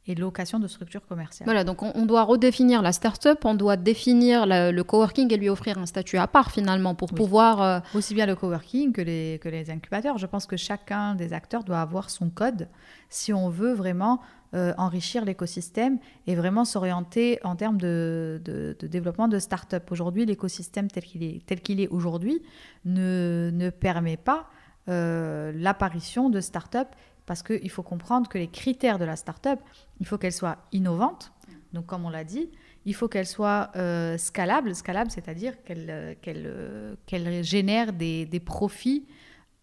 et 0.06 0.14
location 0.14 0.58
de 0.58 0.66
structures 0.66 1.06
commerciales. 1.06 1.46
Voilà, 1.46 1.62
donc 1.62 1.82
on, 1.82 2.06
doit 2.06 2.24
redéfinir 2.24 2.82
la 2.82 2.92
start-up, 2.92 3.44
on 3.44 3.54
doit 3.54 3.76
définir 3.76 4.46
le 4.46 4.82
coworking 4.82 5.32
et 5.32 5.36
lui 5.36 5.48
offrir 5.48 5.78
un 5.78 5.86
statut 5.86 6.18
à 6.18 6.26
part 6.26 6.50
finalement 6.50 6.96
pour 6.96 7.12
pouvoir... 7.12 7.62
Euh, 7.62 7.80
Aussi 7.94 8.12
bien 8.12 8.26
le 8.26 8.34
coworking 8.34 8.92
que 8.92 9.00
les, 9.00 9.38
que 9.40 9.48
les 9.48 9.70
incubateurs. 9.70 10.18
Je 10.18 10.26
pense 10.26 10.46
que 10.46 10.56
chacun 10.56 11.14
des 11.14 11.32
acteurs 11.32 11.62
doit 11.62 11.80
avoir 11.80 12.10
son 12.10 12.30
code 12.30 12.68
si 13.10 13.32
on 13.32 13.48
veut 13.48 13.72
vraiment 13.72 14.20
euh, 14.54 14.74
enrichir 14.76 15.24
l'écosystème 15.24 15.98
et 16.26 16.34
vraiment 16.34 16.66
s'orienter 16.66 17.38
en 17.42 17.56
termes 17.56 17.78
de, 17.78 18.76
développement 18.82 19.26
de 19.26 19.38
start-up. 19.38 19.90
Aujourd'hui, 19.90 20.26
l'écosystème 20.26 20.90
tel 20.90 21.04
qu'il 21.04 21.22
est, 21.22 21.46
tel 21.46 21.62
qu'il 21.62 21.80
est 21.80 21.88
aujourd'hui 21.88 22.42
ne, 22.84 23.50
ne, 23.50 23.70
permet 23.70 24.18
pas 24.18 24.50
euh, 24.90 25.52
l'apparition 25.54 26.28
de 26.28 26.40
start-up 26.42 26.88
parce 27.24 27.42
qu'il 27.42 27.70
faut 27.70 27.82
comprendre 27.82 28.28
que 28.28 28.36
les 28.36 28.48
critères 28.48 28.98
de 28.98 29.06
la 29.06 29.16
start-up, 29.16 29.58
il 30.00 30.06
faut 30.06 30.18
qu'elle 30.18 30.34
soit 30.34 30.58
innovante. 30.70 31.32
Donc, 31.72 31.86
comme 31.86 32.04
on 32.04 32.10
l'a 32.10 32.24
dit, 32.24 32.50
il 32.84 32.94
faut 32.94 33.08
qu'elle 33.08 33.26
soit 33.26 33.70
euh, 33.76 34.18
scalable. 34.18 34.74
Scalable, 34.74 35.10
c'est-à-dire 35.10 35.62
qu'elle 35.64 36.18
qu'elle 36.20 37.42
génère 37.42 37.94
des, 37.94 38.26
des 38.26 38.40
profits 38.40 39.06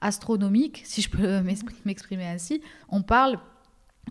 astronomiques, 0.02 0.82
si 0.84 1.04
je 1.04 1.12
peux 1.12 1.42
m'exprimer 1.86 2.26
ainsi. 2.26 2.64
On 2.90 3.04
parle 3.04 3.38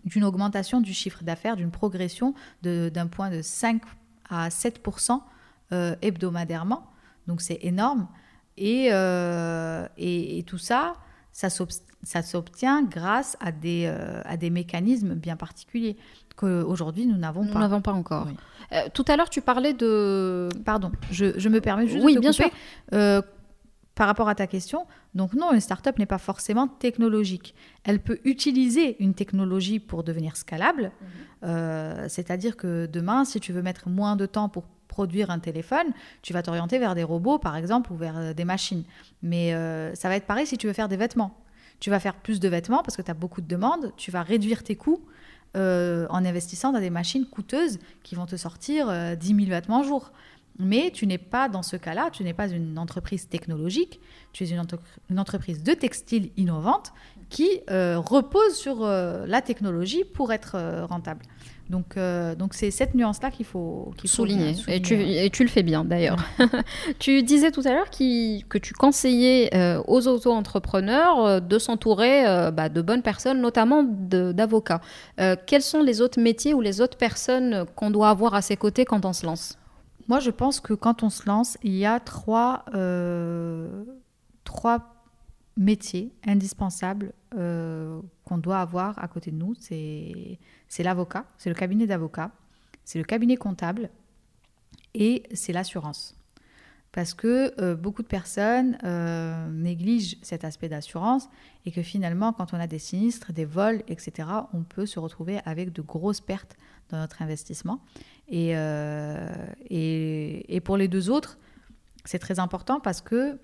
d'une 0.05 0.23
augmentation 0.23 0.81
du 0.81 0.93
chiffre 0.93 1.23
d'affaires, 1.23 1.55
d'une 1.55 1.71
progression 1.71 2.33
d'un 2.61 3.07
point 3.07 3.29
de 3.29 3.41
5 3.41 3.81
à 4.29 4.49
7 4.49 4.81
euh, 5.71 5.95
hebdomadairement. 6.01 6.87
Donc 7.27 7.41
c'est 7.41 7.59
énorme. 7.61 8.07
Et, 8.57 8.89
euh, 8.91 9.87
et, 9.97 10.43
tout 10.43 10.57
ça, 10.57 10.95
ça 11.31 11.49
s'obtient 11.49 12.83
grâce 12.83 13.37
à 13.39 13.51
des, 13.51 13.85
euh, 13.85 14.21
à 14.25 14.35
des 14.35 14.49
mécanismes 14.49 15.15
bien 15.15 15.35
particuliers 15.37 15.95
qu'aujourd'hui 16.35 17.05
nous 17.05 17.17
n'avons 17.17 17.45
pas. 17.45 17.53
Nous 17.53 17.59
n'avons 17.59 17.81
pas 17.81 17.93
encore. 17.93 18.27
tout 18.93 19.05
à 19.07 19.15
l'heure, 19.17 19.29
tu 19.29 19.41
parlais 19.41 19.73
de... 19.73 20.49
Pardon, 20.65 20.91
je, 21.11 21.37
je 21.37 21.49
me 21.49 21.61
permets 21.61 21.87
juste 21.87 22.03
oui, 22.03 22.15
de 22.15 22.19
bien 22.19 22.31
sûr 22.31 22.49
par 23.99 24.07
rapport 24.07 24.29
à 24.29 24.35
ta 24.35 24.47
question, 24.47 24.87
donc 25.13 25.33
non, 25.33 25.51
une 25.51 25.59
startup 25.59 25.99
n'est 25.99 26.05
pas 26.05 26.19
forcément 26.19 26.69
technologique. 26.69 27.53
Elle 27.83 27.99
peut 27.99 28.19
utiliser 28.23 28.95
une 29.03 29.13
technologie 29.13 29.77
pour 29.77 30.05
devenir 30.05 30.37
scalable, 30.37 30.83
mhm. 30.83 31.07
euh, 31.43 32.05
c'est-à-dire 32.07 32.55
que 32.55 32.85
demain, 32.85 33.25
si 33.25 33.41
tu 33.41 33.51
veux 33.51 33.61
mettre 33.61 33.89
moins 33.89 34.15
de 34.15 34.25
temps 34.25 34.47
pour 34.47 34.63
produire 34.87 35.31
un 35.31 35.39
téléphone, 35.39 35.87
tu 36.21 36.31
vas 36.31 36.41
t'orienter 36.41 36.79
vers 36.79 36.95
des 36.95 37.03
robots, 37.03 37.39
par 37.39 37.57
exemple, 37.57 37.91
ou 37.91 37.97
vers 37.97 38.17
euh, 38.17 38.33
des 38.33 38.45
machines. 38.45 38.85
Mais 39.21 39.53
euh, 39.53 39.93
ça 39.95 40.07
va 40.07 40.15
être 40.15 40.25
pareil 40.25 40.47
si 40.47 40.57
tu 40.57 40.67
veux 40.67 40.73
faire 40.73 40.87
des 40.87 40.95
vêtements. 40.95 41.37
Tu 41.81 41.89
vas 41.89 41.99
faire 41.99 42.15
plus 42.15 42.39
de 42.39 42.47
vêtements 42.47 42.83
parce 42.83 42.95
que 42.95 43.01
tu 43.01 43.11
as 43.11 43.13
beaucoup 43.13 43.41
de 43.41 43.47
demandes, 43.47 43.91
tu 43.97 44.11
vas 44.11 44.23
réduire 44.23 44.63
tes 44.63 44.77
coûts 44.77 45.01
en 45.55 46.25
investissant 46.25 46.71
dans 46.71 46.79
des 46.79 46.91
machines 46.91 47.25
coûteuses 47.25 47.79
qui 48.03 48.15
vont 48.15 48.27
te 48.27 48.35
sortir 48.37 49.17
10 49.17 49.27
000 49.27 49.49
vêtements 49.49 49.81
au 49.81 49.83
jour. 49.83 50.13
Mais 50.59 50.91
tu 50.93 51.07
n'es 51.07 51.17
pas 51.17 51.47
dans 51.47 51.63
ce 51.63 51.77
cas-là, 51.77 52.09
tu 52.11 52.23
n'es 52.25 52.33
pas 52.33 52.49
une 52.49 52.77
entreprise 52.77 53.29
technologique, 53.29 54.01
tu 54.33 54.43
es 54.43 54.49
une, 54.49 55.19
entreprise 55.19 55.63
de 55.63 55.73
textile 55.73 56.31
innovante 56.35 56.91
qui 57.29 57.61
euh, 57.69 57.97
repose 57.97 58.55
sur 58.55 58.83
euh, 58.83 59.25
la 59.25 59.41
technologie 59.41 60.03
pour 60.03 60.33
être 60.33 60.55
euh, 60.55 60.85
rentable. 60.85 61.21
Donc, 61.69 61.99
donc 62.39 62.55
c'est 62.55 62.71
cette 62.71 62.95
nuance-là 62.95 63.29
qu'il 63.29 63.45
faut, 63.45 63.93
souligner. 64.03 64.55
Et, 64.67 64.81
tu, 64.81 64.95
et, 64.95 65.29
tu, 65.29 65.43
le 65.43 65.49
fais 65.49 65.61
bien 65.61 65.85
d'ailleurs. 65.85 66.17
tu 66.99 67.21
disais 67.21 67.51
tout 67.51 67.61
à 67.63 67.73
l'heure 67.73 67.91
que 67.91 68.57
tu 68.57 68.73
conseillais 68.73 69.51
aux 69.85 70.07
auto-entrepreneurs 70.07 71.39
de 71.39 71.59
s'entourer 71.59 72.23
bah, 72.51 72.69
de 72.69 72.81
bonnes 72.81 73.03
personnes, 73.03 73.39
notamment 73.39 73.83
d'avocats. 73.83 74.81
quels 75.45 75.61
sont 75.61 75.83
les 75.83 76.01
autres 76.01 76.19
métiers 76.19 76.55
ou 76.55 76.61
les 76.61 76.81
autres 76.81 76.97
personnes 76.97 77.65
qu'on 77.75 77.91
doit 77.91 78.09
avoir 78.09 78.33
à 78.33 78.41
ses 78.41 78.57
côtés 78.57 78.83
quand 78.83 79.05
on 79.05 79.13
se 79.13 79.27
lance? 79.27 79.59
Moi, 80.09 80.19
je 80.19 80.31
pense 80.31 80.59
que 80.59 80.73
quand 80.73 81.03
on 81.03 81.11
se 81.11 81.27
lance, 81.27 81.59
il 81.61 81.75
y 81.75 81.85
a 81.85 81.99
trois, 81.99 82.65
euh, 82.73 83.85
trois 84.43 85.05
métiers 85.55 86.11
indispensables 86.25 87.13
euh, 87.37 88.01
qu'on 88.25 88.39
doit 88.39 88.59
avoir 88.59 88.97
à 88.97 89.07
côté 89.07 89.29
de 89.29 89.35
nous. 89.35 89.53
C'est 89.59 90.39
l'avocat, 90.79 91.25
c'est 91.37 91.49
le 91.49 91.55
cabinet 91.55 91.85
d'avocat, 91.85 92.31
c'est 92.85 92.97
le 92.97 93.05
cabinet 93.05 93.37
comptable 93.37 93.91
et 94.95 95.23
c'est 95.31 95.53
l'assurance. 95.53 96.15
Parce 96.91 97.13
que 97.13 97.53
euh, 97.61 97.75
beaucoup 97.75 98.01
de 98.01 98.07
personnes 98.07 98.79
négligent 99.51 100.17
cet 100.23 100.43
aspect 100.43 100.69
d'assurance 100.69 101.29
et 101.67 101.71
que 101.71 101.83
finalement, 101.83 102.33
quand 102.33 102.51
on 102.55 102.59
a 102.59 102.65
des 102.65 102.79
sinistres, 102.79 103.31
des 103.31 103.45
vols, 103.45 103.83
etc., 103.87 104.27
on 104.53 104.63
peut 104.63 104.87
se 104.87 104.97
retrouver 104.97 105.39
avec 105.45 105.71
de 105.71 105.83
grosses 105.83 106.19
pertes 106.19 106.57
dans 106.89 106.97
notre 106.97 107.21
investissement. 107.21 107.79
Et, 108.29 108.51
euh, 108.55 109.27
et, 109.69 110.55
et 110.55 110.59
pour 110.61 110.77
les 110.77 110.87
deux 110.87 111.09
autres, 111.09 111.37
c'est 112.05 112.19
très 112.19 112.39
important 112.39 112.79
parce 112.79 113.01
que, 113.01 113.39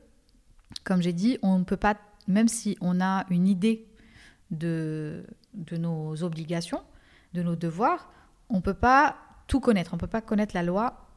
comme 0.84 1.02
j'ai 1.02 1.14
dit, 1.14 1.38
on 1.42 1.60
ne 1.60 1.64
peut 1.64 1.78
pas, 1.78 1.98
même 2.28 2.48
si 2.48 2.78
on 2.82 3.02
a 3.02 3.26
une 3.30 3.48
idée 3.48 3.88
de, 4.52 5.26
de 5.54 5.78
nos 5.78 6.24
obligations, 6.24 6.82
de 7.34 7.42
nos 7.42 7.56
devoirs, 7.56 8.12
on 8.50 8.58
ne 8.58 8.62
peut 8.62 8.74
pas 8.76 9.18
tout 9.48 9.60
connaître. 9.60 9.94
On 9.94 9.98
ne 9.98 10.02
peut 10.02 10.08
pas 10.08 10.22
connaître 10.22 10.56
la 10.56 10.64
loi 10.64 11.08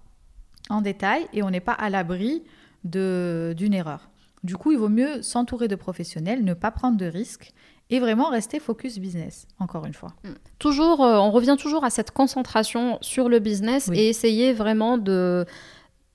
en 0.71 0.81
détail 0.81 1.27
et 1.33 1.43
on 1.43 1.51
n'est 1.51 1.61
pas 1.61 1.73
à 1.73 1.91
l'abri 1.91 2.45
d'une 2.85 3.75
erreur. 3.75 4.11
Du 4.45 4.57
coup, 4.57 4.73
il 4.73 4.79
vaut 4.79 4.89
mieux 4.89 5.23
s'entourer 5.23 5.69
de 5.69 5.75
professionnels, 5.75 6.45
ne 6.45 6.55
pas 6.55 6.71
prendre 6.71 6.97
de 6.97 7.07
risques 7.07 7.53
et 7.91 8.01
vraiment 8.01 8.29
rester 8.29 8.61
focus 8.61 8.99
business, 8.99 9.47
encore 9.59 9.87
une 9.87 9.95
fois. 9.95 10.11
Mm. 10.25 10.29
Toujours, 10.59 11.05
euh, 11.05 11.17
on 11.17 11.31
revient 11.31 11.57
toujours 11.59 11.85
à 11.85 11.91
cette 11.91 12.11
concentration 12.11 12.99
sur 13.01 13.29
le 13.29 13.39
business 13.39 13.91
et 13.93 14.09
essayer 14.09 14.53
vraiment 14.53 14.99
de 14.99 15.47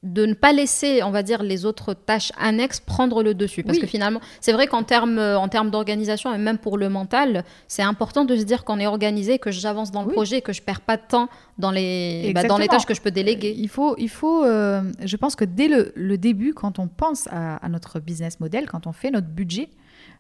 de 0.04 0.26
ne 0.26 0.34
pas 0.34 0.52
laisser, 0.52 1.02
on 1.02 1.12
va 1.12 1.24
dire, 1.24 1.42
les 1.44 1.66
autres 1.66 1.94
tâches 1.94 2.34
annexes 2.38 2.82
prendre 2.82 3.24
le 3.24 3.34
dessus. 3.34 3.64
Parce 3.64 3.80
que 3.80 3.88
finalement, 3.88 4.20
c'est 4.42 4.52
vrai 4.52 4.68
qu'en 4.68 4.84
termes 4.84 5.18
en 5.18 5.48
termes 5.48 5.72
d'organisation 5.72 6.34
et 6.34 6.38
même 6.38 6.58
pour 6.58 6.78
le 6.78 6.90
mental, 6.90 7.46
c'est 7.70 7.82
important 7.82 8.26
de 8.26 8.36
se 8.36 8.44
dire 8.44 8.66
qu'on 8.66 8.80
est 8.80 8.86
organisé, 8.86 9.40
que 9.40 9.50
j'avance 9.50 9.92
dans 9.92 10.04
le 10.04 10.12
projet, 10.12 10.42
que 10.42 10.52
je 10.52 10.62
perds 10.62 10.82
pas 10.82 10.98
de 10.98 11.04
temps 11.08 11.30
dans 11.58 11.72
les, 11.72 12.34
bah, 12.36 12.44
dans 12.44 12.58
les 12.58 12.68
tâches 12.68 12.86
que 12.86 12.94
je 12.94 13.02
peux 13.02 13.12
déléguer. 13.12 13.56
Il 13.58 13.70
faut, 13.70 13.96
il 13.98 14.10
faut 14.10 14.44
euh, 14.44 14.82
je 15.04 15.16
pense 15.16 15.38
que 15.38 15.46
dès 15.46 15.70
le, 15.70 16.18
début, 16.18 16.54
quand 16.54 16.80
on 16.80 16.88
pense 16.88 17.28
à, 17.32 17.68
notre 17.70 18.02
business 18.02 18.42
model, 18.42 18.68
quand 18.70 18.88
on 18.88 18.92
fait 18.92 19.10
notre 19.10 19.28
budget, 19.28 19.70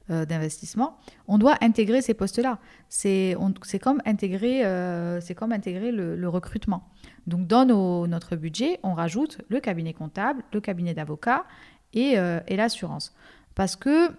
euh, 0.09 0.25
d'investissement, 0.25 0.97
on 1.29 1.37
doit 1.37 1.55
intégrer 1.61 2.01
ces 2.01 2.13
postes-là. 2.13 2.59
C'est 2.89 3.37
comme 3.81 4.01
intégrer, 4.03 4.65
euh, 4.65 5.21
comme 5.33 5.53
intégrer 5.53 5.93
le 5.93 6.27
recrutement. 6.27 6.89
Donc 7.25 7.47
dans 7.47 7.65
notre 8.05 8.35
budget, 8.35 8.81
on 8.83 8.95
rajoute 8.95 9.39
le 9.47 9.61
cabinet 9.61 9.93
comptable, 9.93 10.43
le 10.51 10.59
cabinet 10.59 10.93
d'avocat 10.93 11.45
euh, 11.95 12.41
et, 12.47 12.55
l'assurance. 12.57 13.15
Parce 13.55 13.77
que 13.77 14.09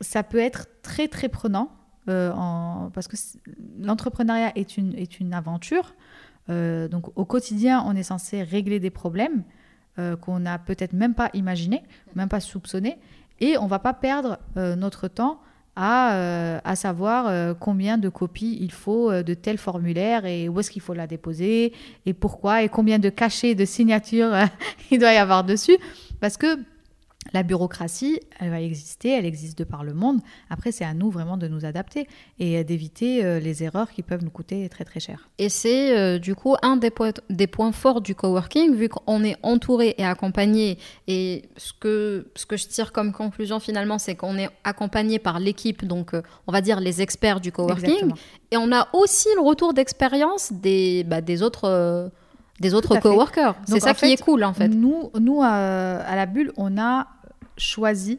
ça 0.00 0.22
peut 0.22 0.38
être 0.38 0.68
très 0.80 1.06
très 1.06 1.28
prenant, 1.28 1.70
parce 2.06 3.06
que 3.06 3.16
l'entrepreneuriat 3.78 4.52
est 4.56 4.78
une, 4.78 4.94
est 4.94 5.20
une 5.20 5.34
aventure. 5.34 5.94
Donc 6.48 7.10
au 7.14 7.26
quotidien, 7.26 7.84
on 7.86 7.94
est 7.94 8.04
censé 8.04 8.42
régler 8.42 8.80
des 8.80 8.90
problèmes 8.90 9.44
qu'on 10.22 10.40
n'a 10.40 10.58
peut-être 10.58 10.94
même 10.94 11.14
pas 11.14 11.28
imaginé, 11.34 11.82
même 12.14 12.28
pas 12.28 12.40
soupçonné, 12.40 12.98
et 13.40 13.58
on 13.58 13.66
va 13.66 13.78
pas 13.78 13.92
perdre 13.92 14.38
notre 14.54 15.08
temps 15.08 15.40
euh, 15.78 16.58
à, 16.64 16.74
savoir 16.74 17.26
euh, 17.28 17.52
combien 17.52 17.98
de 17.98 18.08
copies 18.08 18.56
il 18.62 18.72
faut 18.72 19.10
euh, 19.10 19.22
de 19.22 19.34
tel 19.34 19.58
formulaire 19.58 20.24
et 20.24 20.48
où 20.48 20.58
est-ce 20.58 20.70
qu'il 20.70 20.80
faut 20.80 20.94
la 20.94 21.06
déposer 21.06 21.74
et 22.06 22.14
pourquoi 22.14 22.62
et 22.62 22.70
combien 22.70 22.98
de 22.98 23.10
cachets 23.10 23.54
de 23.54 23.66
signatures 23.66 24.32
il 24.90 24.98
doit 24.98 25.12
y 25.12 25.18
avoir 25.18 25.44
dessus. 25.44 25.76
Parce 26.18 26.38
que 26.38 26.58
la 27.32 27.42
bureaucratie, 27.42 28.20
elle 28.38 28.50
va 28.50 28.60
exister, 28.60 29.10
elle 29.10 29.24
existe 29.24 29.58
de 29.58 29.64
par 29.64 29.84
le 29.84 29.94
monde. 29.94 30.20
Après, 30.50 30.72
c'est 30.72 30.84
à 30.84 30.94
nous 30.94 31.10
vraiment 31.10 31.36
de 31.36 31.48
nous 31.48 31.64
adapter 31.64 32.08
et 32.38 32.62
d'éviter 32.64 33.24
euh, 33.24 33.40
les 33.40 33.62
erreurs 33.62 33.90
qui 33.90 34.02
peuvent 34.02 34.22
nous 34.22 34.30
coûter 34.30 34.68
très 34.68 34.84
très 34.84 35.00
cher. 35.00 35.28
Et 35.38 35.48
c'est 35.48 35.96
euh, 35.96 36.18
du 36.18 36.34
coup 36.34 36.56
un 36.62 36.76
des, 36.76 36.90
points, 36.90 37.12
des 37.30 37.46
points 37.46 37.72
forts 37.72 38.00
du 38.00 38.14
coworking, 38.14 38.74
vu 38.74 38.88
qu'on 38.88 39.24
est 39.24 39.36
entouré 39.42 39.94
et 39.98 40.04
accompagné. 40.04 40.78
Et 41.06 41.48
ce 41.56 41.72
que, 41.72 42.28
ce 42.34 42.46
que 42.46 42.56
je 42.56 42.66
tire 42.66 42.92
comme 42.92 43.12
conclusion 43.12 43.60
finalement, 43.60 43.98
c'est 43.98 44.14
qu'on 44.14 44.36
est 44.36 44.48
accompagné 44.64 45.18
par 45.18 45.40
l'équipe, 45.40 45.84
donc 45.84 46.14
euh, 46.14 46.22
on 46.46 46.52
va 46.52 46.60
dire 46.60 46.80
les 46.80 47.02
experts 47.02 47.40
du 47.40 47.52
coworking. 47.52 48.12
Et 48.50 48.56
on 48.56 48.72
a 48.72 48.88
aussi 48.92 49.28
le 49.34 49.42
retour 49.42 49.74
d'expérience 49.74 50.52
des, 50.52 51.04
bah, 51.04 51.20
des 51.20 51.42
autres 51.42 52.10
des 52.60 52.72
autres 52.72 52.98
coworkers. 52.98 53.54
C'est 53.66 53.80
ça 53.80 53.92
qui 53.92 54.06
est 54.06 54.22
cool 54.22 54.42
en 54.44 54.54
fait. 54.54 54.68
Nous, 54.68 55.10
nous 55.20 55.42
à 55.42 56.14
la 56.14 56.26
bulle, 56.26 56.52
on 56.56 56.78
a 56.78 57.06
choisi 57.56 58.18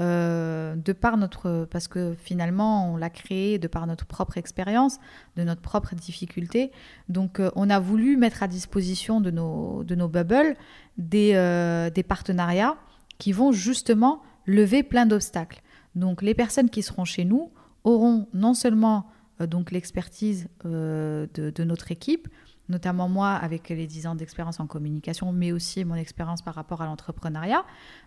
euh, 0.00 0.76
de 0.76 0.94
par 0.94 1.18
notre 1.18 1.68
parce 1.70 1.86
que 1.86 2.14
finalement 2.14 2.90
on 2.90 2.96
l'a 2.96 3.10
créé 3.10 3.58
de 3.58 3.68
par 3.68 3.86
notre 3.86 4.06
propre 4.06 4.38
expérience, 4.38 4.98
de 5.36 5.42
notre 5.42 5.60
propre 5.60 5.94
difficulté. 5.94 6.70
Donc 7.10 7.38
euh, 7.38 7.50
on 7.54 7.68
a 7.68 7.78
voulu 7.78 8.16
mettre 8.16 8.42
à 8.42 8.48
disposition 8.48 9.20
de 9.20 9.30
nos 9.30 10.08
bubbles 10.08 10.56
des, 10.96 11.32
euh, 11.34 11.90
des 11.90 12.02
partenariats 12.02 12.76
qui 13.18 13.32
vont 13.32 13.52
justement 13.52 14.22
lever 14.46 14.82
plein 14.82 15.04
d'obstacles. 15.04 15.60
Donc 15.94 16.22
les 16.22 16.34
personnes 16.34 16.70
qui 16.70 16.82
seront 16.82 17.04
chez 17.04 17.26
nous 17.26 17.50
auront 17.84 18.26
non 18.32 18.54
seulement 18.54 19.06
donc 19.40 19.70
l'expertise 19.70 20.48
de, 20.64 21.28
de, 21.34 21.64
notre 21.64 21.92
équipe, 21.92 22.28
notamment 22.70 23.08
moi 23.08 23.32
avec 23.32 23.68
les 23.68 23.86
10 23.86 24.06
ans 24.06 24.14
d'expérience 24.14 24.60
en 24.60 24.66
communication, 24.66 25.32
mais 25.32 25.52
aussi 25.52 25.84
mon 25.84 25.96
expérience 25.96 26.40
par 26.40 26.54
rapport 26.54 26.80
à 26.80 26.86
l'entrepreneuriat, 26.86 27.64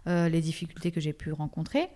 euh, 0.08 0.30
les 0.30 0.42
difficultés 0.42 0.92
que 0.92 1.00
j'ai 1.00 1.14
pu 1.14 1.32
rencontrer. 1.32 1.90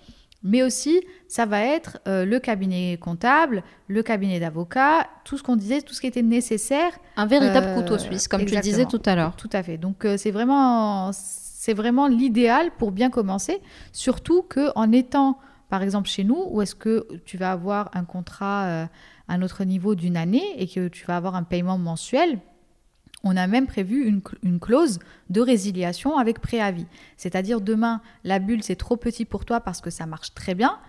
Mais 0.44 0.62
aussi, 0.62 1.02
ça 1.28 1.48
va 1.48 1.62
être 1.62 1.98
euh, 2.08 2.24
le 2.24 2.40
cabinet 2.40 2.98
comptable, 3.02 3.64
le 3.88 4.04
cabinet 4.04 4.40
d'avocat, 4.40 5.08
tout 5.24 5.36
ce 5.38 5.42
qu'on 5.42 5.56
disait, 5.56 5.82
tout 5.82 5.96
ce 5.96 6.02
qui 6.02 6.06
était 6.06 6.22
nécessaire. 6.22 6.92
Un 7.16 7.26
véritable 7.26 7.74
couteau 7.74 7.96
euh, 7.96 7.98
suisse, 7.98 8.28
comme 8.28 8.46
tu 8.46 8.54
le 8.54 8.62
disais 8.62 8.86
tout 8.86 9.02
à 9.06 9.16
l'heure. 9.16 9.36
Tout 9.36 9.50
à 9.52 9.64
fait. 9.64 9.80
Donc 9.80 10.06
c'est 10.18 10.30
vraiment, 10.30 11.10
c'est 11.12 11.74
vraiment 11.74 12.08
l'idéal 12.08 12.70
pour 12.78 12.92
bien 12.92 13.10
commencer, 13.10 13.62
surtout 13.94 14.44
que 14.44 14.70
en 14.76 14.92
étant, 14.92 15.40
par 15.70 15.82
exemple, 15.82 16.08
chez 16.08 16.24
nous, 16.24 16.46
où 16.50 16.62
est-ce 16.62 16.76
que 16.76 17.08
tu 17.26 17.38
vas 17.38 17.52
avoir 17.52 17.90
un 17.94 18.06
contrat 18.06 18.84
à 18.84 18.90
un 19.28 19.42
autre 19.42 19.64
niveau 19.64 19.96
d'une 19.96 20.18
année 20.18 20.46
et 20.58 20.68
que 20.68 20.88
tu 20.88 21.06
vas 21.06 21.18
avoir 21.18 21.36
un 21.36 21.44
paiement 21.44 21.80
mensuel, 21.80 22.40
on 23.28 23.36
a 23.36 23.48
même 23.48 23.68
prévu 23.68 24.06
une, 24.06 24.60
clause 24.60 25.00
de 25.30 25.42
résiliation 25.42 26.18
avec 26.18 26.40
préavis. 26.40 26.88
C'est-à-dire 27.18 27.62
demain, 27.62 28.02
la 28.24 28.40
bulle, 28.40 28.64
c'est 28.64 28.76
trop 28.76 28.96
petit 28.96 29.26
pour 29.26 29.46
toi 29.46 29.60
parce 29.60 29.82
que 29.82 29.90
ça 29.90 30.06
marche 30.06 30.34
très 30.34 30.56
bien. 30.56 30.80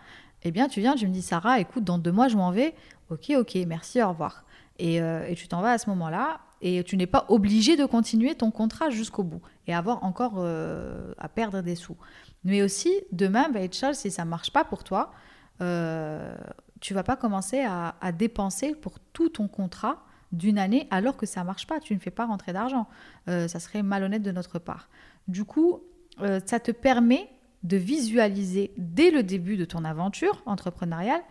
Eh 0.44 0.52
bien, 0.52 0.68
tu 0.68 0.80
viens, 0.80 0.94
tu 0.94 1.08
me 1.08 1.12
dis, 1.12 1.22
Sarah, 1.22 1.58
écoute, 1.58 1.84
dans 1.84 1.98
deux 1.98 2.12
mois, 2.12 2.28
je 2.28 2.36
m'en 2.36 2.52
vais. 2.52 2.74
Ok, 3.10 3.32
ok, 3.36 3.58
merci, 3.66 4.00
au 4.02 4.10
revoir. 4.10 4.44
Et, 4.78 5.02
euh, 5.02 5.34
tu 5.34 5.48
t'en 5.48 5.62
vas 5.62 5.72
à 5.72 5.78
ce 5.78 5.90
moment-là. 5.90 6.40
Et 6.60 6.82
tu 6.84 6.96
n'es 6.96 7.06
pas 7.06 7.24
obligé 7.28 7.76
de 7.76 7.84
continuer 7.84 8.34
ton 8.34 8.50
contrat 8.50 8.90
jusqu'au 8.90 9.22
bout 9.22 9.40
et 9.68 9.74
avoir 9.74 10.02
encore 10.02 10.34
euh, 10.38 11.12
à 11.18 11.28
perdre 11.28 11.60
des 11.60 11.76
sous. 11.76 11.96
Mais 12.44 12.62
aussi, 12.62 12.92
demain, 13.12 13.48
bah, 13.48 13.60
Charles, 13.70 13.94
si 13.94 14.10
ça 14.10 14.24
ne 14.24 14.30
marche 14.30 14.52
pas 14.52 14.64
pour 14.64 14.82
toi, 14.82 15.12
euh, 15.60 16.36
tu 16.80 16.94
vas 16.94 17.04
pas 17.04 17.16
commencer 17.16 17.60
à 17.60 18.12
dépenser 18.12 18.74
pour 18.74 18.98
tout 19.12 19.28
ton 19.28 19.46
contrat 19.46 20.04
d'une 20.32 20.58
année 20.58 20.86
alors 20.90 21.16
que 21.16 21.26
ça 21.26 21.44
marche 21.44 21.66
pas, 21.66 21.80
tu 21.80 21.94
ne 21.94 21.98
fais 21.98 22.10
pas 22.10 22.26
rentrer 22.26 22.52
d'argent. 22.52 22.86
Euh, 23.28 23.48
ça 23.48 23.60
serait 23.60 23.82
malhonnête 23.82 24.22
de 24.22 24.32
notre 24.32 24.58
part. 24.58 24.88
Du 25.26 25.44
coup, 25.44 25.82
euh, 26.20 26.40
ça 26.44 26.60
te 26.60 26.70
permet 26.70 27.28
de 27.62 27.76
visualiser 27.76 28.72
dès 28.76 29.10
le 29.10 29.22
début 29.22 29.56
de 29.56 29.64
ton 29.64 29.84
aventure 29.84 30.42
entrepreneuriale 30.46 31.22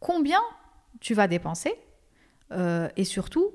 combien 0.00 0.40
tu 1.00 1.14
vas 1.14 1.26
dépenser 1.26 1.74
euh, 2.52 2.88
et 2.96 3.04
surtout 3.04 3.52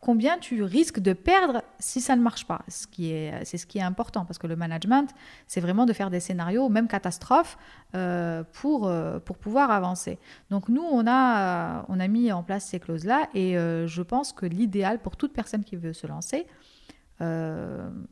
combien 0.00 0.38
tu 0.38 0.62
risques 0.62 1.00
de 1.00 1.12
perdre 1.12 1.62
si 1.78 2.00
ça 2.00 2.14
ne 2.14 2.22
marche 2.22 2.46
pas. 2.46 2.62
C'est 2.68 3.56
ce 3.56 3.66
qui 3.66 3.78
est 3.78 3.82
important 3.82 4.24
parce 4.24 4.38
que 4.38 4.46
le 4.46 4.56
management, 4.56 5.10
c'est 5.46 5.60
vraiment 5.60 5.86
de 5.86 5.92
faire 5.92 6.10
des 6.10 6.20
scénarios, 6.20 6.68
même 6.68 6.88
catastrophes, 6.88 7.58
euh, 7.94 8.44
pour, 8.52 8.86
euh, 8.86 9.18
pour 9.18 9.38
pouvoir 9.38 9.70
avancer. 9.70 10.18
Donc 10.50 10.68
nous, 10.68 10.82
on 10.82 11.06
a, 11.06 11.84
on 11.88 11.98
a 11.98 12.08
mis 12.08 12.30
en 12.30 12.42
place 12.42 12.64
ces 12.66 12.78
clauses-là 12.78 13.28
et 13.34 13.58
euh, 13.58 13.86
je 13.86 14.02
pense 14.02 14.32
que 14.32 14.46
l'idéal 14.46 15.00
pour 15.00 15.16
toute 15.16 15.32
personne 15.32 15.64
qui 15.64 15.76
veut 15.76 15.92
se 15.92 16.06
lancer, 16.06 16.46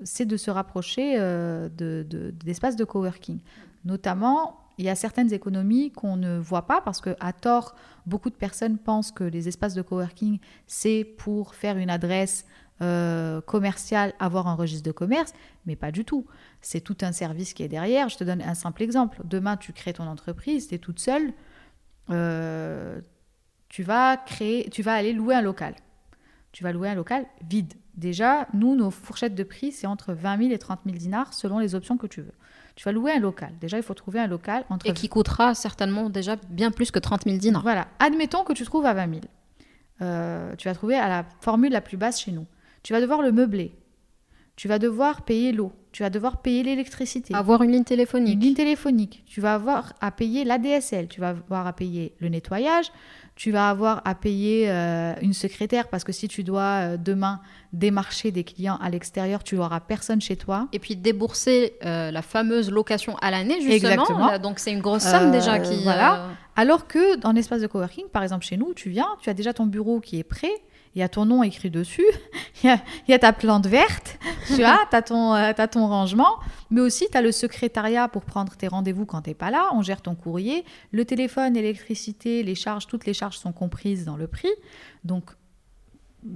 c'est 0.02 0.26
de 0.26 0.36
se 0.36 0.50
rapprocher 0.50 1.16
de, 1.16 2.32
d'espaces 2.44 2.74
de 2.74 2.82
coworking. 2.82 3.38
Notamment, 3.84 4.65
il 4.78 4.84
y 4.84 4.88
a 4.88 4.94
certaines 4.94 5.32
économies 5.32 5.90
qu'on 5.90 6.16
ne 6.16 6.38
voit 6.38 6.66
pas 6.66 6.80
parce 6.80 7.00
que 7.00 7.16
à 7.20 7.32
tort, 7.32 7.74
beaucoup 8.04 8.30
de 8.30 8.34
personnes 8.34 8.78
pensent 8.78 9.10
que 9.10 9.24
les 9.24 9.48
espaces 9.48 9.74
de 9.74 9.82
coworking, 9.82 10.38
c'est 10.66 11.04
pour 11.04 11.54
faire 11.54 11.78
une 11.78 11.90
adresse 11.90 12.44
euh, 12.82 13.40
commerciale, 13.40 14.12
avoir 14.18 14.48
un 14.48 14.54
registre 14.54 14.84
de 14.84 14.92
commerce, 14.92 15.32
mais 15.64 15.76
pas 15.76 15.90
du 15.90 16.04
tout. 16.04 16.26
C'est 16.60 16.82
tout 16.82 16.98
un 17.00 17.12
service 17.12 17.54
qui 17.54 17.62
est 17.62 17.68
derrière. 17.68 18.10
Je 18.10 18.18
te 18.18 18.24
donne 18.24 18.42
un 18.42 18.54
simple 18.54 18.82
exemple. 18.82 19.22
Demain, 19.24 19.56
tu 19.56 19.72
crées 19.72 19.94
ton 19.94 20.06
entreprise, 20.06 20.68
tu 20.68 20.74
es 20.74 20.78
toute 20.78 20.98
seule, 20.98 21.32
euh, 22.10 23.00
tu 23.70 23.82
vas 23.82 24.18
créer, 24.18 24.68
tu 24.68 24.82
vas 24.82 24.92
aller 24.92 25.14
louer 25.14 25.34
un 25.34 25.40
local. 25.40 25.74
Tu 26.52 26.64
vas 26.64 26.72
louer 26.72 26.90
un 26.90 26.94
local 26.94 27.24
vide. 27.48 27.72
Déjà, 27.94 28.46
nous, 28.52 28.74
nos 28.74 28.90
fourchettes 28.90 29.34
de 29.34 29.42
prix, 29.42 29.72
c'est 29.72 29.86
entre 29.86 30.12
20 30.12 30.38
000 30.38 30.50
et 30.50 30.58
30 30.58 30.80
000 30.84 30.98
dinars 30.98 31.32
selon 31.32 31.58
les 31.58 31.74
options 31.74 31.96
que 31.96 32.06
tu 32.06 32.20
veux. 32.20 32.34
Tu 32.76 32.84
vas 32.84 32.92
louer 32.92 33.12
un 33.12 33.18
local. 33.18 33.52
Déjà, 33.60 33.78
il 33.78 33.82
faut 33.82 33.94
trouver 33.94 34.20
un 34.20 34.26
local 34.26 34.64
entre... 34.68 34.86
Et 34.86 34.92
qui 34.92 35.08
coûtera 35.08 35.54
certainement 35.54 36.10
déjà 36.10 36.36
bien 36.50 36.70
plus 36.70 36.90
que 36.90 36.98
30 36.98 37.24
000 37.24 37.38
dinars. 37.38 37.62
Voilà. 37.62 37.88
Admettons 37.98 38.44
que 38.44 38.52
tu 38.52 38.64
trouves 38.64 38.84
à 38.84 38.92
20 38.92 39.08
000. 39.08 39.20
Euh, 40.02 40.54
tu 40.56 40.68
vas 40.68 40.74
trouver 40.74 40.94
à 40.94 41.08
la 41.08 41.24
formule 41.40 41.72
la 41.72 41.80
plus 41.80 41.96
basse 41.96 42.20
chez 42.20 42.32
nous. 42.32 42.46
tu 42.82 42.92
vas 42.92 43.00
devoir 43.00 43.22
le 43.22 43.32
meubler. 43.32 43.74
Tu 44.56 44.68
vas 44.68 44.78
devoir 44.78 45.22
payer 45.22 45.52
l'eau. 45.52 45.72
Tu 45.92 46.02
vas 46.02 46.10
devoir 46.10 46.42
payer 46.42 46.62
l'électricité. 46.62 47.34
Avoir 47.34 47.62
une 47.62 47.72
ligne 47.72 47.84
téléphonique. 47.84 48.34
Une 48.34 48.40
ligne 48.40 48.54
téléphonique. 48.54 49.22
Tu 49.26 49.40
vas 49.40 49.54
avoir 49.54 49.94
à 50.00 50.10
payer 50.10 50.44
l'ADSL. 50.44 51.08
Tu 51.08 51.20
vas 51.20 51.30
avoir 51.30 51.66
à 51.66 51.72
payer 51.72 52.14
le 52.18 52.28
nettoyage. 52.28 52.92
Tu 53.36 53.52
vas 53.52 53.68
avoir 53.68 54.00
à 54.06 54.14
payer 54.14 54.70
euh, 54.70 55.12
une 55.20 55.34
secrétaire 55.34 55.88
parce 55.88 56.04
que 56.04 56.12
si 56.12 56.26
tu 56.26 56.42
dois 56.42 56.62
euh, 56.62 56.96
demain 56.96 57.40
démarcher 57.74 58.30
des 58.30 58.44
clients 58.44 58.78
à 58.80 58.88
l'extérieur, 58.88 59.44
tu 59.44 59.56
n'auras 59.56 59.80
personne 59.80 60.22
chez 60.22 60.36
toi. 60.36 60.68
Et 60.72 60.78
puis 60.78 60.96
débourser 60.96 61.74
euh, 61.84 62.10
la 62.10 62.22
fameuse 62.22 62.70
location 62.70 63.14
à 63.16 63.30
l'année, 63.30 63.60
justement. 63.60 63.74
Exactement. 63.74 64.26
Là, 64.26 64.38
donc 64.38 64.58
c'est 64.58 64.72
une 64.72 64.80
grosse 64.80 65.02
somme 65.02 65.30
déjà 65.32 65.58
qui. 65.58 65.82
Voilà. 65.82 66.28
Alors 66.56 66.86
que 66.86 67.16
dans 67.16 67.32
l'espace 67.32 67.60
de 67.60 67.66
coworking, 67.66 68.06
par 68.08 68.22
exemple 68.22 68.44
chez 68.46 68.56
nous, 68.56 68.72
tu 68.72 68.88
viens, 68.88 69.08
tu 69.20 69.28
as 69.28 69.34
déjà 69.34 69.52
ton 69.52 69.66
bureau 69.66 70.00
qui 70.00 70.18
est 70.18 70.24
prêt 70.24 70.54
il 70.96 71.00
y 71.00 71.02
a 71.02 71.10
ton 71.10 71.26
nom 71.26 71.42
écrit 71.42 71.70
dessus, 71.70 72.06
il 72.64 72.78
y 73.06 73.12
a, 73.12 73.18
ta 73.18 73.34
plante 73.34 73.66
verte, 73.66 74.18
tu 74.46 74.56
vois, 74.56 74.80
tu 74.90 74.96
as, 74.96 75.54
as, 75.58 75.68
ton 75.68 75.86
rangement, 75.86 76.38
mais 76.70 76.80
aussi 76.80 77.06
tu 77.12 77.18
as 77.18 77.20
le 77.20 77.32
secrétariat 77.32 78.08
pour 78.08 78.24
prendre 78.24 78.56
tes 78.56 78.66
rendez-vous 78.66 79.04
quand 79.04 79.20
tu 79.20 79.30
n'es 79.30 79.34
pas 79.34 79.50
là, 79.50 79.68
on 79.74 79.82
gère 79.82 80.00
ton 80.00 80.14
courrier, 80.14 80.64
le 80.92 81.04
téléphone, 81.04 81.52
l'électricité, 81.52 82.42
les 82.42 82.54
charges, 82.54 82.86
toutes 82.86 83.04
les 83.04 83.12
charges 83.12 83.36
sont 83.36 83.52
comprises 83.52 84.06
dans 84.06 84.16
le 84.16 84.26
prix. 84.26 84.48
Donc, 85.04 85.30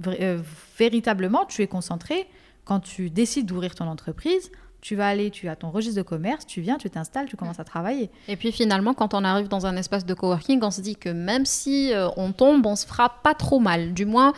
euh, 0.07 0.39
véritablement, 0.77 1.45
tu 1.45 1.63
es 1.63 1.67
concentré 1.67 2.27
quand 2.63 2.81
tu 2.81 3.09
décides 3.09 3.47
d'ouvrir 3.47 3.73
ton 3.73 3.87
entreprise 3.87 4.51
tu 4.81 4.95
vas 4.95 5.07
aller, 5.07 5.29
tu 5.29 5.47
as 5.47 5.55
ton 5.55 5.69
registre 5.69 5.97
de 5.97 6.01
commerce, 6.01 6.45
tu 6.45 6.59
viens, 6.59 6.77
tu 6.77 6.89
t'installes, 6.89 7.27
tu 7.27 7.37
commences 7.37 7.59
à 7.59 7.63
travailler. 7.63 8.09
Et 8.27 8.35
puis 8.35 8.51
finalement, 8.51 8.95
quand 8.95 9.13
on 9.13 9.23
arrive 9.23 9.47
dans 9.47 9.67
un 9.67 9.77
espace 9.77 10.05
de 10.05 10.13
coworking, 10.13 10.59
on 10.63 10.71
se 10.71 10.81
dit 10.81 10.95
que 10.95 11.09
même 11.09 11.45
si 11.45 11.93
euh, 11.93 12.09
on 12.17 12.31
tombe, 12.31 12.65
on 12.65 12.75
se 12.75 12.87
fera 12.87 13.09
pas 13.21 13.35
trop 13.35 13.59
mal. 13.59 13.93
Du 13.93 14.05
moins, 14.05 14.33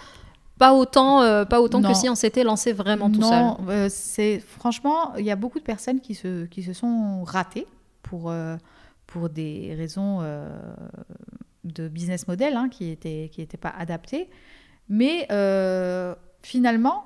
pas 0.60 0.74
autant, 0.74 1.22
euh, 1.22 1.46
pas 1.46 1.62
autant 1.62 1.82
que 1.82 1.94
si 1.94 2.10
on 2.10 2.16
s'était 2.16 2.44
lancé 2.44 2.74
vraiment 2.74 3.10
tout 3.10 3.22
seul. 3.22 3.42
Non, 3.42 3.58
euh, 3.70 3.88
c'est 3.90 4.40
franchement, 4.40 5.16
il 5.18 5.26
y 5.26 5.32
a 5.32 5.38
beaucoup 5.38 5.60
de 5.60 5.64
personnes 5.64 6.02
qui 6.02 6.14
se, 6.14 6.46
qui 6.46 6.62
se 6.62 6.74
sont 6.74 7.24
ratées 7.24 7.66
pour, 8.02 8.34
pour 9.08 9.30
des 9.30 9.74
raisons 9.78 10.22
de 11.64 11.88
business 11.88 12.28
model 12.28 12.58
hein, 12.58 12.68
qui 12.70 12.90
n'étaient 12.90 13.30
qui 13.32 13.42
étaient 13.42 13.58
pas 13.58 13.74
adaptées. 13.78 14.30
Mais 14.90 15.26
finalement, 16.42 17.06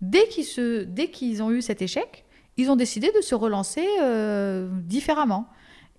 dès 0.00 0.26
qu'ils, 0.26 0.92
dès 0.92 1.08
qu'ils 1.08 1.40
ont 1.40 1.52
eu 1.52 1.62
cet 1.62 1.80
échec, 1.80 2.23
ils 2.56 2.70
ont 2.70 2.76
décidé 2.76 3.10
de 3.16 3.20
se 3.20 3.34
relancer 3.34 3.86
euh, 4.00 4.68
différemment. 4.82 5.48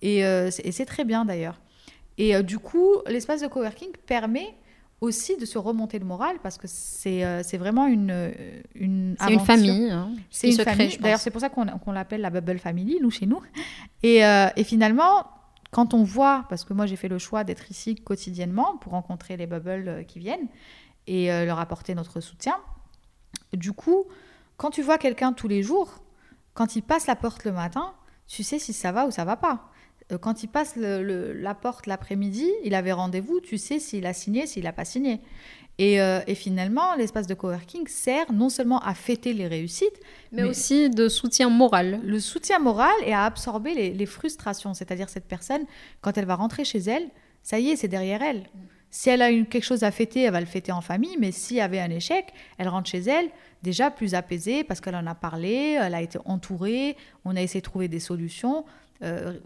Euh, 0.03 0.51
et, 0.63 0.71
c'est 0.71 0.85
très 0.85 1.03
bien 1.03 1.25
d'ailleurs. 1.25 1.59
Et 2.17 2.35
euh, 2.35 2.43
du 2.43 2.59
coup, 2.59 2.93
l'espace 3.07 3.41
de 3.41 3.47
coworking 3.47 3.91
permet 4.05 4.55
aussi 5.01 5.35
de 5.37 5.45
se 5.45 5.57
remonter 5.57 5.99
le 5.99 6.05
moral 6.05 6.37
parce 6.41 6.57
que 6.57 6.67
c'est 6.67 7.57
vraiment 7.57 7.85
une 7.85 8.31
une 8.75 9.17
c'est 9.19 9.33
une 9.33 9.39
famille 9.41 9.91
hein, 9.91 10.09
c'est 10.31 10.49
une 10.49 10.57
famille 10.57 10.97
d'ailleurs 10.99 11.19
c'est 11.19 11.31
pour 11.31 11.41
ça 11.41 11.49
qu'on 11.49 11.91
l'appelle 11.91 12.21
la 12.21 12.29
bubble 12.29 12.57
family 12.59 12.99
nous 13.01 13.11
chez 13.11 13.25
nous 13.25 13.41
et, 14.03 14.21
et, 14.21 14.63
finalement 14.63 15.27
quand 15.71 15.93
on 15.93 16.03
voit 16.03 16.45
parce 16.47 16.63
que 16.63 16.73
moi 16.73 16.85
j'ai 16.85 16.95
fait 16.95 17.09
le 17.09 17.19
choix 17.19 17.43
d'être 17.43 17.69
ici 17.69 17.95
quotidiennement 17.95 18.77
pour 18.77 18.93
rencontrer 18.93 19.35
les 19.35 19.47
bubbles 19.47 20.05
qui 20.07 20.19
viennent 20.19 20.47
et 21.07 21.27
leur 21.27 21.59
apporter 21.59 21.93
notre 21.93 22.21
soutien 22.21 22.55
du 23.51 23.73
coup 23.73 24.05
quand 24.55 24.71
tu 24.71 24.81
vois 24.81 24.97
quelqu'un 24.97 25.33
tous 25.33 25.49
les 25.49 25.61
jours 25.61 26.04
quand 26.55 26.75
il 26.75 26.81
passe 26.81 27.05
la 27.05 27.15
porte 27.15 27.43
le 27.43 27.51
matin, 27.51 27.93
tu 28.27 28.41
sais 28.41 28.57
si 28.57 28.73
ça 28.73 28.91
va 28.91 29.05
ou 29.05 29.11
ça 29.11 29.25
va 29.25 29.35
pas. 29.35 29.69
Euh, 30.11 30.17
quand 30.17 30.41
il 30.41 30.47
passe 30.47 30.75
la 30.77 31.53
porte 31.53 31.85
l'après-midi, 31.85 32.49
il 32.63 32.73
avait 32.73 32.91
rendez-vous, 32.91 33.39
tu 33.41 33.59
sais 33.59 33.77
s'il 33.77 34.07
a 34.07 34.13
signé, 34.13 34.47
s'il 34.47 34.63
n'a 34.63 34.73
pas 34.73 34.85
signé. 34.85 35.21
Euh, 35.81 36.21
et, 36.25 36.35
finalement, 36.35 36.95
l'espace 36.95 37.27
de 37.27 37.33
coworking 37.33 37.85
sert 37.87 38.31
non 38.31 38.47
seulement 38.47 38.79
à 38.79 38.93
fêter 38.93 39.33
les 39.33 39.45
réussites, 39.45 39.99
mais, 40.31 40.43
aussi 40.43 40.89
de 40.89 41.09
soutien 41.09 41.49
moral. 41.49 41.99
Le 42.03 42.19
soutien 42.21 42.59
moral 42.59 42.93
et 43.05 43.13
à 43.13 43.25
absorber 43.25 43.73
les, 43.73 43.93
les 43.93 44.05
frustrations. 44.05 44.73
C'est-à-dire 44.73 45.09
cette 45.09 45.25
personne, 45.25 45.65
quand 45.99 46.17
elle 46.17 46.25
va 46.25 46.35
rentrer 46.35 46.63
chez 46.63 46.79
elle, 46.79 47.09
ça 47.43 47.59
y 47.59 47.69
est, 47.69 47.75
c'est 47.75 47.89
derrière 47.89 48.21
elle. 48.21 48.49
Si 48.95 49.09
elle 49.09 49.21
a 49.21 49.29
quelque 49.29 49.61
chose 49.61 49.83
à 49.83 49.91
fêter, 49.91 50.21
elle 50.21 50.31
va 50.31 50.39
le 50.39 50.45
fêter 50.45 50.71
en 50.71 50.79
famille, 50.79 51.17
mais 51.19 51.33
s'il 51.33 51.57
y 51.57 51.61
avait 51.61 51.81
un 51.81 51.89
échec, 51.89 52.31
elle 52.57 52.69
rentre 52.69 52.89
chez 52.89 53.01
elle 53.01 53.29
déjà 53.61 53.91
plus 53.91 54.15
apaisée 54.15 54.63
parce 54.63 54.79
qu'elle 54.79 54.95
en 54.95 55.05
a 55.05 55.13
parlé, 55.13 55.77
elle 55.81 55.93
a 55.93 56.01
été 56.01 56.17
entourée, 56.23 56.95
on 57.25 57.35
a 57.35 57.41
essayé 57.41 57.59
de 57.59 57.65
trouver 57.65 57.89
des 57.89 57.99
solutions. 57.99 58.63
Euh, 59.03 59.37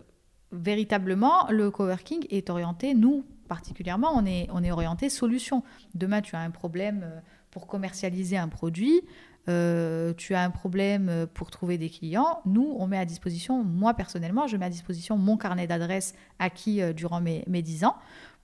véritablement, 0.51 1.47
le 1.49 1.71
coworking 1.71 2.27
est 2.29 2.51
orienté, 2.51 2.93
nous 2.93 3.25
particulièrement, 3.47 4.11
on 4.13 4.23
est, 4.27 4.47
on 4.51 4.63
est 4.63 4.69
orienté 4.69 5.09
solution. 5.09 5.63
Demain, 5.95 6.21
tu 6.21 6.35
as 6.35 6.41
un 6.41 6.51
problème 6.51 7.01
euh, 7.03 7.19
pour 7.49 7.65
commercialiser 7.65 8.37
un 8.37 8.49
produit, 8.49 9.01
euh, 9.47 10.13
tu 10.13 10.35
as 10.35 10.43
un 10.43 10.51
problème 10.51 11.25
pour 11.33 11.49
trouver 11.49 11.79
des 11.79 11.89
clients, 11.89 12.41
nous, 12.45 12.75
on 12.77 12.85
met 12.85 12.99
à 12.99 13.05
disposition, 13.05 13.63
moi 13.63 13.95
personnellement, 13.95 14.45
je 14.45 14.57
mets 14.57 14.67
à 14.67 14.69
disposition 14.69 15.17
mon 15.17 15.37
carnet 15.37 15.65
d'adresses 15.65 16.13
acquis 16.37 16.81
durant 16.93 17.19
mes, 17.19 17.43
mes 17.47 17.63
10 17.63 17.85
ans 17.85 17.95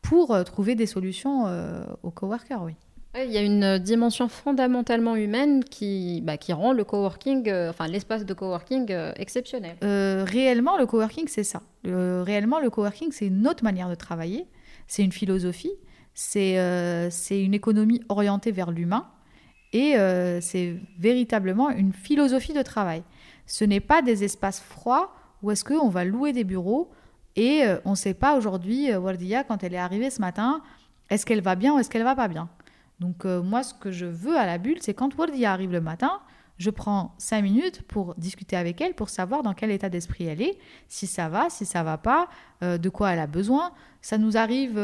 pour 0.05 0.33
euh, 0.33 0.43
trouver 0.43 0.75
des 0.75 0.85
solutions 0.85 1.47
euh, 1.47 1.83
aux 2.03 2.11
coworkers, 2.11 2.61
oui. 2.63 2.73
Il 3.17 3.31
y 3.31 3.37
a 3.37 3.41
une 3.41 3.79
dimension 3.79 4.27
fondamentalement 4.27 5.15
humaine 5.15 5.63
qui, 5.63 6.19
bah, 6.21 6.35
qui 6.35 6.51
rend 6.51 6.73
le 6.73 6.83
coworking, 6.83 7.47
euh, 7.47 7.69
enfin 7.69 7.87
l'espace 7.87 8.25
de 8.25 8.33
coworking 8.33 8.93
exceptionnel. 9.15 9.77
réellement, 9.81 10.77
le 10.77 10.85
coworking, 10.85 11.27
c'est 11.29 11.45
ça. 11.45 11.61
réellement, 11.85 12.59
le 12.59 12.69
coworking, 12.69 13.13
c'est 13.13 13.27
une 13.27 13.47
autre 13.47 13.63
manière 13.63 13.89
de 13.89 13.95
travailler, 13.95 14.47
c'est 14.87 15.01
une 15.01 15.13
philosophie, 15.13 15.71
c'est 16.13 16.57
c'est 17.09 17.41
une 17.41 17.53
économie 17.53 18.01
orientée 18.09 18.51
vers 18.51 18.71
l'humain 18.71 19.07
et 19.71 19.93
c'est 20.41 20.75
véritablement 20.99 21.69
une 21.69 21.93
philosophie 21.93 22.53
de 22.53 22.63
travail. 22.63 23.01
Ce 23.45 23.63
n'est 23.63 23.79
pas 23.79 24.01
des 24.01 24.25
espaces 24.25 24.59
froids 24.59 25.13
où 25.41 25.51
est-ce 25.51 25.63
qu'on 25.63 25.87
va 25.87 26.03
louer 26.03 26.33
des 26.33 26.43
bureaux 26.43 26.91
et 27.35 27.63
euh, 27.63 27.77
on 27.85 27.91
ne 27.91 27.95
sait 27.95 28.13
pas 28.13 28.37
aujourd'hui, 28.37 28.91
euh, 28.91 28.99
Wardia, 28.99 29.43
quand 29.43 29.63
elle 29.63 29.73
est 29.73 29.79
arrivée 29.79 30.09
ce 30.09 30.21
matin, 30.21 30.61
est-ce 31.09 31.25
qu'elle 31.25 31.41
va 31.41 31.55
bien 31.55 31.73
ou 31.75 31.79
est-ce 31.79 31.89
qu'elle 31.89 32.03
va 32.03 32.15
pas 32.15 32.27
bien. 32.27 32.49
Donc 32.99 33.25
euh, 33.25 33.41
moi, 33.41 33.63
ce 33.63 33.73
que 33.73 33.91
je 33.91 34.05
veux 34.05 34.37
à 34.37 34.45
la 34.45 34.57
bulle, 34.57 34.77
c'est 34.81 34.93
quand 34.93 35.17
Wardia 35.17 35.51
arrive 35.51 35.71
le 35.71 35.81
matin, 35.81 36.19
je 36.57 36.69
prends 36.69 37.13
cinq 37.17 37.41
minutes 37.41 37.81
pour 37.83 38.15
discuter 38.15 38.55
avec 38.55 38.79
elle, 38.79 38.93
pour 38.93 39.09
savoir 39.09 39.43
dans 39.43 39.53
quel 39.53 39.71
état 39.71 39.89
d'esprit 39.89 40.25
elle 40.25 40.41
est, 40.41 40.57
si 40.87 41.05
ça 41.05 41.27
va, 41.27 41.49
si 41.49 41.65
ça 41.65 41.83
va 41.83 41.97
pas, 41.97 42.29
de 42.61 42.87
quoi 42.87 43.11
elle 43.11 43.19
a 43.19 43.27
besoin. 43.27 43.73
Ça 44.01 44.17
nous 44.17 44.37
arrive 44.37 44.81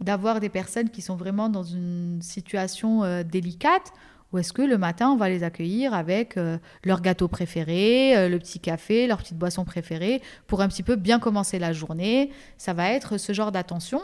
d'avoir 0.00 0.40
des 0.40 0.48
personnes 0.48 0.88
qui 0.88 1.02
sont 1.02 1.16
vraiment 1.16 1.50
dans 1.50 1.64
une 1.64 2.22
situation 2.22 3.22
délicate 3.24 3.92
ou 4.36 4.38
est-ce 4.38 4.52
que 4.52 4.60
le 4.60 4.76
matin, 4.76 5.08
on 5.08 5.16
va 5.16 5.30
les 5.30 5.42
accueillir 5.44 5.94
avec 5.94 6.36
euh, 6.36 6.58
leur 6.84 7.00
gâteau 7.00 7.26
préféré, 7.26 8.14
euh, 8.14 8.28
le 8.28 8.38
petit 8.38 8.60
café, 8.60 9.06
leur 9.06 9.16
petite 9.16 9.38
boisson 9.38 9.64
préférée, 9.64 10.20
pour 10.46 10.60
un 10.60 10.68
petit 10.68 10.82
peu 10.82 10.94
bien 10.94 11.18
commencer 11.18 11.58
la 11.58 11.72
journée? 11.72 12.30
Ça 12.58 12.74
va 12.74 12.90
être 12.90 13.16
ce 13.16 13.32
genre 13.32 13.50
d'attention 13.50 14.02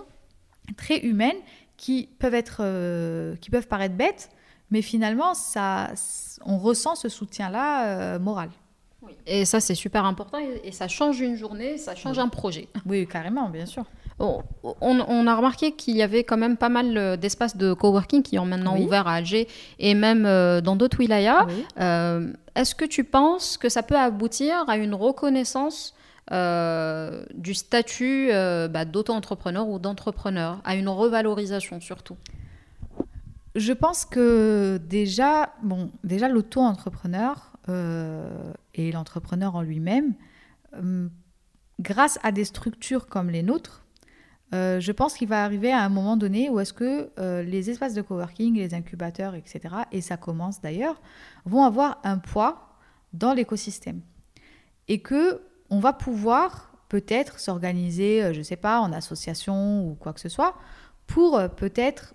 très 0.79 1.01
humaine 1.01 1.37
qui 1.77 2.09
peuvent, 2.19 2.33
être, 2.33 2.61
euh, 2.61 3.37
qui 3.43 3.51
peuvent 3.51 3.67
paraître 3.67 3.95
bêtes, 3.95 4.31
mais 4.71 4.81
finalement, 4.81 5.35
ça, 5.35 5.91
on 6.47 6.57
ressent 6.57 6.95
ce 6.95 7.11
soutien-là 7.11 8.19
moral. 8.19 8.49
Et 9.27 9.45
ça, 9.45 9.61
c'est 9.61 9.75
super 9.75 10.07
important 10.07 10.39
et, 10.39 10.73
ça 10.73 10.89
change 10.89 11.21
une 11.21 11.37
journée, 11.37 11.77
ça 11.77 11.95
change 11.95 12.19
un 12.19 12.29
projet. 12.29 12.69
Oui, 12.87 13.07
carrément, 13.07 13.51
bien 13.51 13.67
sûr 13.67 13.85
on, 14.23 15.27
a 15.27 15.35
remarqué 15.35 15.73
qu'il 15.73 15.97
y 15.97 16.03
avait 16.03 16.25
quand 16.25 16.37
même 16.37 16.57
pas 16.57 16.69
mal 16.69 16.97
euh, 16.97 17.17
d'espaces 17.17 17.57
de 17.57 17.73
coworking 17.73 18.23
qui 18.23 18.39
ont 18.39 18.47
maintenant 18.47 18.79
ouvert 18.79 19.09
à 19.09 19.15
Alger 19.15 19.49
et 19.79 19.95
même 19.95 20.25
euh, 20.27 20.61
dans 20.61 20.77
d'autres 20.77 20.99
wilayas. 21.01 21.47
Euh, 21.81 22.33
est-ce 22.55 22.75
que 22.75 22.85
tu 22.85 23.05
penses 23.05 23.57
que 23.57 23.69
ça 23.69 23.83
peut 23.83 23.97
aboutir 23.97 24.65
à 24.69 24.77
une 24.77 24.95
reconnaissance 24.95 25.95
du 26.31 27.53
statut 27.53 28.31
bah, 28.31 28.85
d'auto-entrepreneur 28.87 29.69
ou 29.69 29.79
d'entrepreneur, 29.79 30.61
à 30.65 30.77
une 30.77 30.89
revalorisation 30.89 31.81
surtout? 31.81 32.17
Je 33.55 33.73
pense 33.75 34.07
que 34.07 34.81
déjà, 34.89 35.53
bon, 35.63 35.91
déjà 36.05 36.29
l'auto-entrepreneur 36.29 37.53
et 37.69 38.93
l'entrepreneur 38.93 39.57
en 39.57 39.63
lui-même, 39.63 40.15
grâce 41.81 42.19
à 42.23 42.33
des 42.33 42.45
structures 42.45 43.09
comme 43.09 43.29
les 43.29 43.43
nôtres, 43.43 43.82
euh, 44.55 44.81
je 44.81 44.93
pense 44.93 45.15
qu'il 45.15 45.29
va 45.29 45.45
arriver 45.45 45.73
à 45.73 45.83
un 45.83 45.89
moment 45.89 46.17
donné 46.17 46.51
où 46.51 46.61
est-ce 46.61 46.75
que 46.75 47.11
euh, 47.19 47.43
les 47.43 47.71
espaces 47.71 47.95
de 47.95 48.03
coworking, 48.03 48.57
les 48.57 48.75
incubateurs, 48.75 49.35
etc., 49.35 49.61
et 49.93 50.01
ça 50.03 50.17
commence 50.17 50.61
d'ailleurs, 50.61 51.01
vont 51.47 51.65
avoir 51.65 52.01
un 52.05 52.19
poids 52.19 52.77
dans 53.15 53.33
l'écosystème. 53.33 54.03
Et 54.89 55.01
que 55.01 55.43
on 55.71 55.81
va 55.81 55.95
pouvoir 55.95 56.75
peut-être 56.89 57.41
s'organiser, 57.41 58.23
euh, 58.23 58.33
je 58.35 58.39
ne 58.39 58.43
sais 58.43 58.57
pas, 58.57 58.81
en 58.81 58.93
association 58.93 59.89
ou 59.89 59.95
quoi 59.95 60.13
que 60.13 60.21
ce 60.21 60.29
soit, 60.29 60.55
pour 61.07 61.41
peut-être 61.57 62.15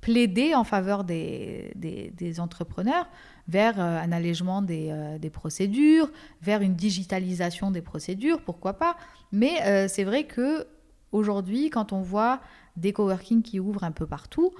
plaider 0.00 0.54
en 0.54 0.64
faveur 0.64 1.04
des, 1.04 1.72
des, 1.74 2.40
entrepreneurs 2.40 3.08
vers 3.46 3.78
un 3.80 4.10
allègement 4.10 4.62
des, 4.62 5.16
des, 5.20 5.30
procédures, 5.30 6.10
vers 6.40 6.62
une 6.62 6.74
digitalisation 6.74 7.70
des 7.70 7.82
procédures, 7.82 8.40
pourquoi 8.42 8.74
pas. 8.74 8.96
Mais 9.32 9.88
c'est 9.88 10.04
vrai 10.04 10.24
que 10.24 10.66
Aujourd'hui, 11.12 11.70
quand 11.70 11.92
on 11.92 12.02
voit 12.02 12.40
des 12.76 12.92
coworking 12.92 13.42
qui 13.42 13.60
ouvrent 13.60 13.84
un 13.84 13.92
peu 13.92 14.06
partout, 14.06 14.52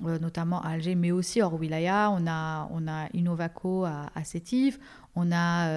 notamment 0.00 0.60
à 0.62 0.70
Alger, 0.70 0.94
mais 0.94 1.10
aussi 1.10 1.42
hors 1.42 1.54
Wilaya. 1.54 2.10
On 2.10 2.26
a, 2.26 2.68
on 2.70 2.86
a 2.86 3.08
Innovaco 3.14 3.84
à, 3.84 4.10
à 4.14 4.24
Sétif, 4.24 4.78
on 5.14 5.32
a, 5.32 5.68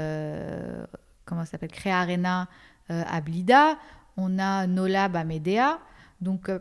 comment 1.26 1.46
ça 1.46 1.52
s'appelle, 1.52 1.72
Créa 1.72 2.00
Arena 2.00 2.48
à 2.90 3.22
Blida, 3.22 3.78
on 4.18 4.38
a 4.40 4.68
Nolab 4.68 5.16
à 5.16 5.24
Medea, 5.24 5.80
donc 6.22 6.52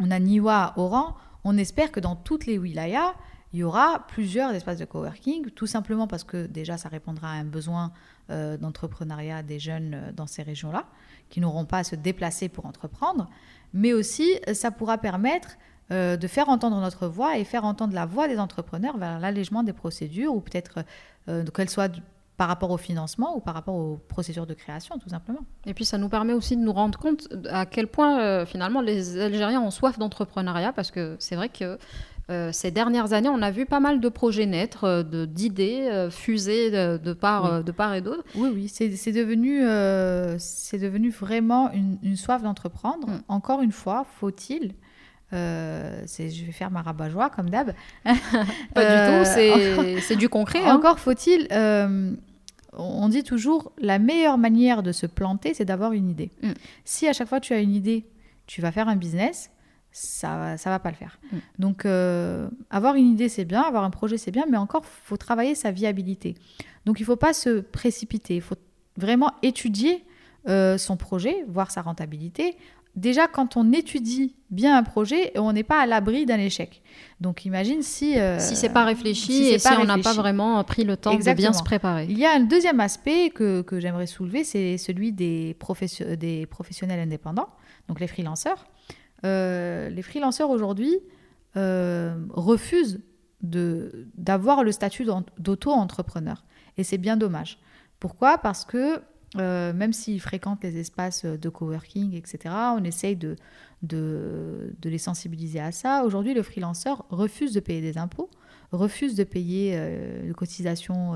on 0.00 0.10
a 0.10 0.18
Niwa 0.18 0.56
à 0.56 0.78
Oran. 0.78 1.16
On 1.44 1.56
espère 1.56 1.92
que 1.92 2.00
dans 2.00 2.16
toutes 2.16 2.46
les 2.46 2.58
wilayas, 2.58 3.14
il 3.52 3.60
y 3.60 3.62
aura 3.62 4.06
plusieurs 4.08 4.50
espaces 4.52 4.78
de 4.78 4.84
coworking, 4.84 5.50
tout 5.50 5.66
simplement 5.66 6.06
parce 6.06 6.24
que 6.24 6.46
déjà 6.46 6.76
ça 6.76 6.88
répondra 6.88 7.28
à 7.30 7.34
un 7.34 7.44
besoin 7.44 7.92
euh, 8.30 8.56
d'entrepreneuriat 8.58 9.42
des 9.42 9.58
jeunes 9.58 9.94
euh, 9.94 10.12
dans 10.12 10.26
ces 10.26 10.42
régions-là, 10.42 10.84
qui 11.30 11.40
n'auront 11.40 11.64
pas 11.64 11.78
à 11.78 11.84
se 11.84 11.96
déplacer 11.96 12.50
pour 12.50 12.66
entreprendre, 12.66 13.26
mais 13.72 13.94
aussi 13.94 14.38
euh, 14.46 14.54
ça 14.54 14.70
pourra 14.70 14.98
permettre 14.98 15.56
de 15.90 16.26
faire 16.26 16.50
entendre 16.50 16.78
notre 16.82 17.08
voix 17.08 17.38
et 17.38 17.44
faire 17.44 17.64
entendre 17.64 17.94
la 17.94 18.04
voix 18.04 18.28
des 18.28 18.38
entrepreneurs 18.38 18.98
vers 18.98 19.18
l'allègement 19.18 19.62
des 19.62 19.72
procédures, 19.72 20.34
ou 20.34 20.40
peut-être 20.42 20.84
qu'elles 21.54 21.70
soient 21.70 21.88
par 22.36 22.48
rapport 22.48 22.70
au 22.70 22.76
financement 22.76 23.34
ou 23.34 23.40
par 23.40 23.54
rapport 23.54 23.74
aux 23.74 23.96
procédures 24.06 24.44
de 24.44 24.52
création, 24.52 24.98
tout 24.98 25.08
simplement. 25.08 25.40
Et 25.64 25.72
puis 25.72 25.86
ça 25.86 25.96
nous 25.96 26.10
permet 26.10 26.34
aussi 26.34 26.58
de 26.58 26.60
nous 26.60 26.74
rendre 26.74 26.98
compte 26.98 27.28
à 27.48 27.64
quel 27.64 27.86
point 27.86 28.44
finalement 28.44 28.82
les 28.82 29.18
Algériens 29.18 29.62
ont 29.62 29.70
soif 29.70 29.98
d'entrepreneuriat, 29.98 30.74
parce 30.74 30.90
que 30.90 31.16
c'est 31.20 31.36
vrai 31.36 31.48
que 31.48 31.78
euh, 32.30 32.50
ces 32.52 32.70
dernières 32.70 33.14
années, 33.14 33.30
on 33.30 33.40
a 33.40 33.50
vu 33.50 33.64
pas 33.64 33.80
mal 33.80 34.00
de 34.00 34.08
projets 34.10 34.44
naître, 34.44 34.84
euh, 34.84 35.26
d'idées 35.26 35.88
euh, 35.90 36.10
fusées 36.10 36.70
de, 36.70 37.12
part, 37.14 37.64
de 37.64 37.72
part 37.72 37.94
et 37.94 38.02
d'autre. 38.02 38.22
Oui, 38.34 38.50
oui, 38.54 38.68
c'est 38.68 39.12
devenu, 39.12 39.60
c'est 40.38 40.78
devenu 40.78 41.10
vraiment 41.10 41.70
une, 41.72 42.16
soif 42.16 42.42
d'entreprendre. 42.42 43.08
Mm. 43.08 43.20
Encore 43.28 43.62
une 43.62 43.72
fois, 43.72 44.04
faut-il 44.20 44.74
je 45.30 46.44
vais 46.46 46.52
faire 46.52 46.70
ma 46.70 46.80
rabat-joie 46.80 47.28
comme 47.28 47.50
d'hab. 47.50 47.74
Pas 48.74 49.20
du 49.20 49.24
tout, 49.24 50.00
c'est 50.00 50.16
du 50.16 50.30
concret. 50.30 50.64
Hein. 50.64 50.74
Encore 50.74 50.98
faut-il, 50.98 51.46
on 52.72 53.08
dit 53.08 53.24
toujours, 53.24 53.72
la 53.78 53.98
meilleure 53.98 54.38
manière 54.38 54.82
de 54.82 54.92
se 54.92 55.06
planter, 55.06 55.54
c'est 55.54 55.64
d'avoir 55.64 55.92
une 55.92 56.08
idée. 56.10 56.30
Mm. 56.42 56.52
Si 56.84 57.08
à 57.08 57.12
chaque 57.12 57.28
fois 57.28 57.40
tu 57.40 57.54
as 57.54 57.60
une 57.60 57.74
idée, 57.74 58.06
tu 58.46 58.60
vas 58.60 58.72
faire 58.72 58.88
un 58.88 58.96
business, 58.96 59.50
ça 59.92 60.56
ça 60.56 60.70
va 60.70 60.78
pas 60.78 60.90
le 60.90 60.96
faire. 60.96 61.18
Mm. 61.32 61.36
Donc 61.58 61.84
euh, 61.84 62.48
avoir 62.70 62.94
une 62.94 63.08
idée 63.08 63.28
c'est 63.28 63.44
bien, 63.44 63.62
avoir 63.62 63.84
un 63.84 63.90
projet 63.90 64.18
c'est 64.18 64.30
bien, 64.30 64.46
mais 64.48 64.56
encore 64.56 64.84
faut 64.84 65.16
travailler 65.16 65.54
sa 65.54 65.70
viabilité. 65.70 66.34
Donc 66.86 67.00
il 67.00 67.06
faut 67.06 67.16
pas 67.16 67.32
se 67.32 67.60
précipiter, 67.60 68.36
il 68.36 68.42
faut 68.42 68.56
vraiment 68.96 69.32
étudier 69.42 70.04
euh, 70.48 70.78
son 70.78 70.96
projet, 70.96 71.44
voir 71.48 71.70
sa 71.70 71.82
rentabilité. 71.82 72.56
Déjà 72.96 73.28
quand 73.28 73.56
on 73.56 73.72
étudie 73.72 74.34
bien 74.50 74.76
un 74.76 74.82
projet, 74.82 75.30
on 75.36 75.52
n'est 75.52 75.62
pas 75.62 75.80
à 75.80 75.86
l'abri 75.86 76.26
d'un 76.26 76.38
échec. 76.38 76.82
Donc 77.20 77.44
imagine 77.44 77.82
si 77.82 78.18
euh, 78.18 78.38
si 78.40 78.56
c'est 78.56 78.70
pas 78.70 78.84
réfléchi 78.84 79.48
et 79.48 79.58
si 79.58 79.68
on 79.78 79.84
n'a 79.84 79.98
pas 79.98 80.14
vraiment 80.14 80.62
pris 80.64 80.84
le 80.84 80.96
temps 80.96 81.14
de 81.14 81.34
bien 81.34 81.52
se 81.52 81.62
préparer. 81.62 82.06
Il 82.08 82.18
y 82.18 82.26
a 82.26 82.32
un 82.32 82.40
deuxième 82.40 82.80
aspect 82.80 83.30
que, 83.30 83.62
que 83.62 83.78
j'aimerais 83.78 84.06
soulever, 84.06 84.42
c'est 84.42 84.78
celui 84.78 85.12
des, 85.12 85.56
des 86.18 86.46
professionnels 86.46 87.00
indépendants, 87.00 87.48
donc 87.88 88.00
les 88.00 88.08
freelanceurs. 88.08 88.66
Euh, 89.24 89.88
les 89.88 90.02
freelanceurs 90.02 90.50
aujourd'hui 90.50 90.98
euh, 91.56 92.16
refusent 92.30 93.00
d'avoir 93.42 94.64
le 94.64 94.72
statut 94.72 95.06
d'auto-entrepreneur. 95.38 96.44
Et 96.76 96.84
c'est 96.84 96.98
bien 96.98 97.16
dommage. 97.16 97.58
Pourquoi? 98.00 98.38
Parce 98.38 98.64
que 98.64 99.00
euh, 99.36 99.72
même 99.72 99.92
s'ils 99.92 100.20
fréquentent 100.20 100.62
les 100.62 100.78
espaces 100.78 101.24
de 101.24 101.48
coworking, 101.48 102.14
etc., 102.14 102.54
on 102.76 102.82
essaye 102.82 103.16
de, 103.16 103.36
de, 103.82 104.74
de 104.80 104.88
les 104.88 104.98
sensibiliser 104.98 105.60
à 105.60 105.70
ça. 105.70 106.04
Aujourd'hui, 106.04 106.34
le 106.34 106.42
freelanceur 106.42 107.04
refuse 107.10 107.52
de 107.52 107.60
payer 107.60 107.80
des 107.80 107.98
impôts, 107.98 108.30
refuse 108.72 109.14
de 109.14 109.24
payer 109.24 109.76
de 110.26 110.32
cotisations 110.32 111.14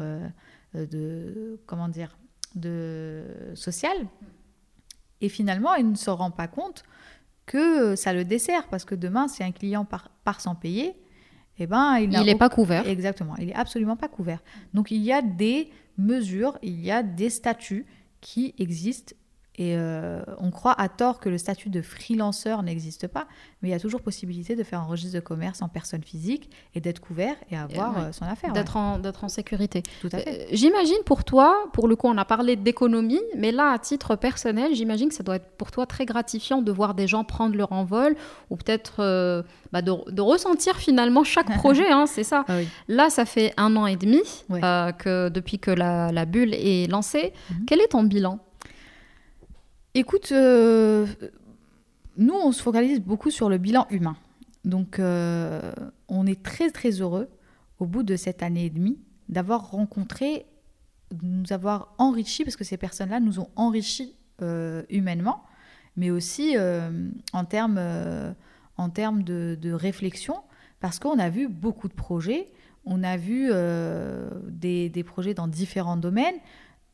de, 0.75 1.61
comment 1.67 1.89
dire, 1.89 2.17
de 2.55 3.25
sociales. 3.55 4.07
Et 5.21 5.29
finalement, 5.29 5.75
il 5.75 5.91
ne 5.91 5.97
se 5.97 6.11
rend 6.11 6.31
pas 6.31 6.49
compte 6.49 6.85
que 7.53 7.97
ça 7.97 8.15
le 8.15 8.25
dessert 8.25 8.67
parce 8.69 8.87
que 8.87 8.95
demain, 8.95 9.29
si 9.29 9.45
un 9.45 9.53
client 9.53 9.85
part, 9.85 10.41
sans 10.41 10.55
payer, 10.55 10.95
eh 11.59 11.67
ben, 11.67 11.99
il 11.99 12.09
n'est 12.09 12.35
pas 12.35 12.49
couvert. 12.49 12.89
Exactement, 12.89 13.37
il 13.37 13.49
n'est 13.49 13.55
absolument 13.55 13.95
pas 13.95 14.09
couvert. 14.09 14.43
Donc 14.73 14.91
il 14.91 15.03
y 15.03 15.13
a 15.13 15.21
des 15.21 15.71
mesures, 15.99 16.59
il 16.63 16.81
y 16.81 16.91
a 16.91 17.03
des 17.03 17.29
statuts 17.29 17.85
qui 18.23 18.55
existent 18.59 19.15
et 19.63 19.77
euh, 19.77 20.21
on 20.39 20.51
croit 20.51 20.75
à 20.77 20.89
tort 20.89 21.21
que 21.21 21.29
le 21.29 21.39
statut 21.39 21.71
de 21.71 21.83
freelanceur 21.83 22.65
n'existe 22.65 23.07
pas, 23.07 23.29
mais 23.61 23.69
il 23.69 23.71
y 23.71 23.75
a 23.75 23.79
toujours 23.79 24.01
possibilité 24.01 24.57
de 24.57 24.65
faire 24.65 24.81
un 24.81 24.87
registre 24.87 25.15
de 25.15 25.21
commerce 25.21 25.63
en 25.63 25.69
personne 25.69 26.03
physique 26.03 26.51
et 26.75 26.81
d'être 26.81 26.99
couvert 26.99 27.37
et 27.49 27.57
avoir 27.57 27.97
euh, 27.97 28.11
son 28.11 28.25
affaire. 28.25 28.53
D'être 28.53 28.77
en, 28.77 29.01
en, 29.01 29.29
sécurité. 29.29 29.85
Tout 30.01 30.09
à 30.11 30.19
fait. 30.19 30.29
Euh, 30.29 30.47
j'imagine 30.51 30.97
pour 31.07 31.23
toi, 31.23 31.71
pour 31.73 31.87
le 31.87 31.95
coup, 31.95 32.09
on 32.09 32.19
a 32.19 32.25
parlé 32.25 32.57
d'économie, 32.57 33.21
mais 33.37 33.53
là, 33.53 33.71
à 33.71 33.79
titre 33.79 34.17
personnel, 34.17 34.75
j'imagine 34.75 35.11
que 35.11 35.15
ça 35.15 35.23
doit 35.23 35.37
être 35.37 35.57
pour 35.57 35.71
toi 35.71 35.87
très 35.87 36.07
gratifiant 36.07 36.61
de 36.61 36.73
voir 36.73 36.95
des 36.95 37.07
gens 37.07 37.23
prendre 37.23 37.55
leur 37.55 37.71
envol 37.71 38.17
ou 38.51 38.57
peut-être 38.57 39.45
bah, 39.71 39.81
de, 39.81 40.21
ressentir 40.21 40.77
finalement 40.77 41.23
chaque 41.23 41.55
projet, 41.59 41.89
hein, 41.89 42.07
c'est 42.07 42.25
ça. 42.25 42.45
Ah 42.49 42.55
là, 42.89 43.11
ça 43.11 43.25
fait 43.27 43.55
un 43.57 43.77
an 43.77 43.87
et 43.87 43.97
demi 43.97 44.23
que 44.51 45.29
depuis 45.29 45.61
que 45.61 45.71
la, 45.71 46.25
bulle 46.25 46.55
est 46.55 46.91
lancée. 46.91 47.33
Mhm. 47.51 47.65
Quel 47.67 47.81
est 47.81 47.89
ton 47.89 48.03
bilan? 48.03 48.41
Écoute, 49.95 50.33
euh, 50.33 51.07
nous, 52.17 52.33
on 52.33 52.51
se 52.53 52.63
focalise 52.63 53.01
beaucoup 53.01 53.31
sur 53.31 53.51
le 53.51 53.59
bilan 53.59 53.87
humain. 53.91 54.17
Donc, 54.65 54.99
euh, 54.99 55.61
on 56.09 56.27
est 56.27 56.43
très, 56.43 56.71
très 56.71 57.03
heureux, 57.03 57.29
au 57.79 57.85
bout 57.85 58.03
de 58.03 58.17
cette 58.17 58.43
année 58.43 58.65
et 58.65 58.71
demie, 58.71 58.99
d'avoir 59.29 59.71
rencontré, 59.71 60.47
de 61.11 61.27
nous 61.27 61.53
avoir 61.53 61.95
enrichi, 61.99 62.43
parce 62.43 62.57
que 62.57 62.65
ces 62.65 62.79
personnes-là 62.79 63.21
nous 63.21 63.39
ont 63.39 63.51
enrichis 63.55 64.17
euh, 64.41 64.83
humainement, 64.89 65.43
mais 65.97 66.11
aussi 66.11 66.57
en 67.35 67.45
termes, 67.45 67.79
en 68.79 68.89
termes 68.89 69.23
de, 69.25 69.73
réflexion, 69.73 70.37
parce 70.81 70.99
qu'on 70.99 71.19
a 71.19 71.29
vu 71.29 71.49
beaucoup 71.49 71.89
de 71.89 71.93
projets, 71.93 72.49
on 72.87 73.03
a 73.03 73.19
vu 73.19 73.51
des, 74.49 74.89
des, 74.89 75.05
projets 75.05 75.35
dans 75.35 75.49
différents 75.49 75.99
domaines, 75.99 76.37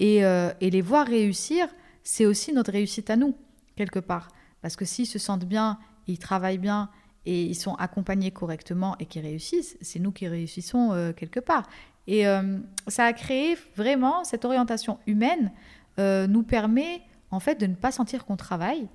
et, 0.01 0.17
et 0.17 0.71
les 0.71 0.81
voir 0.81 1.07
réussir, 1.07 1.69
c'est 2.11 2.25
aussi 2.25 2.55
notre 2.55 2.73
réussite 2.73 3.11
à 3.11 3.17
nous, 3.17 3.37
quelque 3.77 3.99
part. 3.99 4.29
Parce 4.63 4.77
que 4.77 4.87
s'ils 4.87 5.07
se 5.07 5.19
sentent 5.19 5.45
bien, 5.45 5.79
ils 6.07 6.19
travaillent 6.19 6.57
bien 6.57 6.89
et 7.27 7.43
ils 7.43 7.55
sont 7.55 7.75
accompagnés 7.75 8.31
correctement 8.31 8.97
et 8.99 9.05
qu'ils 9.05 9.21
réussissent, 9.21 9.77
c'est 9.83 9.99
nous 9.99 10.11
qui 10.11 10.27
réussissons 10.27 10.93
euh, 10.93 11.13
quelque 11.13 11.39
part. 11.39 11.69
Et 12.07 12.27
euh, 12.27 12.61
ça 12.87 13.05
a 13.05 13.13
créé 13.13 13.59
vraiment 13.77 14.25
cette 14.25 14.47
orientation 14.47 14.99
humaine, 15.07 15.53
euh, 15.99 16.27
nous 16.27 16.43
permet 16.43 17.03
en 17.31 17.41
fait 17.41 17.61
de 17.61 17.67
ne 17.67 17.75
pas 17.75 17.93
sentir 17.93 18.25
qu'on 18.25 18.39
travaille, 18.39 18.89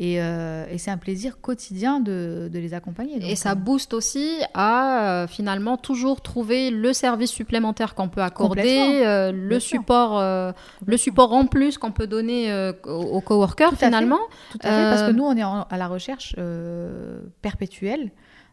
euh, 0.00 0.66
et, 0.70 0.78
c'est 0.78 0.90
un 0.90 0.96
plaisir 0.96 1.40
quotidien 1.40 2.00
de, 2.00 2.50
les 2.52 2.72
accompagner. 2.72 3.18
et 3.30 3.36
ça 3.36 3.52
euh, 3.52 3.54
booste 3.54 3.92
aussi 3.92 4.40
à 4.54 5.22
euh, 5.22 5.26
finalement 5.26 5.76
toujours 5.76 6.22
trouver 6.22 6.70
le 6.70 6.94
service 6.94 7.30
supplémentaire 7.30 7.94
qu'on 7.94 8.08
peut 8.08 8.22
accorder, 8.22 9.02
le, 9.32 9.60
support, 9.60 10.18
le 10.86 10.96
support 10.96 11.32
en 11.32 11.46
plus 11.46 11.76
qu'on 11.76 11.92
peut 11.92 12.06
donner 12.06 12.72
aux 12.84 13.20
coworkers 13.20 13.76
finalement. 13.76 14.20
Tout 14.52 14.58
à 14.62 14.68
fait, 14.70 14.96
parce 14.96 15.02
que 15.02 15.12
nous, 15.12 15.24
on 15.24 15.36
est 15.36 15.42
à 15.42 15.76
la 15.76 15.88
recherche 15.88 16.34
perpétuelle 17.42 18.10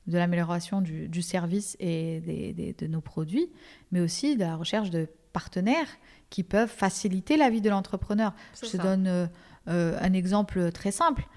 de 0.07 0.17
l'amélioration 0.17 0.81
du, 0.81 1.21
service 1.21 1.77
et 1.79 2.75
de 2.77 2.87
nos 2.87 3.01
produits, 3.01 3.49
mais 3.91 4.01
aussi 4.01 4.35
de 4.35 4.41
la 4.41 4.55
recherche 4.57 4.89
de 4.89 5.07
partenaires 5.31 5.87
qui 6.29 6.43
peuvent 6.43 6.69
faciliter 6.69 7.37
la 7.37 7.49
vie 7.49 7.61
de 7.61 7.69
l'entrepreneur. 7.69 8.33
Je 8.61 8.69
te 8.69 8.77
donne 8.77 9.29
un 9.67 10.13
exemple 10.13 10.71
très 10.71 10.91
simple. 10.91 11.27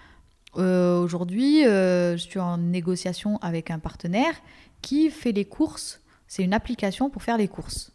Euh, 0.56 1.00
aujourd'hui, 1.00 1.66
euh, 1.66 2.16
je 2.16 2.22
suis 2.22 2.40
en 2.40 2.58
négociation 2.58 3.38
avec 3.38 3.70
un 3.70 3.78
partenaire 3.78 4.34
qui 4.82 5.10
fait 5.10 5.32
les 5.32 5.44
courses. 5.44 6.00
C'est 6.26 6.42
une 6.42 6.54
application 6.54 7.10
pour 7.10 7.22
faire 7.22 7.38
les 7.38 7.48
courses. 7.48 7.92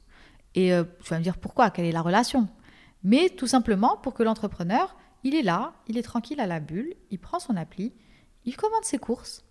Et 0.55 0.73
euh, 0.73 0.83
tu 1.03 1.09
vas 1.09 1.19
me 1.19 1.23
dire 1.23 1.37
pourquoi, 1.37 1.69
quelle 1.69 1.85
est 1.85 1.91
la 1.91 2.01
relation? 2.01 2.47
Mais 3.03 3.29
tout 3.29 3.47
simplement 3.47 3.97
pour 3.97 4.13
que 4.13 4.23
l'entrepreneur, 4.23 4.95
il 5.23 5.35
est 5.35 5.43
là, 5.43 5.73
il 5.87 5.97
est 5.97 6.03
tranquille 6.03 6.39
à 6.39 6.47
la 6.47 6.59
bulle, 6.59 6.93
il 7.11 7.19
prend 7.19 7.39
son 7.39 7.55
appli, 7.55 7.93
il 8.45 8.55
commande 8.55 8.83
ses 8.83 8.97
courses 8.97 9.43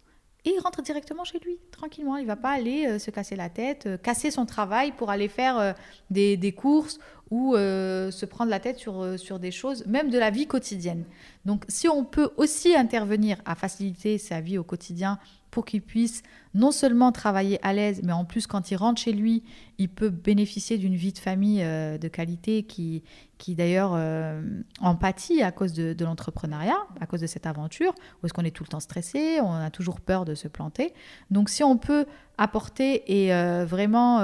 et 0.44 0.50
il 0.50 0.60
rentre 0.60 0.82
directement 0.82 1.24
chez 1.24 1.38
lui, 1.38 1.58
tranquillement. 1.70 2.16
Il 2.16 2.26
va 2.26 2.36
pas 2.36 2.50
aller 2.50 2.98
se 2.98 3.10
casser 3.10 3.36
la 3.36 3.48
tête, 3.48 3.88
casser 4.02 4.30
son 4.30 4.46
travail 4.46 4.92
pour 4.92 5.10
aller 5.10 5.28
faire 5.28 5.74
des, 6.10 6.36
des, 6.36 6.52
courses 6.52 6.98
ou 7.30 7.54
se 7.56 8.24
prendre 8.26 8.50
la 8.50 8.60
tête 8.60 8.78
sur, 8.78 9.18
sur 9.18 9.38
des 9.38 9.50
choses, 9.50 9.86
même 9.86 10.10
de 10.10 10.18
la 10.18 10.30
vie 10.30 10.46
quotidienne. 10.46 11.04
Donc 11.44 11.64
si 11.68 11.88
on 11.88 12.04
peut 12.04 12.30
aussi 12.36 12.76
intervenir 12.76 13.38
à 13.46 13.54
faciliter 13.54 14.18
sa 14.18 14.40
vie 14.40 14.58
au 14.58 14.64
quotidien 14.64 15.18
pour 15.54 15.64
qu'il 15.64 15.82
puisse 15.82 16.24
non 16.52 16.72
seulement 16.72 17.12
travailler 17.12 17.64
à 17.64 17.72
l'aise, 17.72 18.00
mais 18.02 18.12
en 18.12 18.24
plus 18.24 18.48
quand 18.48 18.72
il 18.72 18.74
rentre 18.74 19.00
chez 19.00 19.12
lui, 19.12 19.44
il 19.78 19.88
peut 19.88 20.10
bénéficier 20.10 20.78
d'une 20.78 20.96
vie 20.96 21.12
de 21.12 21.18
famille 21.18 21.62
euh, 21.62 21.96
de 21.96 22.08
qualité 22.08 22.64
qui, 22.64 23.04
qui 23.38 23.54
d'ailleurs 23.54 23.92
euh, 23.94 24.42
empathie 24.80 25.42
à 25.42 25.52
cause 25.52 25.72
de, 25.72 26.04
l'entrepreneuriat, 26.04 26.76
à 27.00 27.06
cause 27.06 27.20
de 27.20 27.28
cette 27.28 27.46
aventure, 27.46 27.94
où 28.20 28.26
est-ce 28.26 28.34
qu'on 28.34 28.42
est 28.42 28.50
tout 28.50 28.64
le 28.64 28.68
temps 28.68 28.80
stressé, 28.80 29.38
on 29.40 29.52
a 29.52 29.70
toujours 29.70 30.00
peur 30.00 30.24
de 30.24 30.34
se 30.34 30.48
planter. 30.48 30.92
Donc 31.30 31.50
si 31.50 31.62
on 31.62 31.78
peut 31.78 32.04
apporter 32.36 33.04
et 33.06 33.32
euh, 33.32 33.64
vraiment 33.64 34.20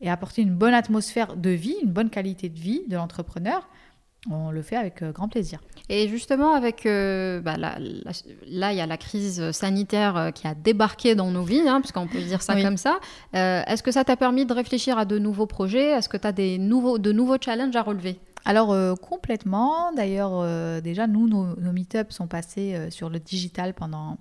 et 0.00 0.10
apporter 0.10 0.42
une 0.42 0.54
bonne 0.54 0.74
atmosphère 0.74 1.36
de 1.36 1.50
vie, 1.50 1.74
une 1.82 1.90
bonne 1.90 2.10
qualité 2.10 2.50
de 2.50 2.58
vie 2.58 2.82
de 2.86 2.96
l'entrepreneur, 2.96 3.66
on 4.30 4.50
le 4.50 4.62
fait 4.62 4.76
avec 4.76 5.02
euh, 5.02 5.12
grand 5.12 5.28
plaisir. 5.28 5.60
Et 5.88 6.08
justement, 6.08 6.54
avec 6.54 6.86
euh, 6.86 7.40
bah, 7.40 7.56
là, 7.56 8.72
il 8.72 8.76
y 8.76 8.80
a 8.80 8.86
la 8.86 8.96
crise 8.96 9.50
sanitaire 9.52 10.16
euh, 10.16 10.30
qui 10.30 10.46
a 10.46 10.54
débarqué 10.54 11.14
dans 11.14 11.30
nos 11.30 11.44
vies, 11.44 11.66
hein, 11.68 11.80
puisqu'on 11.80 12.06
peut 12.06 12.20
dire 12.20 12.42
ça 12.42 12.60
comme 12.60 12.76
ça. 12.76 12.98
Est-ce 13.32 13.82
que 13.82 13.92
ça 13.92 14.04
t'a 14.04 14.16
permis 14.16 14.44
de 14.44 14.52
réfléchir 14.52 14.98
à 14.98 15.04
de 15.04 15.18
nouveaux 15.18 15.46
projets? 15.46 15.90
Est-ce 15.90 16.08
que 16.08 16.16
tu 16.16 16.26
as 16.26 16.32
des 16.32 16.58
nouveaux, 16.58 16.98
de 16.98 17.12
nouveaux 17.12 17.36
challenges 17.40 17.76
à 17.76 17.82
relever? 17.82 18.18
Alors 18.44 18.74
complètement. 19.00 19.92
D'ailleurs, 19.92 20.82
déjà, 20.82 21.06
nous, 21.06 21.28
nos, 21.28 21.72
meet-ups 21.72 22.14
sont 22.14 22.26
passés 22.26 22.88
sur 22.90 23.10
le 23.10 23.18
digital 23.18 23.74
pendant, 23.74 24.18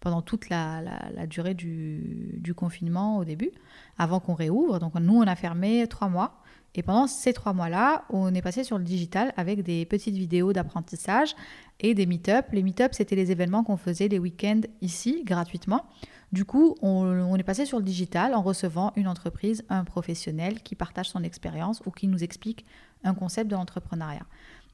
pendant 0.00 0.22
toute 0.22 0.48
la, 0.48 0.82
durée 1.26 1.54
du, 1.54 2.34
du, 2.38 2.54
confinement 2.54 3.18
au 3.18 3.24
début, 3.24 3.50
avant 3.98 4.20
qu'on 4.20 4.34
réouvre. 4.34 4.78
Donc 4.78 4.94
nous, 4.94 5.16
on 5.16 5.26
a 5.26 5.36
fermé 5.36 5.86
trois 5.88 6.08
mois. 6.08 6.37
Et 6.74 6.82
pendant 6.82 7.06
ces 7.06 7.32
trois 7.32 7.52
mois-là, 7.52 8.04
on 8.10 8.34
est 8.34 8.42
passé 8.42 8.62
sur 8.62 8.78
le 8.78 8.84
digital 8.84 9.32
avec 9.36 9.62
des 9.62 9.84
petites 9.86 10.14
vidéos 10.14 10.52
d'apprentissage 10.52 11.34
et 11.80 11.94
des 11.94 12.06
meet-up. 12.06 12.46
Les 12.52 12.62
meet-up, 12.62 12.92
c'était 12.94 13.16
les 13.16 13.32
événements 13.32 13.64
qu'on 13.64 13.76
faisait 13.76 14.08
les 14.08 14.18
week-ends 14.18 14.60
ici, 14.80 15.22
gratuitement. 15.24 15.86
Du 16.30 16.44
coup, 16.44 16.76
on, 16.82 17.36
est 17.36 17.42
passé 17.42 17.64
sur 17.64 17.78
le 17.78 17.84
digital 17.84 18.34
en 18.34 18.42
recevant 18.42 18.92
une 18.96 19.08
entreprise, 19.08 19.64
un 19.70 19.84
professionnel 19.84 20.62
qui 20.62 20.74
partage 20.74 21.08
son 21.08 21.22
expérience 21.22 21.80
ou 21.86 21.90
qui 21.90 22.06
nous 22.06 22.22
explique 22.22 22.66
un 23.02 23.14
concept 23.14 23.50
de 23.50 23.56
l'entrepreneuriat. 23.56 24.26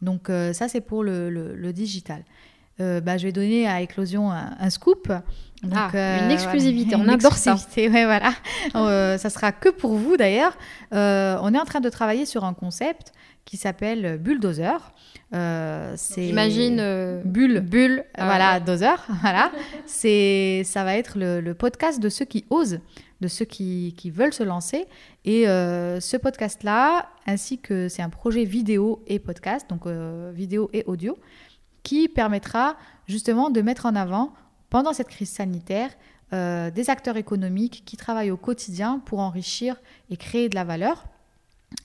Donc 0.03 0.31
euh, 0.31 0.53
ça, 0.53 0.69
c'est 0.69 0.81
pour 0.81 1.05
le 1.05 1.73
digital. 1.73 2.25
Euh, 2.81 3.01
bah, 3.01 3.17
je 3.19 3.27
vais 3.27 3.33
donner 3.33 3.69
à 3.69 3.81
Éclosion 3.81 4.33
un, 4.33 4.71
scoop. 4.71 5.13
ah, 5.73 5.91
une 6.25 6.31
exclusivité, 6.31 6.97
on 6.97 7.09
adore 7.09 7.33
ça. 7.37 7.57
Ouais, 7.77 7.89
voilà. 7.89 8.33
Euh, 8.75 9.17
ça 9.19 9.31
sera 9.31 9.53
que 9.53 9.69
pour 9.69 9.95
vous 9.95 10.17
d'ailleurs. 10.17 10.57
Euh, 10.93 11.39
on 11.43 11.55
est 11.55 11.59
en 11.59 11.65
train 11.65 11.81
de 11.81 11.89
travailler 11.89 12.27
sur 12.27 12.45
un 12.45 12.55
concept 12.55 13.13
qui 13.45 13.57
s'appelle 13.57 14.19
Bulldozer. 14.19 14.93
c'est 15.33 16.27
J'imagine 16.27 17.23
Bulle, 17.25 17.61
Bulle, 17.61 18.05
voilà, 18.19 18.59
Dozer, 18.59 19.07
voilà. 19.21 19.53
C'est, 19.87 20.63
ça 20.65 20.83
va 20.83 20.97
être 20.97 21.13
le, 21.17 21.53
podcast 21.53 22.01
de 22.01 22.09
ceux 22.09 22.25
qui 22.25 22.45
osent, 22.51 22.81
de 23.21 23.29
ceux 23.29 23.45
qui, 23.45 23.95
qui 23.97 24.11
veulent 24.11 24.33
se 24.33 24.43
lancer. 24.43 24.87
Et 25.25 25.45
ce 25.45 26.17
podcast-là, 26.17 27.11
ainsi 27.27 27.59
que 27.59 27.89
c'est 27.89 28.03
un 28.03 28.11
projet 28.11 28.45
vidéo 28.45 29.03
et 29.07 29.19
podcast, 29.21 29.69
donc 29.69 29.87
vidéo 30.35 30.71
et 30.73 30.83
audio 30.87 31.17
qui 31.85 32.09
permettra 32.09 32.77
justement 33.07 33.51
de 33.51 33.61
mettre 33.63 33.87
en 33.87 33.95
avant, 33.95 34.33
pendant 34.71 34.93
cette 34.93 35.09
crise 35.09 35.31
sanitaire, 35.31 35.91
euh, 36.33 36.73
des 36.73 36.91
acteurs 36.91 37.17
économiques 37.17 37.85
qui 37.87 37.97
travaillent 37.97 38.33
au 38.33 38.37
quotidien 38.37 39.01
pour 39.05 39.21
enrichir 39.21 39.77
et 40.11 40.17
créer 40.17 40.49
de 40.49 40.57
la 40.57 40.65
valeur. 40.65 41.05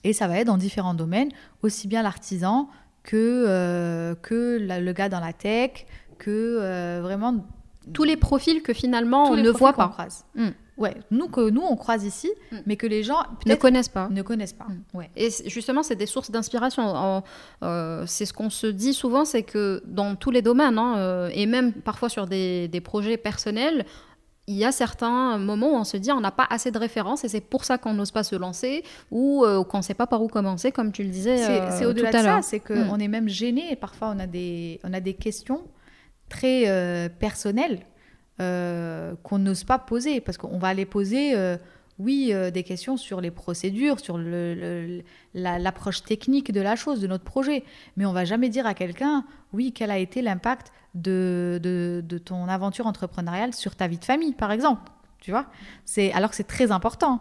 Et 0.04 0.14
ça 0.14 0.28
va 0.28 0.40
être 0.40 0.48
dans 0.48 0.58
différents 0.58 0.96
domaines, 0.96 1.30
aussi 1.62 1.88
bien 1.88 2.02
l'artisan 2.02 2.70
que, 3.04 3.46
euh, 3.48 4.16
que 4.16 4.58
le 4.60 4.94
gars 4.94 5.10
dans 5.10 5.20
la 5.20 5.34
tech, 5.34 5.86
que 6.18 6.58
euh, 6.62 7.02
vraiment... 7.04 7.46
Tous 7.94 8.04
les 8.04 8.18
profils 8.18 8.62
que 8.62 8.74
finalement 8.74 9.32
on 9.32 9.36
ne 9.36 9.50
voit 9.50 9.74
pas. 9.74 9.96
Hmm 10.36 10.50
ouais, 10.80 10.96
nous 11.12 11.28
que 11.28 11.50
nous 11.50 11.62
on 11.62 11.76
croise 11.76 12.04
ici, 12.06 12.32
mm. 12.52 12.58
mais 12.66 12.78
que 12.78 12.88
les 12.88 13.04
gens 13.04 13.20
ne 13.46 13.56
connaissent 13.56 13.90
pas. 13.90 14.08
Ne 14.10 14.22
connaissent 14.22 14.54
pas. 14.54 14.68
Mm. 14.68 14.98
Ouais. 14.98 15.10
Et 15.16 15.30
justement, 15.46 15.84
c'est 15.84 15.96
des 15.96 16.06
sources 16.06 16.32
d'inspiration. 16.32 17.24
Euh, 17.64 18.04
c'est 18.08 18.26
ce 18.26 18.34
qu'on 18.34 18.50
se 18.50 18.68
dit 18.68 18.94
souvent, 18.94 19.26
c'est 19.26 19.44
que 19.44 19.84
dans 19.86 20.16
tous 20.16 20.32
les 20.32 20.42
domaines, 20.42 20.78
hein, 20.78 20.98
euh, 20.98 21.30
et 21.34 21.46
même 21.46 21.74
parfois 21.74 22.10
sur 22.10 22.26
des, 22.26 22.68
des, 22.68 22.82
projets 22.82 23.18
personnels, 23.18 23.86
il 24.48 24.56
y 24.56 24.66
a 24.66 24.72
certains 24.72 25.38
moments 25.38 25.74
où 25.74 25.76
on 25.76 25.84
se 25.84 25.98
dit 25.98 26.12
on 26.12 26.22
n'a 26.22 26.32
pas 26.32 26.48
assez 26.50 26.72
de 26.72 26.80
références 26.80 27.24
et 27.24 27.28
c'est 27.28 27.42
pour 27.42 27.66
ça 27.66 27.78
qu'on 27.78 27.94
n'ose 27.94 28.10
pas 28.10 28.24
se 28.24 28.36
lancer 28.36 28.84
ou 29.12 29.46
euh, 29.46 29.64
qu'on 29.64 29.78
ne 29.78 29.84
sait 29.84 29.94
pas 29.94 30.08
par 30.08 30.24
où 30.24 30.28
commencer, 30.28 30.72
comme 30.72 30.92
tu 30.92 31.04
le 31.04 31.10
disais. 31.10 31.38
C'est 31.78 31.86
au-delà 31.86 32.12
de 32.12 32.18
ça, 32.18 32.42
c'est 32.42 32.60
qu'on 32.60 32.98
mm. 32.98 33.02
est 33.02 33.08
même 33.08 33.30
gêné 33.30 33.72
et 33.72 33.76
parfois 33.76 34.14
on 34.16 34.20
a 34.20 34.26
des, 34.26 34.80
on 34.84 34.94
a 34.94 35.02
des 35.02 35.14
questions 35.14 35.62
très 36.30 37.12
personnelles 37.20 37.80
euh, 38.42 39.16
qu'on 39.22 39.38
n'ose 39.38 39.66
pas 39.66 39.78
poser, 39.80 40.22
parce 40.22 40.38
qu'on 40.38 40.60
va 40.60 40.70
aller 40.70 40.86
poser, 40.86 41.36
euh, 41.36 41.58
oui, 41.98 42.30
euh, 42.32 42.52
des 42.52 42.64
questions 42.64 42.96
sur 42.96 43.20
les 43.20 43.32
procédures, 43.32 44.00
sur 44.00 44.18
l'approche 45.34 46.04
technique 46.04 46.54
de 46.54 46.62
la 46.62 46.78
chose, 46.78 47.02
de 47.02 47.08
notre 47.08 47.26
projet, 47.26 47.66
mais 47.98 48.06
on 48.06 48.14
va 48.14 48.24
jamais 48.24 48.48
dire 48.48 48.66
à 48.66 48.74
quelqu'un, 48.74 49.26
oui, 49.52 49.74
quel 49.76 49.92
a 49.92 49.98
été 49.98 50.22
l'impact 50.22 50.72
de, 50.96 51.60
de, 51.62 52.18
ton 52.18 52.48
aventure 52.48 52.88
entrepreneuriale 52.88 53.54
sur 53.54 53.76
ta 53.76 53.90
vie 53.90 53.98
de 53.98 54.06
famille, 54.06 54.34
par 54.34 54.54
exemple, 54.54 54.90
tu 55.20 55.32
vois? 55.32 55.48
C'est 55.84 56.14
alors 56.14 56.30
que 56.30 56.38
c'est 56.38 56.48
très 56.48 56.72
important. 56.72 57.20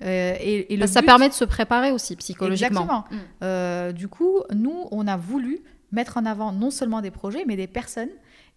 et, 0.00 0.78
ça 0.86 1.02
permet 1.02 1.28
de 1.28 1.34
se 1.34 1.44
préparer 1.44 1.90
aussi 1.90 2.16
psychologiquement. 2.16 3.04
Exactement. 3.42 3.92
du 3.92 4.08
coup, 4.08 4.40
nous, 4.54 4.88
on 4.90 5.06
a 5.06 5.18
voulu 5.18 5.60
mettre 5.92 6.16
en 6.16 6.24
avant 6.24 6.52
non 6.52 6.70
seulement 6.70 7.02
des 7.02 7.10
projets, 7.10 7.44
mais 7.46 7.56
des 7.56 7.66
personnes, 7.66 8.08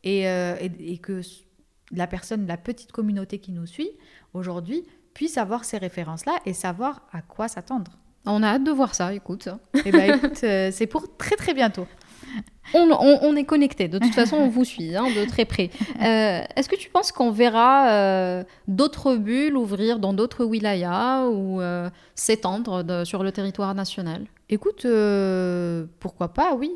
et, 0.06 0.22
et 0.22 0.98
que 1.00 1.22
la 1.92 2.08
personne, 2.08 2.48
la 2.48 2.58
petite 2.58 2.92
communauté 2.92 3.40
qui 3.40 3.52
nous 3.52 3.66
suit 3.66 3.92
aujourd'hui 4.34 4.84
puisse 5.14 5.38
avoir 5.38 5.66
ces 5.66 5.78
références-là 5.78 6.34
et 6.46 6.54
savoir 6.54 7.02
à 7.12 7.22
quoi 7.22 7.48
s'attendre. 7.48 7.92
On 8.26 8.44
a 8.44 8.50
hâte 8.50 8.64
de 8.64 8.72
voir 8.72 8.94
ça, 8.94 9.14
écoute. 9.14 9.48
Eh 9.86 9.92
ben, 9.92 10.16
écoute, 10.16 10.42
euh, 10.44 10.70
c'est 10.72 10.88
pour 10.88 11.18
très 11.18 11.36
très 11.36 11.54
bientôt. 11.54 11.88
On, 12.74 13.36
est 13.38 13.46
connecté, 13.46 13.88
de 13.88 13.98
toute 13.98 14.14
façon 14.14 14.36
on 14.36 14.50
vous 14.50 14.66
suit 14.66 14.94
hein, 14.94 15.06
de 15.06 15.26
très 15.26 15.46
près. 15.46 15.70
Euh, 16.02 16.42
est-ce 16.58 16.68
que 16.68 16.76
tu 16.76 16.90
penses 16.90 17.14
qu'on 17.14 17.32
verra 17.32 17.90
euh, 17.90 18.44
d'autres 18.68 19.16
bulles 19.16 19.56
ouvrir 19.56 20.00
dans 20.00 20.12
d'autres 20.12 20.44
wilayas 20.44 21.28
ou 21.28 21.62
s'étendre 22.14 23.06
sur 23.06 23.24
le 23.24 23.32
territoire 23.32 23.74
national? 23.74 24.26
Écoute, 24.50 24.86
pourquoi 26.00 26.34
pas, 26.34 26.56
oui 26.56 26.74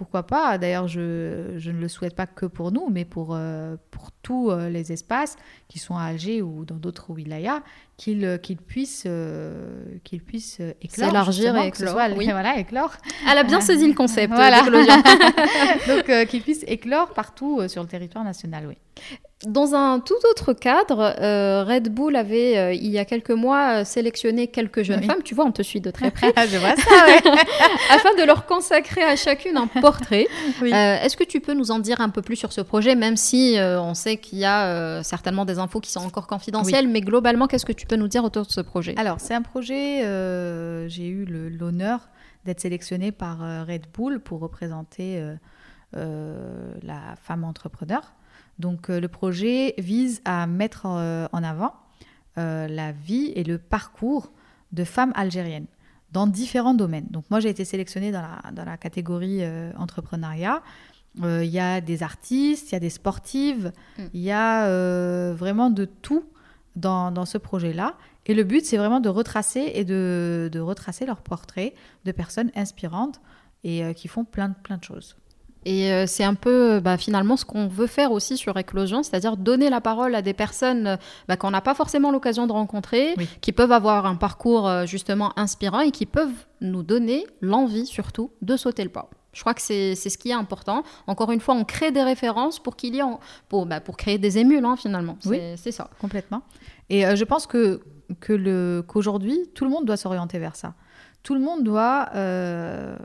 pourquoi 0.00 0.22
pas. 0.22 0.56
D'ailleurs, 0.56 0.88
je, 0.88 1.58
ne 1.58 1.78
le 1.78 1.86
souhaite 1.86 2.16
pas 2.16 2.26
que 2.26 2.46
pour 2.46 2.72
nous, 2.72 2.88
mais 2.88 3.04
pour, 3.04 3.34
euh, 3.34 3.76
tous 4.22 4.50
euh, 4.50 4.70
les 4.70 4.92
espaces 4.92 5.36
qui 5.68 5.78
sont 5.78 5.94
à 5.94 6.04
Alger 6.04 6.40
ou 6.40 6.64
dans 6.64 6.76
d'autres 6.76 7.10
wilayas, 7.10 7.62
qu'ils 8.00 8.24
euh, 8.24 8.38
qu'ils 8.38 8.56
puissent, 8.56 9.06
qu'ils 10.04 10.22
puissent 10.22 10.60
éclore. 10.80 11.08
S'élargir 11.08 11.56
et 11.56 11.66
éclore. 11.68 11.98
oui. 12.16 12.24
voilà, 12.30 12.58
éclore. 12.58 12.92
Elle 13.30 13.36
a 13.36 13.44
bien 13.44 13.60
saisi 13.60 13.86
le 13.86 13.94
concept, 13.94 14.32
voilà. 14.32 14.62
Donc, 15.86 16.28
qu'ils 16.28 16.42
puissent 16.42 16.64
éclore 16.66 17.10
partout 17.10 17.68
sur 17.68 17.82
le 17.82 17.88
territoire 17.88 18.24
national, 18.24 18.64
oui. 18.66 18.76
Dans 19.46 19.74
un 19.74 20.00
tout 20.00 20.18
autre 20.30 20.52
cadre, 20.52 21.14
euh, 21.18 21.64
Red 21.64 21.88
Bull 21.88 22.14
avait, 22.14 22.58
euh, 22.58 22.74
il 22.74 22.90
y 22.90 22.98
a 22.98 23.06
quelques 23.06 23.30
mois, 23.30 23.80
euh, 23.80 23.84
sélectionné 23.86 24.48
quelques 24.48 24.82
jeunes 24.82 25.02
femmes, 25.02 25.22
tu 25.24 25.34
vois, 25.34 25.46
on 25.46 25.50
te 25.50 25.62
suit 25.62 25.80
de 25.80 25.90
très 25.90 26.10
près, 26.10 26.30
Je 26.46 26.58
vois 26.58 26.76
ça, 26.76 27.34
afin 27.90 28.14
de 28.16 28.26
leur 28.26 28.44
consacrer 28.44 29.02
à 29.02 29.16
chacune 29.16 29.56
un 29.56 29.66
portrait. 29.66 30.26
Est-ce 30.62 31.16
que 31.16 31.24
tu 31.24 31.40
peux 31.40 31.54
nous 31.54 31.70
en 31.70 31.78
dire 31.78 32.02
un 32.02 32.10
peu 32.10 32.20
plus 32.20 32.36
sur 32.36 32.52
ce 32.52 32.60
projet, 32.60 32.94
même 32.94 33.16
si 33.16 33.56
on 33.58 33.94
sait 33.94 34.18
qu'il 34.18 34.40
y 34.40 34.44
a 34.44 35.02
certainement 35.02 35.46
des 35.46 35.58
infos 35.58 35.80
qui 35.80 35.90
sont 35.90 36.00
encore 36.00 36.26
confidentielles, 36.26 36.86
mais 36.86 37.00
globalement, 37.00 37.46
qu'est-ce 37.46 37.64
que 37.64 37.72
tu 37.72 37.86
peux 37.90 37.96
nous 37.96 38.08
dire 38.08 38.24
autour 38.24 38.46
de 38.46 38.50
ce 38.50 38.60
projet? 38.60 38.94
Alors, 38.96 39.20
c'est 39.20 39.34
un 39.34 39.42
projet, 39.42 40.00
j'ai 40.88 41.08
eu 41.08 41.24
l'honneur 41.24 42.08
d'être 42.44 42.60
sélectionnée 42.60 43.12
par 43.12 43.40
Red 43.66 43.86
Bull 43.92 44.20
pour 44.20 44.40
représenter 44.40 45.22
la 45.92 47.16
femme 47.22 47.44
entrepreneur. 47.44 48.14
Donc 48.60 48.90
euh, 48.90 49.00
le 49.00 49.08
projet 49.08 49.74
vise 49.78 50.20
à 50.24 50.46
mettre 50.46 50.86
euh, 50.86 51.26
en 51.32 51.42
avant 51.42 51.74
euh, 52.38 52.68
la 52.68 52.92
vie 52.92 53.32
et 53.34 53.42
le 53.42 53.58
parcours 53.58 54.30
de 54.72 54.84
femmes 54.84 55.12
algériennes 55.16 55.66
dans 56.12 56.26
différents 56.26 56.74
domaines. 56.74 57.06
Donc 57.10 57.24
moi 57.30 57.40
j'ai 57.40 57.48
été 57.48 57.64
sélectionnée 57.64 58.12
dans 58.12 58.20
la, 58.22 58.50
dans 58.52 58.64
la 58.64 58.76
catégorie 58.76 59.42
entrepreneuriat. 59.76 60.62
Il 61.22 61.44
y 61.44 61.58
a 61.58 61.80
des 61.80 62.02
artistes, 62.04 62.70
il 62.70 62.74
y 62.74 62.76
a 62.76 62.80
des 62.80 62.90
sportives, 62.90 63.72
mm. 63.98 64.02
il 64.14 64.20
y 64.20 64.32
a 64.32 65.32
vraiment 65.32 65.70
de 65.70 65.84
tout 65.84 66.24
dans, 66.76 67.10
dans 67.10 67.24
ce 67.24 67.38
projet-là. 67.38 67.94
Et 68.26 68.34
le 68.34 68.44
but, 68.44 68.64
c'est 68.64 68.76
vraiment 68.76 69.00
de 69.00 69.08
retracer 69.08 69.72
et 69.74 69.84
de, 69.84 70.48
de, 70.52 70.60
retracer 70.60 71.06
leur 71.06 71.22
portrait 71.22 71.74
de 72.04 72.12
personnes 72.12 72.50
inspirantes 72.54 73.20
et 73.64 73.94
qui 73.94 74.08
font 74.08 74.24
plein, 74.24 74.50
plein 74.50 74.78
de 74.78 74.84
choses. 74.84 75.16
Et 75.66 75.92
euh, 75.92 76.06
c'est 76.06 76.24
un 76.24 76.34
peu 76.34 76.80
bah, 76.80 76.96
finalement 76.96 77.36
ce 77.36 77.44
qu'on 77.44 77.68
veut 77.68 77.86
faire 77.86 78.12
aussi 78.12 78.36
sur 78.36 78.56
Éclosion, 78.56 79.02
c'est-à-dire 79.02 79.36
donner 79.36 79.68
la 79.68 79.80
parole 79.80 80.14
à 80.14 80.22
des 80.22 80.32
personnes 80.32 80.86
euh, 80.86 80.96
bah, 81.28 81.36
qu'on 81.36 81.50
n'a 81.50 81.60
pas 81.60 81.74
forcément 81.74 82.10
l'occasion 82.10 82.46
de 82.46 82.52
rencontrer, 82.52 83.14
Oui. 83.18 83.28
qui 83.40 83.52
peuvent 83.52 83.72
avoir 83.72 84.06
un 84.06 84.16
parcours 84.16 84.66
euh, 84.66 84.86
justement 84.86 85.38
inspirant 85.38 85.80
et 85.80 85.90
qui 85.90 86.06
peuvent 86.06 86.46
nous 86.62 86.82
donner 86.82 87.26
l'envie 87.42 87.86
surtout 87.86 88.30
de 88.40 88.56
sauter 88.56 88.84
le 88.84 88.90
pas. 88.90 89.10
Je 89.32 89.40
crois 89.40 89.54
que 89.54 89.62
c'est 89.62 89.94
ce 89.94 90.18
qui 90.18 90.30
est 90.30 90.34
important. 90.34 90.82
Encore 91.06 91.30
une 91.30 91.40
fois, 91.40 91.54
on 91.54 91.64
crée 91.64 91.92
des 91.92 92.02
références 92.02 92.58
pour 92.58 92.76
qu'il 92.76 92.94
y 92.94 92.98
ait, 92.98 93.04
pour, 93.48 93.66
bah, 93.66 93.80
pour 93.80 93.96
créer 93.96 94.18
des 94.18 94.38
émules 94.38 94.64
hein, 94.64 94.76
finalement. 94.76 95.16
Oui. 95.24 95.40
C'est 95.56 95.72
ça. 95.72 95.88
Complètement. 96.00 96.42
Et 96.88 97.06
euh, 97.06 97.16
je 97.16 97.24
pense 97.24 97.46
que 97.46 97.80
que 98.18 98.32
le 98.32 98.84
qu'aujourd'hui 98.88 99.48
tout 99.54 99.64
le 99.64 99.70
monde 99.70 99.84
doit 99.84 99.96
s'orienter 99.96 100.40
vers 100.40 100.56
ça. 100.56 100.74
Tout 101.22 101.34
le 101.34 101.40
monde 101.40 101.62
doit 101.62 102.08
euh, 102.16 102.96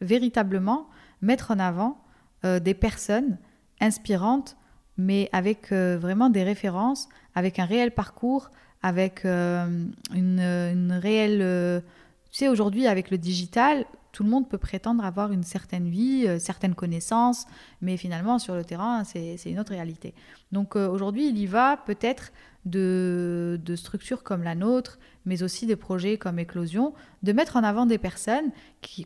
véritablement 0.00 0.88
mettre 1.20 1.50
en 1.50 1.58
avant 1.58 1.98
euh, 2.46 2.58
des 2.58 2.72
personnes 2.72 3.36
inspirantes, 3.80 4.56
mais 4.96 5.28
avec 5.32 5.72
vraiment 5.72 6.30
des 6.30 6.42
références, 6.42 7.10
avec 7.34 7.58
un 7.58 7.66
réel 7.66 7.90
parcours, 7.90 8.50
avec 8.82 9.26
une, 9.26 10.40
une 10.40 10.92
réelle. 10.92 11.82
tu 12.30 12.38
sais, 12.38 12.48
aujourd'hui 12.48 12.86
avec 12.86 13.10
le 13.10 13.18
digital. 13.18 13.84
Tout 14.16 14.24
le 14.24 14.30
monde 14.30 14.48
peut 14.48 14.56
prétendre 14.56 15.04
avoir 15.04 15.30
une 15.30 15.42
certaine 15.42 15.90
vie, 15.90 16.24
euh, 16.26 16.38
certaines 16.38 16.74
connaissances, 16.74 17.44
mais 17.82 17.98
finalement 17.98 18.38
sur 18.38 18.54
le 18.54 18.64
terrain, 18.64 19.04
c'est 19.04 19.36
une 19.44 19.60
autre 19.60 19.72
réalité. 19.72 20.14
Donc 20.52 20.74
euh, 20.74 20.88
aujourd'hui, 20.88 21.28
il 21.28 21.36
y 21.36 21.44
va 21.44 21.76
peut-être 21.76 22.32
de, 22.64 23.60
de 23.62 23.76
structures 23.76 24.22
comme 24.22 24.42
la 24.42 24.54
nôtre, 24.54 24.98
mais 25.26 25.42
aussi 25.42 25.66
des 25.66 25.76
projets 25.76 26.16
comme 26.16 26.38
Éclosion, 26.38 26.94
de 27.24 27.32
mettre 27.32 27.56
en 27.56 27.62
avant 27.62 27.84
des 27.84 27.98
personnes 27.98 28.52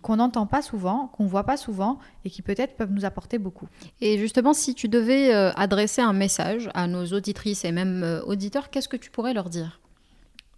qu'on 0.00 0.14
n'entend 0.14 0.46
pas 0.46 0.62
souvent, 0.62 1.08
qu'on 1.08 1.26
voit 1.26 1.42
pas 1.42 1.56
souvent, 1.56 1.98
et 2.24 2.30
qui 2.30 2.42
peut-être 2.42 2.76
peuvent 2.76 2.92
nous 2.92 3.04
apporter 3.04 3.38
beaucoup. 3.38 3.66
Et 4.00 4.16
justement, 4.16 4.52
si 4.52 4.76
tu 4.76 4.88
devais 4.88 5.34
euh, 5.34 5.50
adresser 5.56 6.02
un 6.02 6.12
message 6.12 6.70
à 6.74 6.86
nos 6.86 7.04
auditrices 7.06 7.64
et 7.64 7.72
même 7.72 8.04
euh, 8.04 8.22
auditeurs, 8.22 8.70
qu'est-ce 8.70 8.88
que 8.88 8.96
tu 8.96 9.10
pourrais 9.10 9.34
leur 9.34 9.50
dire? 9.50 9.80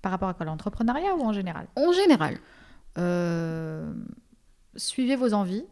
Par 0.03 0.13
rapport 0.13 0.29
à 0.29 0.35
quoi? 0.35 0.45
L'entrepreneuriat 0.45 1.15
ou 1.17 1.23
en 1.23 1.33
général? 1.33 1.69
En 1.75 1.93
général. 1.93 2.37
Euh, 2.99 3.91
Suivez 4.77 5.17
vos 5.17 5.35
envies. 5.35 5.65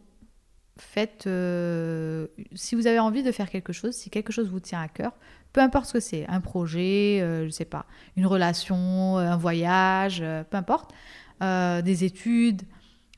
Faites. 0.77 1.27
euh, 1.27 2.27
si 2.53 2.75
vous 2.75 2.87
avez 2.87 2.99
envie 2.99 3.23
de 3.23 3.31
faire 3.31 3.49
quelque 3.49 3.73
chose, 3.73 3.93
si 3.93 4.09
quelque 4.09 4.31
chose 4.31 4.49
vous 4.49 4.59
tient 4.59 4.81
à 4.81 4.87
cœur, 4.87 5.11
peu 5.53 5.61
importe 5.61 5.87
ce 5.87 5.93
que 5.93 5.99
c'est, 5.99 6.25
un 6.27 6.41
projet, 6.41 7.19
euh, 7.21 7.45
je 7.45 7.49
sais 7.49 7.65
pas, 7.65 7.85
une 8.15 8.25
relation, 8.25 9.17
euh, 9.17 9.31
un 9.31 9.37
voyage, 9.37 10.19
euh, 10.21 10.43
peu 10.43 10.57
importe, 10.57 10.91
des 11.41 12.03
études. 12.03 12.61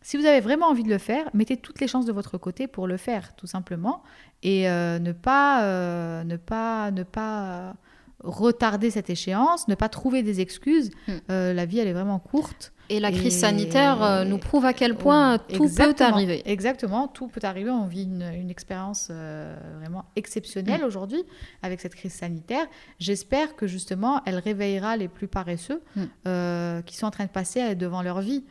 Si 0.01 0.15
vous 0.15 0.25
avez 0.25 0.39
vraiment 0.39 0.67
envie 0.67 0.83
de 0.83 0.89
le 0.89 0.97
faire, 0.97 1.29
mettez 1.33 1.57
toutes 1.57 1.81
les 1.81 1.89
chances 1.89 2.05
de 2.05 2.13
votre 2.13 2.37
côté 2.37 2.67
pour 2.67 2.87
le 2.87 2.95
faire, 2.95 3.35
tout 3.35 3.47
simplement, 3.47 4.01
et 4.43 4.63
ne 4.63 5.11
pas, 5.11 6.23
ne 6.23 6.37
pas, 6.37 6.91
ne 6.91 7.03
pas 7.03 7.75
retarder 8.23 8.89
cette 8.91 9.09
échéance, 9.09 9.67
ne 9.67 9.75
pas 9.75 9.89
trouver 9.89 10.23
des 10.23 10.39
excuses. 10.39 10.91
Hmm. 11.07 11.11
Euh, 11.29 11.53
la 11.53 11.65
vie, 11.65 11.79
elle 11.79 11.87
est 11.87 11.93
vraiment 11.93 12.19
courte. 12.19 12.73
Et 12.89 12.99
la 12.99 13.11
crise 13.11 13.35
Et- 13.35 13.39
sanitaire 13.39 14.03
euh, 14.03 14.23
nous 14.25 14.37
prouve 14.37 14.65
à 14.65 14.73
quel 14.73 14.95
point 14.95 15.37
tout 15.37 15.69
peut 15.73 15.95
arriver. 16.03 16.41
Exactement, 16.45 17.07
tout 17.07 17.27
peut 17.27 17.39
arriver. 17.43 17.69
On 17.71 17.87
vit 17.87 18.03
une, 18.03 18.21
une 18.35 18.49
expérience 18.51 19.07
euh, 19.09 19.55
vraiment 19.79 20.05
exceptionnelle 20.15 20.81
Mm. 20.81 20.85
aujourd'hui 20.85 21.23
avec 21.61 21.79
cette 21.81 21.95
crise 21.95 22.13
sanitaire. 22.13 22.65
J'espère 22.99 23.55
que 23.55 23.67
justement, 23.67 24.21
elle 24.25 24.37
réveillera 24.37 24.97
les 24.97 25.07
plus 25.07 25.27
paresseux 25.27 25.81
Mm. 25.95 26.01
euh, 26.27 26.81
qui 26.81 26.97
sont 26.97 27.05
en 27.07 27.11
train 27.11 27.25
de 27.25 27.29
passer 27.29 27.73
devant 27.75 28.01
leur 28.01 28.19
vie 28.21 28.43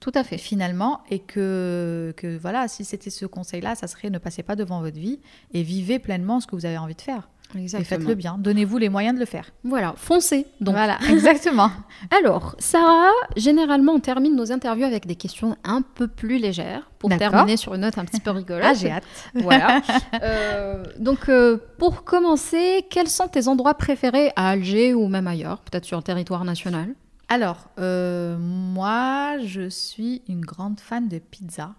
Tout 0.00 0.12
à 0.14 0.22
fait. 0.24 0.38
finalement 0.38 1.00
et 1.10 1.20
que, 1.20 2.12
que 2.16 2.36
voilà, 2.36 2.68
si 2.68 2.84
c'était 2.84 3.10
ce 3.10 3.26
conseil-là, 3.26 3.74
ça 3.74 3.86
serait 3.86 4.10
ne 4.10 4.18
passez 4.18 4.42
pas 4.42 4.56
devant 4.56 4.80
votre 4.80 4.98
vie 4.98 5.20
et 5.52 5.62
vivez 5.62 5.98
pleinement 5.98 6.40
ce 6.40 6.46
que 6.46 6.56
vous 6.56 6.66
avez 6.66 6.78
envie 6.78 6.94
de 6.94 7.00
faire. 7.00 7.28
Et 7.54 7.84
faites-le 7.84 8.14
bien. 8.14 8.36
Donnez-vous 8.38 8.78
les 8.78 8.88
moyens 8.88 9.14
de 9.14 9.20
le 9.20 9.26
faire. 9.26 9.50
Voilà, 9.64 9.94
foncez. 9.96 10.46
Donc, 10.60 10.74
voilà, 10.74 10.98
exactement. 11.08 11.70
alors, 12.10 12.54
Sarah, 12.58 13.10
généralement, 13.36 13.92
on 13.92 14.00
termine 14.00 14.36
nos 14.36 14.52
interviews 14.52 14.84
avec 14.84 15.06
des 15.06 15.16
questions 15.16 15.56
un 15.64 15.82
peu 15.82 16.08
plus 16.08 16.38
légères 16.38 16.90
pour 16.98 17.10
terminer 17.16 17.56
sur 17.56 17.74
une 17.74 17.82
note 17.82 17.96
un 17.96 18.04
petit 18.04 18.20
peu 18.20 18.30
rigolote. 18.30 18.64
Ah, 18.66 18.74
j'ai 18.74 18.90
hâte. 18.90 19.04
Voilà. 19.34 19.80
Euh, 20.22 20.84
donc, 20.98 21.28
euh, 21.28 21.58
pour 21.78 22.04
commencer, 22.04 22.86
quels 22.90 23.08
sont 23.08 23.28
tes 23.28 23.48
endroits 23.48 23.74
préférés 23.74 24.30
à 24.36 24.50
Alger 24.50 24.94
ou 24.94 25.08
même 25.08 25.26
ailleurs, 25.26 25.60
peut-être 25.60 25.84
sur 25.84 25.96
le 25.96 26.02
territoire 26.02 26.44
national? 26.44 26.94
Alors, 27.28 27.68
euh, 27.78 28.36
moi, 28.38 29.38
je 29.44 29.68
suis 29.68 30.22
une 30.28 30.40
grande 30.40 30.80
fan 30.80 31.08
de 31.08 31.18
pizza. 31.18 31.74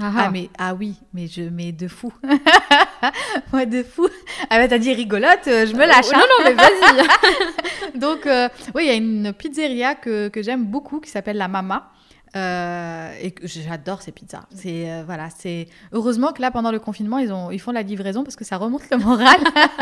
Ah, 0.00 0.12
Ah, 0.16 0.30
mais 0.32 0.48
ah 0.58 0.74
oui, 0.74 0.94
mais 1.14 1.26
je 1.26 1.42
mais 1.42 1.72
de 1.72 1.88
fou. 1.88 2.12
Moi 3.52 3.66
de 3.66 3.82
fou. 3.82 4.08
Ah 4.48 4.58
bah 4.58 4.68
t'as 4.68 4.78
dit 4.78 4.92
rigolote, 4.92 5.46
euh, 5.48 5.66
je 5.66 5.74
me 5.74 5.86
lâche. 5.86 6.06
Oh, 6.10 6.14
hein. 6.14 6.20
Non, 6.20 6.44
non, 6.44 6.44
mais 6.44 6.54
vas-y. 6.54 7.98
Donc 7.98 8.26
euh, 8.26 8.48
oui, 8.74 8.84
il 8.84 8.88
y 8.88 8.90
a 8.90 8.94
une 8.94 9.32
pizzeria 9.32 9.94
que, 9.94 10.28
que 10.28 10.42
j'aime 10.42 10.64
beaucoup 10.64 11.00
qui 11.00 11.10
s'appelle 11.10 11.36
la 11.36 11.48
Mama. 11.48 11.90
Euh, 12.36 13.10
et 13.20 13.34
j'adore 13.42 14.02
ces 14.02 14.12
pizzas. 14.12 14.44
C'est 14.54 14.88
euh, 14.88 15.02
voilà, 15.04 15.28
c'est 15.36 15.66
heureusement 15.92 16.32
que 16.32 16.40
là 16.40 16.52
pendant 16.52 16.70
le 16.70 16.78
confinement 16.78 17.18
ils 17.18 17.32
ont 17.32 17.50
ils 17.50 17.58
font 17.60 17.72
la 17.72 17.82
livraison 17.82 18.22
parce 18.22 18.36
que 18.36 18.44
ça 18.44 18.56
remonte 18.56 18.82
le 18.92 18.98
moral. 18.98 19.36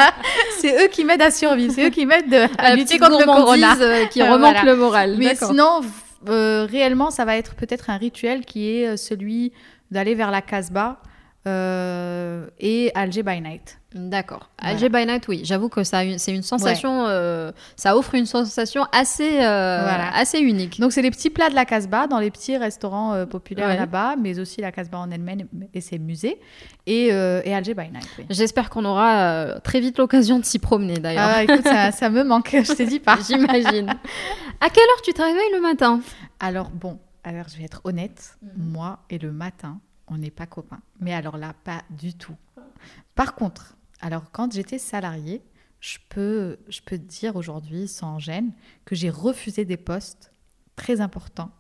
c'est 0.58 0.82
eux 0.82 0.88
qui 0.88 1.04
m'aident 1.04 1.20
à 1.20 1.30
survivre, 1.30 1.74
c'est 1.74 1.84
eux 1.86 1.90
qui 1.90 2.06
m'aident 2.06 2.30
de- 2.30 2.46
à 2.58 2.70
La 2.70 2.76
lutter 2.76 2.98
contre 2.98 3.18
le 3.18 3.26
corona. 3.26 3.76
euh, 3.80 4.06
qui 4.06 4.22
Euh, 4.22 4.32
remonte 4.32 4.54
voilà. 4.54 4.64
le 4.64 4.76
moral. 4.76 5.16
Mais 5.18 5.34
sinon, 5.34 5.82
euh, 6.30 6.64
réellement, 6.70 7.10
ça 7.10 7.26
va 7.26 7.36
être 7.36 7.54
peut-être 7.54 7.90
un 7.90 7.98
rituel 7.98 8.46
qui 8.46 8.70
est 8.70 8.88
euh, 8.88 8.96
celui 8.96 9.52
d'aller 9.91 10.14
vers 10.14 10.30
la 10.30 10.43
Casbah 10.43 11.01
euh, 11.47 12.47
et 12.59 12.91
Alger 12.95 13.22
by 13.22 13.41
Night. 13.41 13.78
D'accord. 13.95 14.51
Voilà. 14.61 14.74
Alger 14.74 14.91
by 14.91 15.07
Night, 15.07 15.28
oui. 15.28 15.41
J'avoue 15.45 15.70
que 15.70 15.82
ça, 15.82 16.01
c'est 16.18 16.34
une 16.34 16.43
sensation, 16.43 17.07
euh, 17.07 17.53
ça 17.74 17.97
offre 17.97 18.14
une 18.16 18.26
sensation 18.26 18.84
assez, 18.93 19.39
euh, 19.41 19.80
Voilà. 19.82 20.14
assez 20.14 20.41
unique. 20.41 20.78
Donc, 20.78 20.93
c'est 20.93 21.01
les 21.01 21.11
petits 21.11 21.30
plats 21.30 21.49
de 21.49 21.55
la 21.55 21.64
Casbah 21.64 22.07
dans 22.07 22.18
les 22.18 22.30
petits 22.30 22.59
restaurants 22.59 23.24
populaires 23.24 23.68
Ouais. 23.68 23.76
là-bas, 23.78 24.16
mais 24.20 24.39
aussi 24.41 24.61
la 24.61 24.72
Casbah 24.72 24.99
en 24.99 25.11
elle-même 25.11 25.47
et 25.72 25.80
ses 25.80 25.99
musées, 25.99 26.39
et, 26.86 27.07
et 27.07 27.55
Alger 27.55 27.72
by 27.72 27.89
Night. 27.91 28.07
oui. 28.18 28.26
J'espère 28.28 28.68
qu'on 28.68 28.84
aura 28.84 29.59
très 29.64 29.80
vite 29.80 29.97
l'occasion 29.97 30.39
de 30.39 30.45
s'y 30.45 30.59
promener 30.59 30.99
d'ailleurs. 30.99 31.24
Ah, 31.26 31.43
écoute, 31.45 31.64
ça, 31.64 31.91
ça 31.91 32.11
me 32.11 32.24
manque, 32.24 32.51
je 32.53 32.72
te 32.74 32.82
dis 32.82 33.01
pas. 33.01 33.16
J'imagine. 33.26 33.89
à 34.61 34.68
quelle 34.68 34.84
heure 34.84 35.03
tu 35.03 35.14
te 35.14 35.22
réveilles 35.22 35.53
le 35.55 35.62
matin? 35.62 36.01
Alors, 36.41 36.68
bon, 36.68 36.99
alors 37.24 37.48
je 37.48 37.56
vais 37.58 37.64
être 37.64 37.80
honnête, 37.84 38.38
Mhm. 38.42 38.64
moi 38.64 39.00
et 39.10 39.18
le 39.18 39.32
matin, 39.32 39.80
on 40.06 40.18
n'est 40.18 40.30
pas 40.30 40.46
copains. 40.46 40.80
Mais 41.00 41.12
alors 41.14 41.36
là, 41.36 41.54
pas 41.64 41.82
du 41.90 42.14
tout. 42.14 42.36
Par 43.14 43.34
contre, 43.34 43.76
alors 44.00 44.30
quand 44.32 44.52
j'étais 44.52 44.78
salariée, 44.78 45.42
je 45.80 45.98
peux, 46.08 46.56
je 46.68 46.80
peux 46.84 46.98
te 46.98 47.02
dire 47.04 47.36
aujourd'hui, 47.36 47.86
sans 47.88 48.18
gêne, 48.18 48.52
que 48.84 48.94
j'ai 48.94 49.10
refusé 49.10 49.64
des 49.64 49.76
postes 49.76 50.32
très 50.76 51.00
importants. 51.00 51.50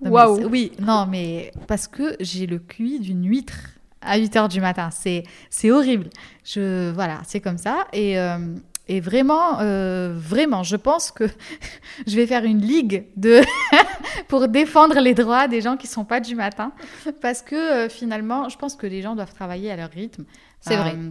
Waouh. 0.00 0.46
Oui, 0.48 0.72
non, 0.80 1.06
mais 1.06 1.52
parce 1.66 1.86
que 1.86 2.16
j'ai 2.20 2.46
le 2.46 2.58
QI 2.58 3.00
d'une 3.00 3.26
huître 3.28 3.70
à 4.00 4.16
8 4.16 4.34
heures 4.36 4.48
du 4.48 4.60
matin. 4.62 4.90
C'est, 4.90 5.24
c'est 5.50 5.70
horrible. 5.70 6.08
Je, 6.42 6.90
voilà, 6.92 7.20
c'est 7.26 7.40
comme 7.40 7.58
ça. 7.58 7.86
Et, 7.92 8.18
euh, 8.18 8.56
et 8.88 9.00
vraiment, 9.00 9.60
euh, 9.60 10.12
vraiment, 10.16 10.62
je 10.62 10.76
pense 10.76 11.10
que 11.10 11.24
je 12.06 12.16
vais 12.16 12.26
faire 12.26 12.44
une 12.44 12.60
ligue 12.60 13.06
de 13.16 13.40
pour 14.28 14.48
défendre 14.48 14.98
les 15.00 15.14
droits 15.14 15.46
des 15.48 15.60
gens 15.60 15.76
qui 15.76 15.86
sont 15.86 16.04
pas 16.04 16.20
du 16.20 16.34
matin. 16.34 16.72
Parce 17.20 17.42
que 17.42 17.54
euh, 17.54 17.88
finalement, 17.88 18.48
je 18.48 18.58
pense 18.58 18.74
que 18.74 18.86
les 18.86 19.02
gens 19.02 19.14
doivent 19.14 19.32
travailler 19.34 19.70
à 19.70 19.76
leur 19.76 19.90
rythme. 19.90 20.24
C'est 20.60 20.76
vrai. 20.76 20.94
Euh, 20.96 21.10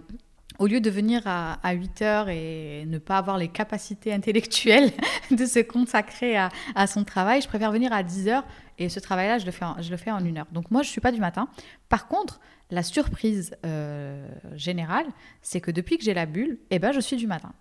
Au 0.60 0.68
lieu 0.68 0.82
de 0.82 0.90
venir 0.90 1.22
à, 1.26 1.54
à 1.64 1.72
8 1.72 2.02
heures 2.02 2.30
et 2.30 2.84
ne 2.86 2.98
pas 2.98 3.18
avoir 3.18 3.38
les 3.38 3.48
capacités 3.48 4.12
intellectuelles 4.14 4.92
de 5.32 5.46
se 5.46 5.60
consacrer 5.60 6.36
à, 6.36 6.50
à 6.76 6.86
son 6.86 7.06
travail, 7.06 7.42
je 7.42 7.48
préfère 7.48 7.72
venir 7.72 7.94
à 7.94 8.04
10 8.04 8.28
heures 8.28 8.46
et 8.80 8.90
ce 8.90 9.00
travail-là, 9.00 9.38
je, 9.38 9.46
le 9.46 9.52
fais 9.52 9.66
en- 9.66 9.82
je 9.82 9.92
le 9.92 9.98
fais 9.98 10.12
en 10.12 10.24
une 10.24 10.38
heure. 10.38 10.48
Donc 10.52 10.72
moi, 10.72 10.82
je 10.84 10.90
suis 10.90 11.02
pas 11.02 11.12
du 11.12 11.20
matin. 11.20 11.48
Par 11.90 12.08
contre, 12.08 12.40
la 12.72 12.84
surprise 12.84 13.56
euh, 13.66 14.28
générale, 14.56 15.06
c'est 15.42 15.62
que 15.62 15.72
depuis 15.72 15.98
que 15.98 16.04
j'ai 16.04 16.14
la 16.14 16.26
bulle, 16.26 16.60
eh 16.70 16.80
ben, 16.80 16.92
je 16.92 17.00
suis 17.00 17.18
du 17.18 17.28
matin. 17.28 17.52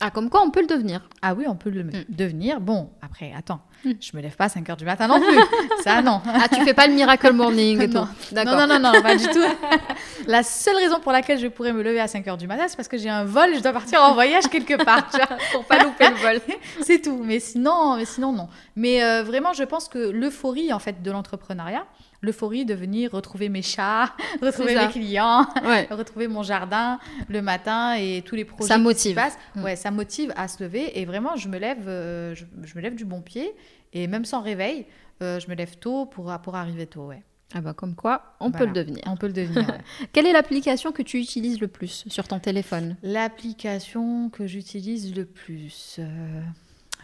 Ah, 0.00 0.10
comme 0.10 0.28
quoi 0.28 0.42
on 0.42 0.50
peut 0.50 0.60
le 0.60 0.66
devenir. 0.66 1.08
Ah 1.22 1.32
oui, 1.34 1.44
on 1.48 1.54
peut 1.56 1.70
le 1.70 1.82
Mm. 1.84 1.90
devenir. 2.10 2.60
Bon, 2.60 2.90
après, 3.00 3.32
attends, 3.36 3.60
Mm. 3.84 3.92
je 4.00 4.16
me 4.16 4.20
lève 4.20 4.36
pas 4.36 4.44
à 4.44 4.48
5 4.50 4.68
heures 4.68 4.76
du 4.76 4.84
matin 4.84 5.06
non 5.08 5.18
plus. 5.20 5.38
Ça, 5.84 6.02
non. 6.02 6.20
Ah, 6.26 6.48
tu 6.48 6.60
fais 6.64 6.74
pas 6.74 6.86
le 6.86 6.92
miracle 6.92 7.32
morning 7.32 7.80
et 7.80 7.86
Non. 7.88 8.04
tout. 8.04 8.34
D'accord. 8.34 8.56
Non, 8.58 8.66
non, 8.66 8.78
non, 8.78 8.92
non, 8.92 9.00
pas 9.02 9.16
du 9.16 9.26
tout. 9.26 9.44
La 10.26 10.42
seule 10.42 10.76
raison 10.76 11.00
pour 11.00 11.12
laquelle 11.12 11.38
je 11.38 11.46
pourrais 11.46 11.72
me 11.72 11.82
lever 11.82 12.00
à 12.00 12.08
5 12.08 12.26
heures 12.28 12.36
du 12.36 12.46
matin, 12.46 12.64
c'est 12.68 12.76
parce 12.76 12.88
que 12.88 12.98
j'ai 12.98 13.08
un 13.08 13.24
vol, 13.24 13.54
je 13.54 13.60
dois 13.60 13.72
partir 13.72 14.02
en 14.02 14.12
voyage 14.12 14.48
quelque 14.48 14.82
part. 14.82 15.08
tu 15.10 15.16
vois. 15.16 15.28
Pour 15.52 15.64
pas 15.64 15.82
louper 15.82 16.08
le 16.10 16.16
vol. 16.16 16.40
C'est 16.82 17.00
tout. 17.00 17.22
Mais 17.24 17.40
sinon, 17.40 17.96
mais 17.96 18.04
sinon 18.04 18.32
non. 18.32 18.48
Mais 18.74 19.02
euh, 19.02 19.22
vraiment, 19.22 19.52
je 19.54 19.62
pense 19.64 19.88
que 19.88 19.98
l'euphorie 20.10 20.72
en 20.72 20.78
fait 20.78 21.02
de 21.02 21.10
l'entrepreneuriat, 21.10 21.86
l'euphorie 22.26 22.64
de 22.66 22.74
venir 22.74 23.12
retrouver 23.12 23.48
mes 23.48 23.62
chats, 23.62 24.12
retrouver 24.42 24.74
mes 24.74 24.88
clients, 24.88 25.46
Ouais. 25.64 25.86
retrouver 25.90 26.28
mon 26.28 26.42
jardin 26.42 26.98
le 27.28 27.40
matin 27.40 27.94
et 27.94 28.22
tous 28.26 28.34
les 28.34 28.44
projets 28.44 28.68
Ça 28.68 28.74
qui 28.74 28.80
s'y 28.80 28.84
motive. 28.84 29.14
passent, 29.14 29.38
Mm. 29.54 29.62
ouais, 29.64 29.76
ça 29.76 29.90
motive 29.90 30.32
à 30.36 30.48
se 30.48 30.62
lever. 30.62 30.98
Et 31.00 31.04
vraiment, 31.06 31.36
je 31.36 31.48
me 31.48 31.58
lève, 31.58 31.88
euh, 31.88 32.34
je, 32.34 32.44
je 32.64 32.74
me 32.76 32.82
lève 32.82 32.94
du 32.94 33.04
bon 33.06 33.22
pied 33.22 33.54
et 33.94 34.06
même 34.06 34.24
sans 34.26 34.42
réveil, 34.42 34.84
euh, 35.22 35.40
je 35.40 35.48
me 35.48 35.54
lève 35.54 35.76
tôt 35.78 36.04
pour 36.04 36.30
pour 36.42 36.54
arriver 36.56 36.86
tôt. 36.86 37.06
Ouais. 37.06 37.22
Ah 37.54 37.60
bah 37.60 37.72
comme 37.74 37.94
quoi, 37.94 38.34
on 38.40 38.50
peut 38.50 38.66
le 38.66 38.72
devenir. 38.72 39.02
On 39.06 39.16
peut 39.16 39.28
le 39.28 39.32
devenir. 39.32 39.78
Quelle 40.12 40.26
est 40.26 40.32
l'application 40.32 40.90
que 40.90 41.00
tu 41.02 41.18
utilises 41.20 41.60
le 41.60 41.68
plus 41.68 42.04
sur 42.08 42.26
ton 42.26 42.40
téléphone? 42.40 42.96
L'application 43.04 44.30
que 44.30 44.46
j'utilise 44.48 45.14
le 45.14 45.24
plus. 45.24 45.96
Euh, 46.00 46.42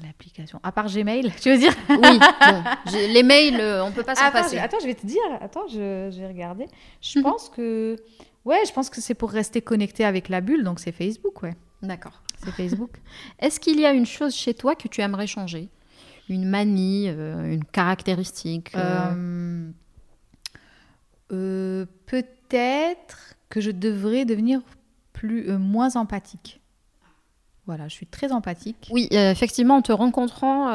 l'application. 0.03 0.61
À 0.63 0.73
part 0.73 0.87
Gmail, 0.87 1.33
tu 1.41 1.51
veux 1.51 1.59
dire 1.59 1.75
Oui. 1.89 1.97
Bon, 2.01 2.63
les 2.93 3.23
mails, 3.23 3.61
euh, 3.61 3.85
on 3.85 3.93
peut 3.93 4.03
pas 4.03 4.15
s'en 4.15 4.31
passer. 4.31 4.59
Attends, 4.59 4.79
je 4.81 4.87
vais 4.87 4.95
te 4.95 5.07
dire. 5.07 5.23
Attends, 5.41 5.67
je, 5.69 6.11
je 6.13 6.21
vais 6.21 6.29
regarder. 6.29 6.67
Je 7.01 7.19
mhm. 7.19 7.25
pense 7.25 7.49
que. 7.49 7.97
Ouais, 8.45 8.61
je 8.67 8.73
pense 8.73 8.91
que 8.91 9.01
c'est 9.01 9.15
pour 9.15 9.31
rester 9.31 9.63
connecté 9.63 10.05
avec 10.05 10.29
la 10.29 10.41
bulle, 10.41 10.65
donc 10.65 10.81
c'est 10.81 10.91
Facebook, 10.91 11.43
ouais. 11.43 11.55
D'accord. 11.81 12.23
C'est 12.45 12.51
Facebook. 12.51 12.91
Est-ce 13.39 13.61
qu'il 13.61 13.79
y 13.79 13.87
a 13.87 13.93
une 13.93 14.07
chose 14.07 14.35
chez 14.35 14.55
toi 14.55 14.75
que 14.75 14.89
tu 14.89 15.01
aimerais 15.01 15.29
changer? 15.29 15.69
Une 16.29 16.45
manie, 16.45 17.09
euh, 17.09 17.53
une 17.53 17.65
caractéristique 17.65 18.75
euh, 21.33 21.87
peut-être 22.07 23.37
que 23.49 23.61
je 23.61 23.71
devrais 23.71 24.25
devenir 24.25 24.61
plus, 25.13 25.51
moins 25.57 25.97
empathique. 25.97 26.62
Voilà, 27.67 27.89
je 27.89 27.95
suis 27.95 28.07
très 28.07 28.33
empathique. 28.33 28.89
Oui, 28.91 29.09
euh, 29.13 29.31
effectivement, 29.31 29.77
en 29.77 29.83
te 29.83 29.93
rencontrant 29.93 30.73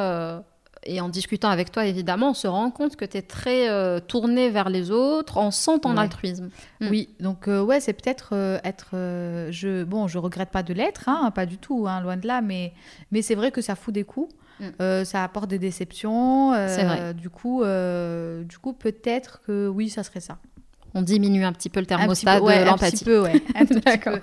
et 0.83 1.01
en 1.01 1.09
discutant 1.09 1.49
avec 1.49 1.71
toi, 1.71 1.85
évidemment, 1.85 2.29
on 2.29 2.33
se 2.33 2.47
rend 2.47 2.71
compte 2.71 2.95
que 2.95 3.03
tu 3.03 3.17
es 3.17 3.21
très 3.21 3.67
tourné 4.01 4.49
vers 4.49 4.69
les 4.69 4.91
autres, 4.91 5.37
on 5.37 5.51
sent 5.51 5.79
ton 5.81 5.97
altruisme. 5.97 6.49
Mm. 6.79 6.87
Oui, 6.89 7.09
donc 7.19 7.47
ouais, 7.47 7.79
c'est 7.81 7.93
peut-être 7.93 8.33
être... 8.63 8.91
je, 9.51 9.83
bon, 9.83 10.07
je 10.07 10.17
regrette 10.17 10.49
pas 10.49 10.63
de 10.63 10.73
l'être, 10.73 11.09
hein, 11.09 11.31
pas 11.31 11.45
du 11.45 11.57
tout, 11.57 11.87
hein, 11.87 11.99
loin 11.99 12.15
de 12.15 12.25
là, 12.25 12.41
mais, 12.41 12.73
mais 13.11 13.21
c'est 13.21 13.35
vrai 13.35 13.51
que 13.51 13.61
ça 13.61 13.75
fout 13.75 13.93
des 13.93 14.05
coups. 14.05 14.33
Mm. 14.59 15.03
ça 15.03 15.23
apporte 15.23 15.49
des 15.49 15.59
déceptions. 15.59 16.53
c'est 16.67 16.85
vrai. 16.85 17.13
Du 17.13 17.29
coup, 17.29 17.63
du 17.65 18.57
coup 18.59 18.71
peut-être 18.71 19.41
que 19.45 19.67
oui, 19.67 19.89
ça 19.89 20.03
serait 20.03 20.21
ça 20.21 20.37
on 20.97 21.03
diminue 21.03 21.45
un 21.45 21.53
petit 21.53 21.69
peu 21.69 21.79
le 21.79 21.85
thermostat 21.85 22.39
de 22.39 22.65
l'empathie. 22.65 22.85
Un 22.85 22.97
petit 22.97 23.05
peu, 23.05 23.21
ouais. 23.21 23.41
D'accord. 23.85 24.17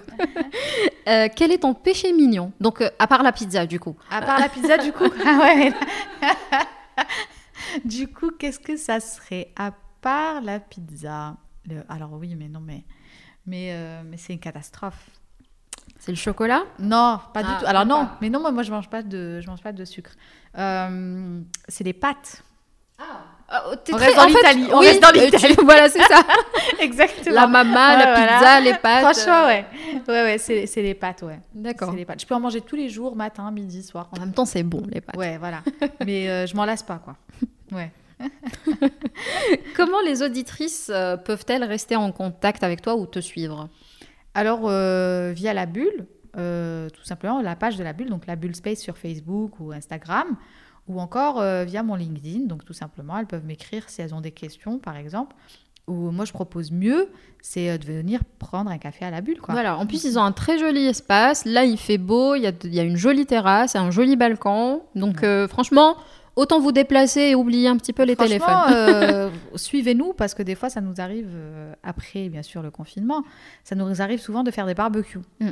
Euh, 1.06 1.28
quel 1.34 1.52
est 1.52 1.58
ton 1.58 1.72
péché 1.72 2.12
mignon? 2.12 2.52
Donc, 2.60 2.80
euh, 2.80 2.90
à 2.98 3.06
part 3.06 3.22
la 3.22 3.30
pizza, 3.30 3.64
du 3.64 3.78
coup. 3.78 3.96
À 4.10 4.20
part 4.20 4.40
la 4.40 4.48
pizza, 4.48 4.76
du 4.78 4.92
coup. 4.92 5.04
ah 5.26 5.38
ouais. 5.40 5.72
du 7.84 8.08
coup, 8.08 8.32
qu'est-ce 8.32 8.58
que 8.58 8.76
ça 8.76 8.98
serait 8.98 9.52
À 9.56 9.72
part 10.00 10.40
la 10.40 10.58
pizza? 10.58 11.36
Alors 11.88 12.12
oui, 12.12 12.34
mais 12.34 12.48
non, 12.48 12.60
mais 12.60 12.84
mais 13.46 13.70
euh, 13.72 14.02
mais 14.04 14.16
c'est 14.16 14.32
une 14.32 14.40
catastrophe. 14.40 15.08
C'est 15.98 16.12
le 16.12 16.16
chocolat? 16.16 16.64
Non, 16.78 17.20
pas 17.32 17.42
du 17.42 17.48
ah, 17.50 17.58
tout. 17.60 17.66
Alors 17.66 17.86
non, 17.86 18.08
mais 18.20 18.28
non, 18.28 18.40
moi, 18.40 18.50
moi 18.50 18.64
je 18.64 18.70
mange 18.70 18.90
pas 18.90 19.02
de 19.02 19.40
je 19.40 19.46
mange 19.46 19.62
pas 19.62 19.72
de 19.72 19.84
sucre. 19.84 20.10
c'est 20.54 21.84
les 21.84 21.92
pâtes. 21.94 22.42
Ah. 22.98 23.24
Euh, 23.54 23.76
on, 23.92 23.96
reste 23.96 24.16
dans 24.16 24.26
l'Italie. 24.26 24.66
on 24.72 24.78
reste 24.78 25.02
dans 25.02 25.10
l'Italie. 25.10 25.56
voilà, 25.62 25.88
c'est 25.88 26.02
ça. 26.02 26.22
Exactement. 26.80 27.34
La 27.34 27.46
mama, 27.46 27.96
la 27.96 28.14
pizza, 28.14 28.60
les 28.60 28.74
pâtes. 28.74 29.02
Franchement, 29.02 29.46
ouais. 29.46 29.64
Ouais, 30.08 30.22
ouais, 30.22 30.38
c'est 30.38 30.82
les 30.82 30.94
pâtes, 30.94 31.22
ouais. 31.22 31.38
D'accord. 31.54 31.92
les 31.92 32.04
pâtes. 32.04 32.20
Je 32.20 32.26
peux 32.26 32.34
en 32.34 32.40
manger 32.40 32.60
tous 32.60 32.76
les 32.76 32.88
jours, 32.88 33.14
matin, 33.14 33.50
midi, 33.50 33.82
soir. 33.82 34.08
En 34.12 34.20
même 34.20 34.32
temps, 34.32 34.44
c'est 34.44 34.62
bon, 34.62 34.82
les 34.90 35.00
pâtes. 35.00 35.16
Ouais, 35.16 35.38
voilà. 35.38 35.62
Mais 36.06 36.28
euh, 36.28 36.46
je 36.46 36.56
m'en 36.56 36.64
lasse 36.64 36.82
pas, 36.82 36.98
quoi. 36.98 37.16
Ouais. 37.72 37.90
Comment 39.76 40.00
les 40.00 40.22
auditrices 40.22 40.90
euh, 40.92 41.16
peuvent-elles 41.16 41.64
rester 41.64 41.96
en 41.96 42.10
contact 42.12 42.62
avec 42.64 42.82
toi 42.82 42.96
ou 42.96 43.06
te 43.06 43.20
suivre? 43.20 43.68
Alors, 44.34 44.68
via 45.32 45.54
la 45.54 45.66
bulle, 45.66 46.06
tout 46.32 47.04
simplement, 47.04 47.40
la 47.40 47.54
page 47.54 47.76
de 47.76 47.84
la 47.84 47.92
bulle, 47.92 48.10
donc 48.10 48.26
la 48.26 48.34
bulle 48.34 48.56
space 48.56 48.80
sur 48.80 48.96
Facebook 48.98 49.60
ou 49.60 49.70
Instagram 49.70 50.36
ou 50.88 51.00
encore 51.00 51.40
euh, 51.40 51.64
via 51.64 51.82
mon 51.82 51.94
LinkedIn. 51.94 52.46
Donc 52.46 52.64
tout 52.64 52.72
simplement, 52.72 53.18
elles 53.18 53.26
peuvent 53.26 53.44
m'écrire 53.44 53.88
si 53.88 54.02
elles 54.02 54.14
ont 54.14 54.20
des 54.20 54.32
questions, 54.32 54.78
par 54.78 54.96
exemple. 54.96 55.34
Ou 55.86 56.10
moi, 56.10 56.24
je 56.24 56.32
propose 56.32 56.70
mieux, 56.70 57.10
c'est 57.42 57.70
euh, 57.70 57.78
de 57.78 57.84
venir 57.84 58.20
prendre 58.38 58.70
un 58.70 58.78
café 58.78 59.04
à 59.04 59.10
la 59.10 59.20
bulle. 59.20 59.38
Quoi. 59.40 59.52
Voilà, 59.52 59.76
en 59.76 59.86
plus, 59.86 60.04
ils 60.04 60.18
ont 60.18 60.22
un 60.22 60.32
très 60.32 60.58
joli 60.58 60.86
espace. 60.86 61.44
Là, 61.44 61.64
il 61.64 61.76
fait 61.76 61.98
beau, 61.98 62.34
il 62.34 62.42
y 62.42 62.46
a, 62.46 62.52
y 62.64 62.80
a 62.80 62.82
une 62.82 62.96
jolie 62.96 63.26
terrasse, 63.26 63.76
un 63.76 63.90
joli 63.90 64.16
balcon. 64.16 64.82
Donc 64.94 65.22
euh, 65.22 65.46
franchement, 65.46 65.96
autant 66.36 66.58
vous 66.58 66.72
déplacer 66.72 67.20
et 67.20 67.34
oublier 67.34 67.68
un 67.68 67.76
petit 67.76 67.92
peu 67.92 68.04
les 68.04 68.16
téléphones. 68.16 69.30
Suivez-nous 69.56 70.14
parce 70.14 70.32
que 70.32 70.42
des 70.42 70.54
fois, 70.54 70.70
ça 70.70 70.80
nous 70.80 71.02
arrive, 71.02 71.28
après 71.82 72.30
bien 72.30 72.42
sûr 72.42 72.62
le 72.62 72.70
confinement, 72.70 73.22
ça 73.62 73.74
nous 73.74 74.00
arrive 74.00 74.20
souvent 74.20 74.42
de 74.42 74.50
faire 74.50 74.64
des 74.64 74.74
barbecues. 74.74 75.20
Mm. 75.40 75.50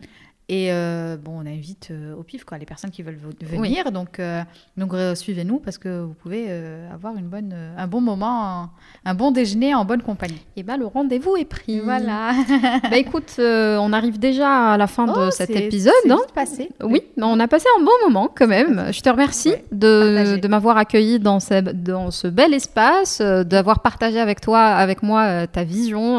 Et 0.49 0.73
euh, 0.73 1.17
bon, 1.17 1.41
on 1.43 1.47
invite 1.47 1.89
euh, 1.93 2.15
au 2.17 2.25
pif 2.25 2.45
quoi, 2.45 2.59
les 2.59 2.67
personnes 2.67 2.91
qui 2.91 3.03
veulent 3.03 3.19
venir. 3.41 3.93
Donc, 3.93 4.19
euh, 4.19 4.43
donc 4.77 4.93
suivez-nous 5.15 5.61
parce 5.61 5.79
que 5.79 6.03
vous 6.03 6.15
pouvez 6.15 6.51
avoir 6.93 7.17
une 7.17 7.29
bonne, 7.29 7.55
un 7.77 7.87
bon 7.87 8.01
moment, 8.01 8.71
un, 9.05 9.15
bon 9.15 9.31
déjeuner 9.31 9.75
en 9.75 9.85
bonne 9.85 10.03
compagnie. 10.03 10.35
Et 10.35 10.61
eh 10.61 10.63
bien, 10.63 10.77
le 10.77 10.87
rendez-vous 10.87 11.37
est 11.37 11.45
pris. 11.45 11.81
Voilà. 11.81 12.33
bah 12.91 12.97
écoute, 12.99 13.37
on 13.39 13.93
arrive 13.93 14.19
déjà 14.19 14.73
à 14.73 14.77
la 14.77 14.87
fin 14.87 15.07
de 15.07 15.29
oh, 15.29 15.31
cet 15.31 15.51
épisode. 15.51 15.93
Hein 16.11 16.19
passé. 16.35 16.71
Oui, 16.83 17.03
on 17.19 17.39
a 17.39 17.49
passé 17.49 17.67
un 17.79 17.85
bon 17.85 17.93
moment 18.05 18.31
quand 18.35 18.49
même. 18.49 18.93
Je 18.93 19.01
te 19.01 19.09
remercie 19.09 19.55
de, 19.71 20.37
de 20.37 20.49
m'avoir 20.49 20.77
accueilli 20.77 21.19
dans 21.19 21.41
ce, 21.41 21.61
dans 21.61 22.11
ce 22.11 22.27
bel 22.27 22.53
espace, 22.53 23.21
d'avoir 23.21 23.81
partagé 23.81 24.19
avec 24.19 24.41
toi, 24.41 24.61
avec 24.61 25.03
moi, 25.03 25.47
ta 25.47 25.65
vision 25.65 26.19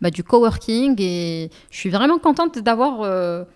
bah, 0.00 0.10
du 0.10 0.24
coworking. 0.24 0.96
Et 0.98 1.50
je 1.70 1.76
suis 1.76 1.90
vraiment 1.90 2.18
contente 2.18 2.58
d'avoir 2.58 3.46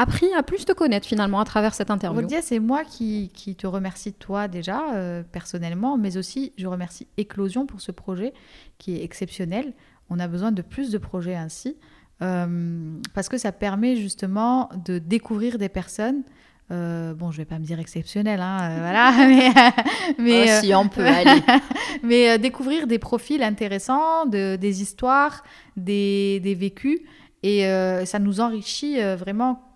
appris 0.00 0.32
à 0.34 0.42
plus 0.42 0.64
te 0.64 0.72
connaître 0.72 1.06
finalement 1.06 1.40
à 1.40 1.44
travers 1.44 1.74
cette 1.74 1.90
interview. 1.90 2.26
c'est 2.40 2.58
moi 2.58 2.84
qui, 2.84 3.30
qui, 3.34 3.54
te 3.54 3.66
remercie 3.66 4.14
toi 4.14 4.48
déjà 4.48 4.94
euh, 4.94 5.22
personnellement, 5.30 5.98
mais 5.98 6.16
aussi 6.16 6.52
je 6.56 6.66
remercie 6.66 7.06
Éclosion 7.18 7.66
pour 7.66 7.82
ce 7.82 7.92
projet 7.92 8.32
qui 8.78 8.96
est 8.96 9.04
exceptionnel. 9.04 9.74
On 10.08 10.18
a 10.18 10.26
besoin 10.26 10.52
de 10.52 10.62
plus 10.62 10.90
de 10.90 10.96
projets 10.96 11.36
ainsi 11.36 11.76
euh, 12.22 12.98
parce 13.14 13.28
que 13.28 13.36
ça 13.36 13.52
permet 13.52 13.96
justement 13.96 14.70
de 14.86 14.98
découvrir 14.98 15.58
des 15.58 15.68
personnes. 15.68 16.22
Euh, 16.70 17.12
bon, 17.12 17.30
je 17.30 17.36
vais 17.38 17.44
pas 17.44 17.58
me 17.58 17.64
dire 17.64 17.78
exceptionnel, 17.78 18.40
hein, 18.40 18.78
voilà, 18.78 19.12
mais, 19.28 19.50
mais 20.18 20.44
oh, 20.44 20.60
si 20.62 20.74
on 20.74 20.88
peut 20.88 21.04
aller. 21.04 21.42
mais 22.02 22.38
découvrir 22.38 22.86
des 22.86 22.98
profils 22.98 23.42
intéressants, 23.42 24.24
de, 24.24 24.56
des 24.56 24.80
histoires, 24.80 25.42
des, 25.76 26.40
des 26.40 26.54
vécus, 26.54 27.00
et 27.42 27.64
ça 28.04 28.18
nous 28.18 28.40
enrichit 28.40 29.00
vraiment 29.16 29.69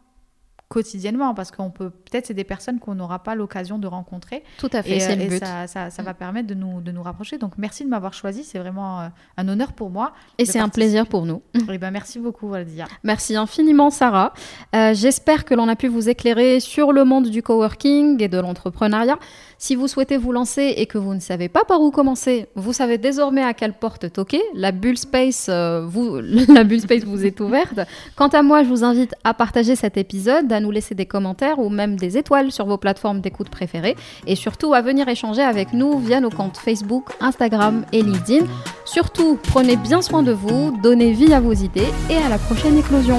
quotidiennement 0.75 1.35
parce 1.35 1.53
qu'on 1.53 1.71
peut 1.71 1.91
peut-être 2.15 2.27
c'est 2.27 2.35
des 2.35 2.45
personnes 2.45 2.79
qu'on 2.79 2.95
n'aura 2.95 3.19
pas 3.19 3.35
l'occasion 3.35 3.77
de 3.79 3.89
rencontrer. 3.89 4.45
Tout 4.59 4.71
à 4.73 4.85
fait, 4.85 5.01
c'est 5.01 5.17
le 5.17 5.27
but. 5.27 5.45
ça, 5.45 5.67
ça, 5.67 5.91
ça, 5.91 6.03
va 6.05 6.13
mm. 6.13 6.17
permettre 6.17 6.47
de 6.47 6.55
nous, 6.55 6.81
de 6.81 6.93
nous 6.93 7.03
rapprocher. 7.03 7.39
Donc 7.39 7.55
merci 7.59 7.85
de 7.85 7.89
m'avoir 7.89 8.15
choisi, 8.15 8.45
c'est 8.45 8.61
vraiment 8.61 9.01
euh, 9.01 9.09
un 9.37 9.49
honneur 9.49 9.73
pour 9.73 9.91
moi. 9.91 10.13
Et 10.39 10.45
c'est 10.45 10.61
un 10.61 10.69
plaisir 10.69 11.09
pour 11.09 11.27
nous. 11.27 11.43
Et 11.73 11.79
ben, 11.79 11.91
merci 11.91 12.21
beaucoup 12.21 12.51
Waldia. 12.51 12.87
Merci 13.03 13.35
infiniment 13.35 13.91
Sarah. 13.91 14.33
Euh, 14.77 14.95
j'espère 14.95 15.45
que 15.45 15.55
l'on 15.55 15.67
a 15.67 15.75
pu 15.75 15.89
vous 15.89 16.09
éclairer 16.09 16.61
sur 16.61 16.93
le 16.93 17.05
monde 17.05 17.31
du 17.31 17.43
coworking 17.43 18.23
et 18.23 18.29
de 18.29 18.39
l'entrepreneuriat. 18.39 19.19
Si 19.59 19.75
vous 19.75 19.89
souhaitez 19.89 20.17
vous 20.17 20.31
lancer 20.31 20.75
et 20.77 20.87
que 20.87 20.99
vous 20.99 21.15
ne 21.15 21.21
savez 21.21 21.49
pas 21.49 21.65
par 21.65 21.81
où 21.81 21.91
commencer, 21.91 22.49
vous 22.55 22.73
savez 22.73 22.99
désormais 22.99 23.43
à 23.43 23.55
quelle 23.55 23.73
porte 23.73 24.13
toquer. 24.13 24.43
La 24.55 24.73
bulle 24.73 24.99
space, 24.99 25.47
euh, 25.49 25.85
vous, 25.85 26.21
la 26.49 26.65
bulle 26.65 26.81
space 26.81 27.05
vous 27.05 27.25
est 27.25 27.41
ouverte. 27.41 27.81
Quant 28.15 28.29
à 28.29 28.43
moi, 28.43 28.63
je 28.63 28.69
vous 28.69 28.85
invite 28.85 29.15
à 29.25 29.35
partager 29.35 29.75
cet 29.75 29.97
épisode, 29.97 30.53
à 30.53 30.61
nous 30.61 30.71
laisser 30.71 30.95
des 30.95 31.07
commentaires 31.07 31.59
ou 31.59 31.71
même 31.71 31.97
étoiles 32.17 32.53
sur 32.53 32.67
vos 32.67 32.77
plateformes 32.77 33.21
d'écoute 33.21 33.49
préférées 33.49 33.97
et 34.27 34.37
surtout 34.37 34.75
à 34.75 34.83
venir 34.83 35.09
échanger 35.09 35.43
avec 35.43 35.73
nous 35.73 35.99
via 35.99 36.21
nos 36.21 36.31
comptes 36.31 36.59
Facebook, 36.59 37.11
Instagram 37.21 37.85
et 37.93 38.03
LinkedIn. 38.03 38.47
Surtout, 38.85 39.39
prenez 39.43 39.77
bien 39.77 40.03
soin 40.03 40.23
de 40.23 40.33
vous, 40.33 40.77
donnez 40.83 41.13
vie 41.13 41.33
à 41.33 41.41
vos 41.41 41.53
idées 41.53 41.89
et 42.11 42.17
à 42.17 42.29
la 42.29 42.39
prochaine 42.39 42.79
éclosion. 42.79 43.19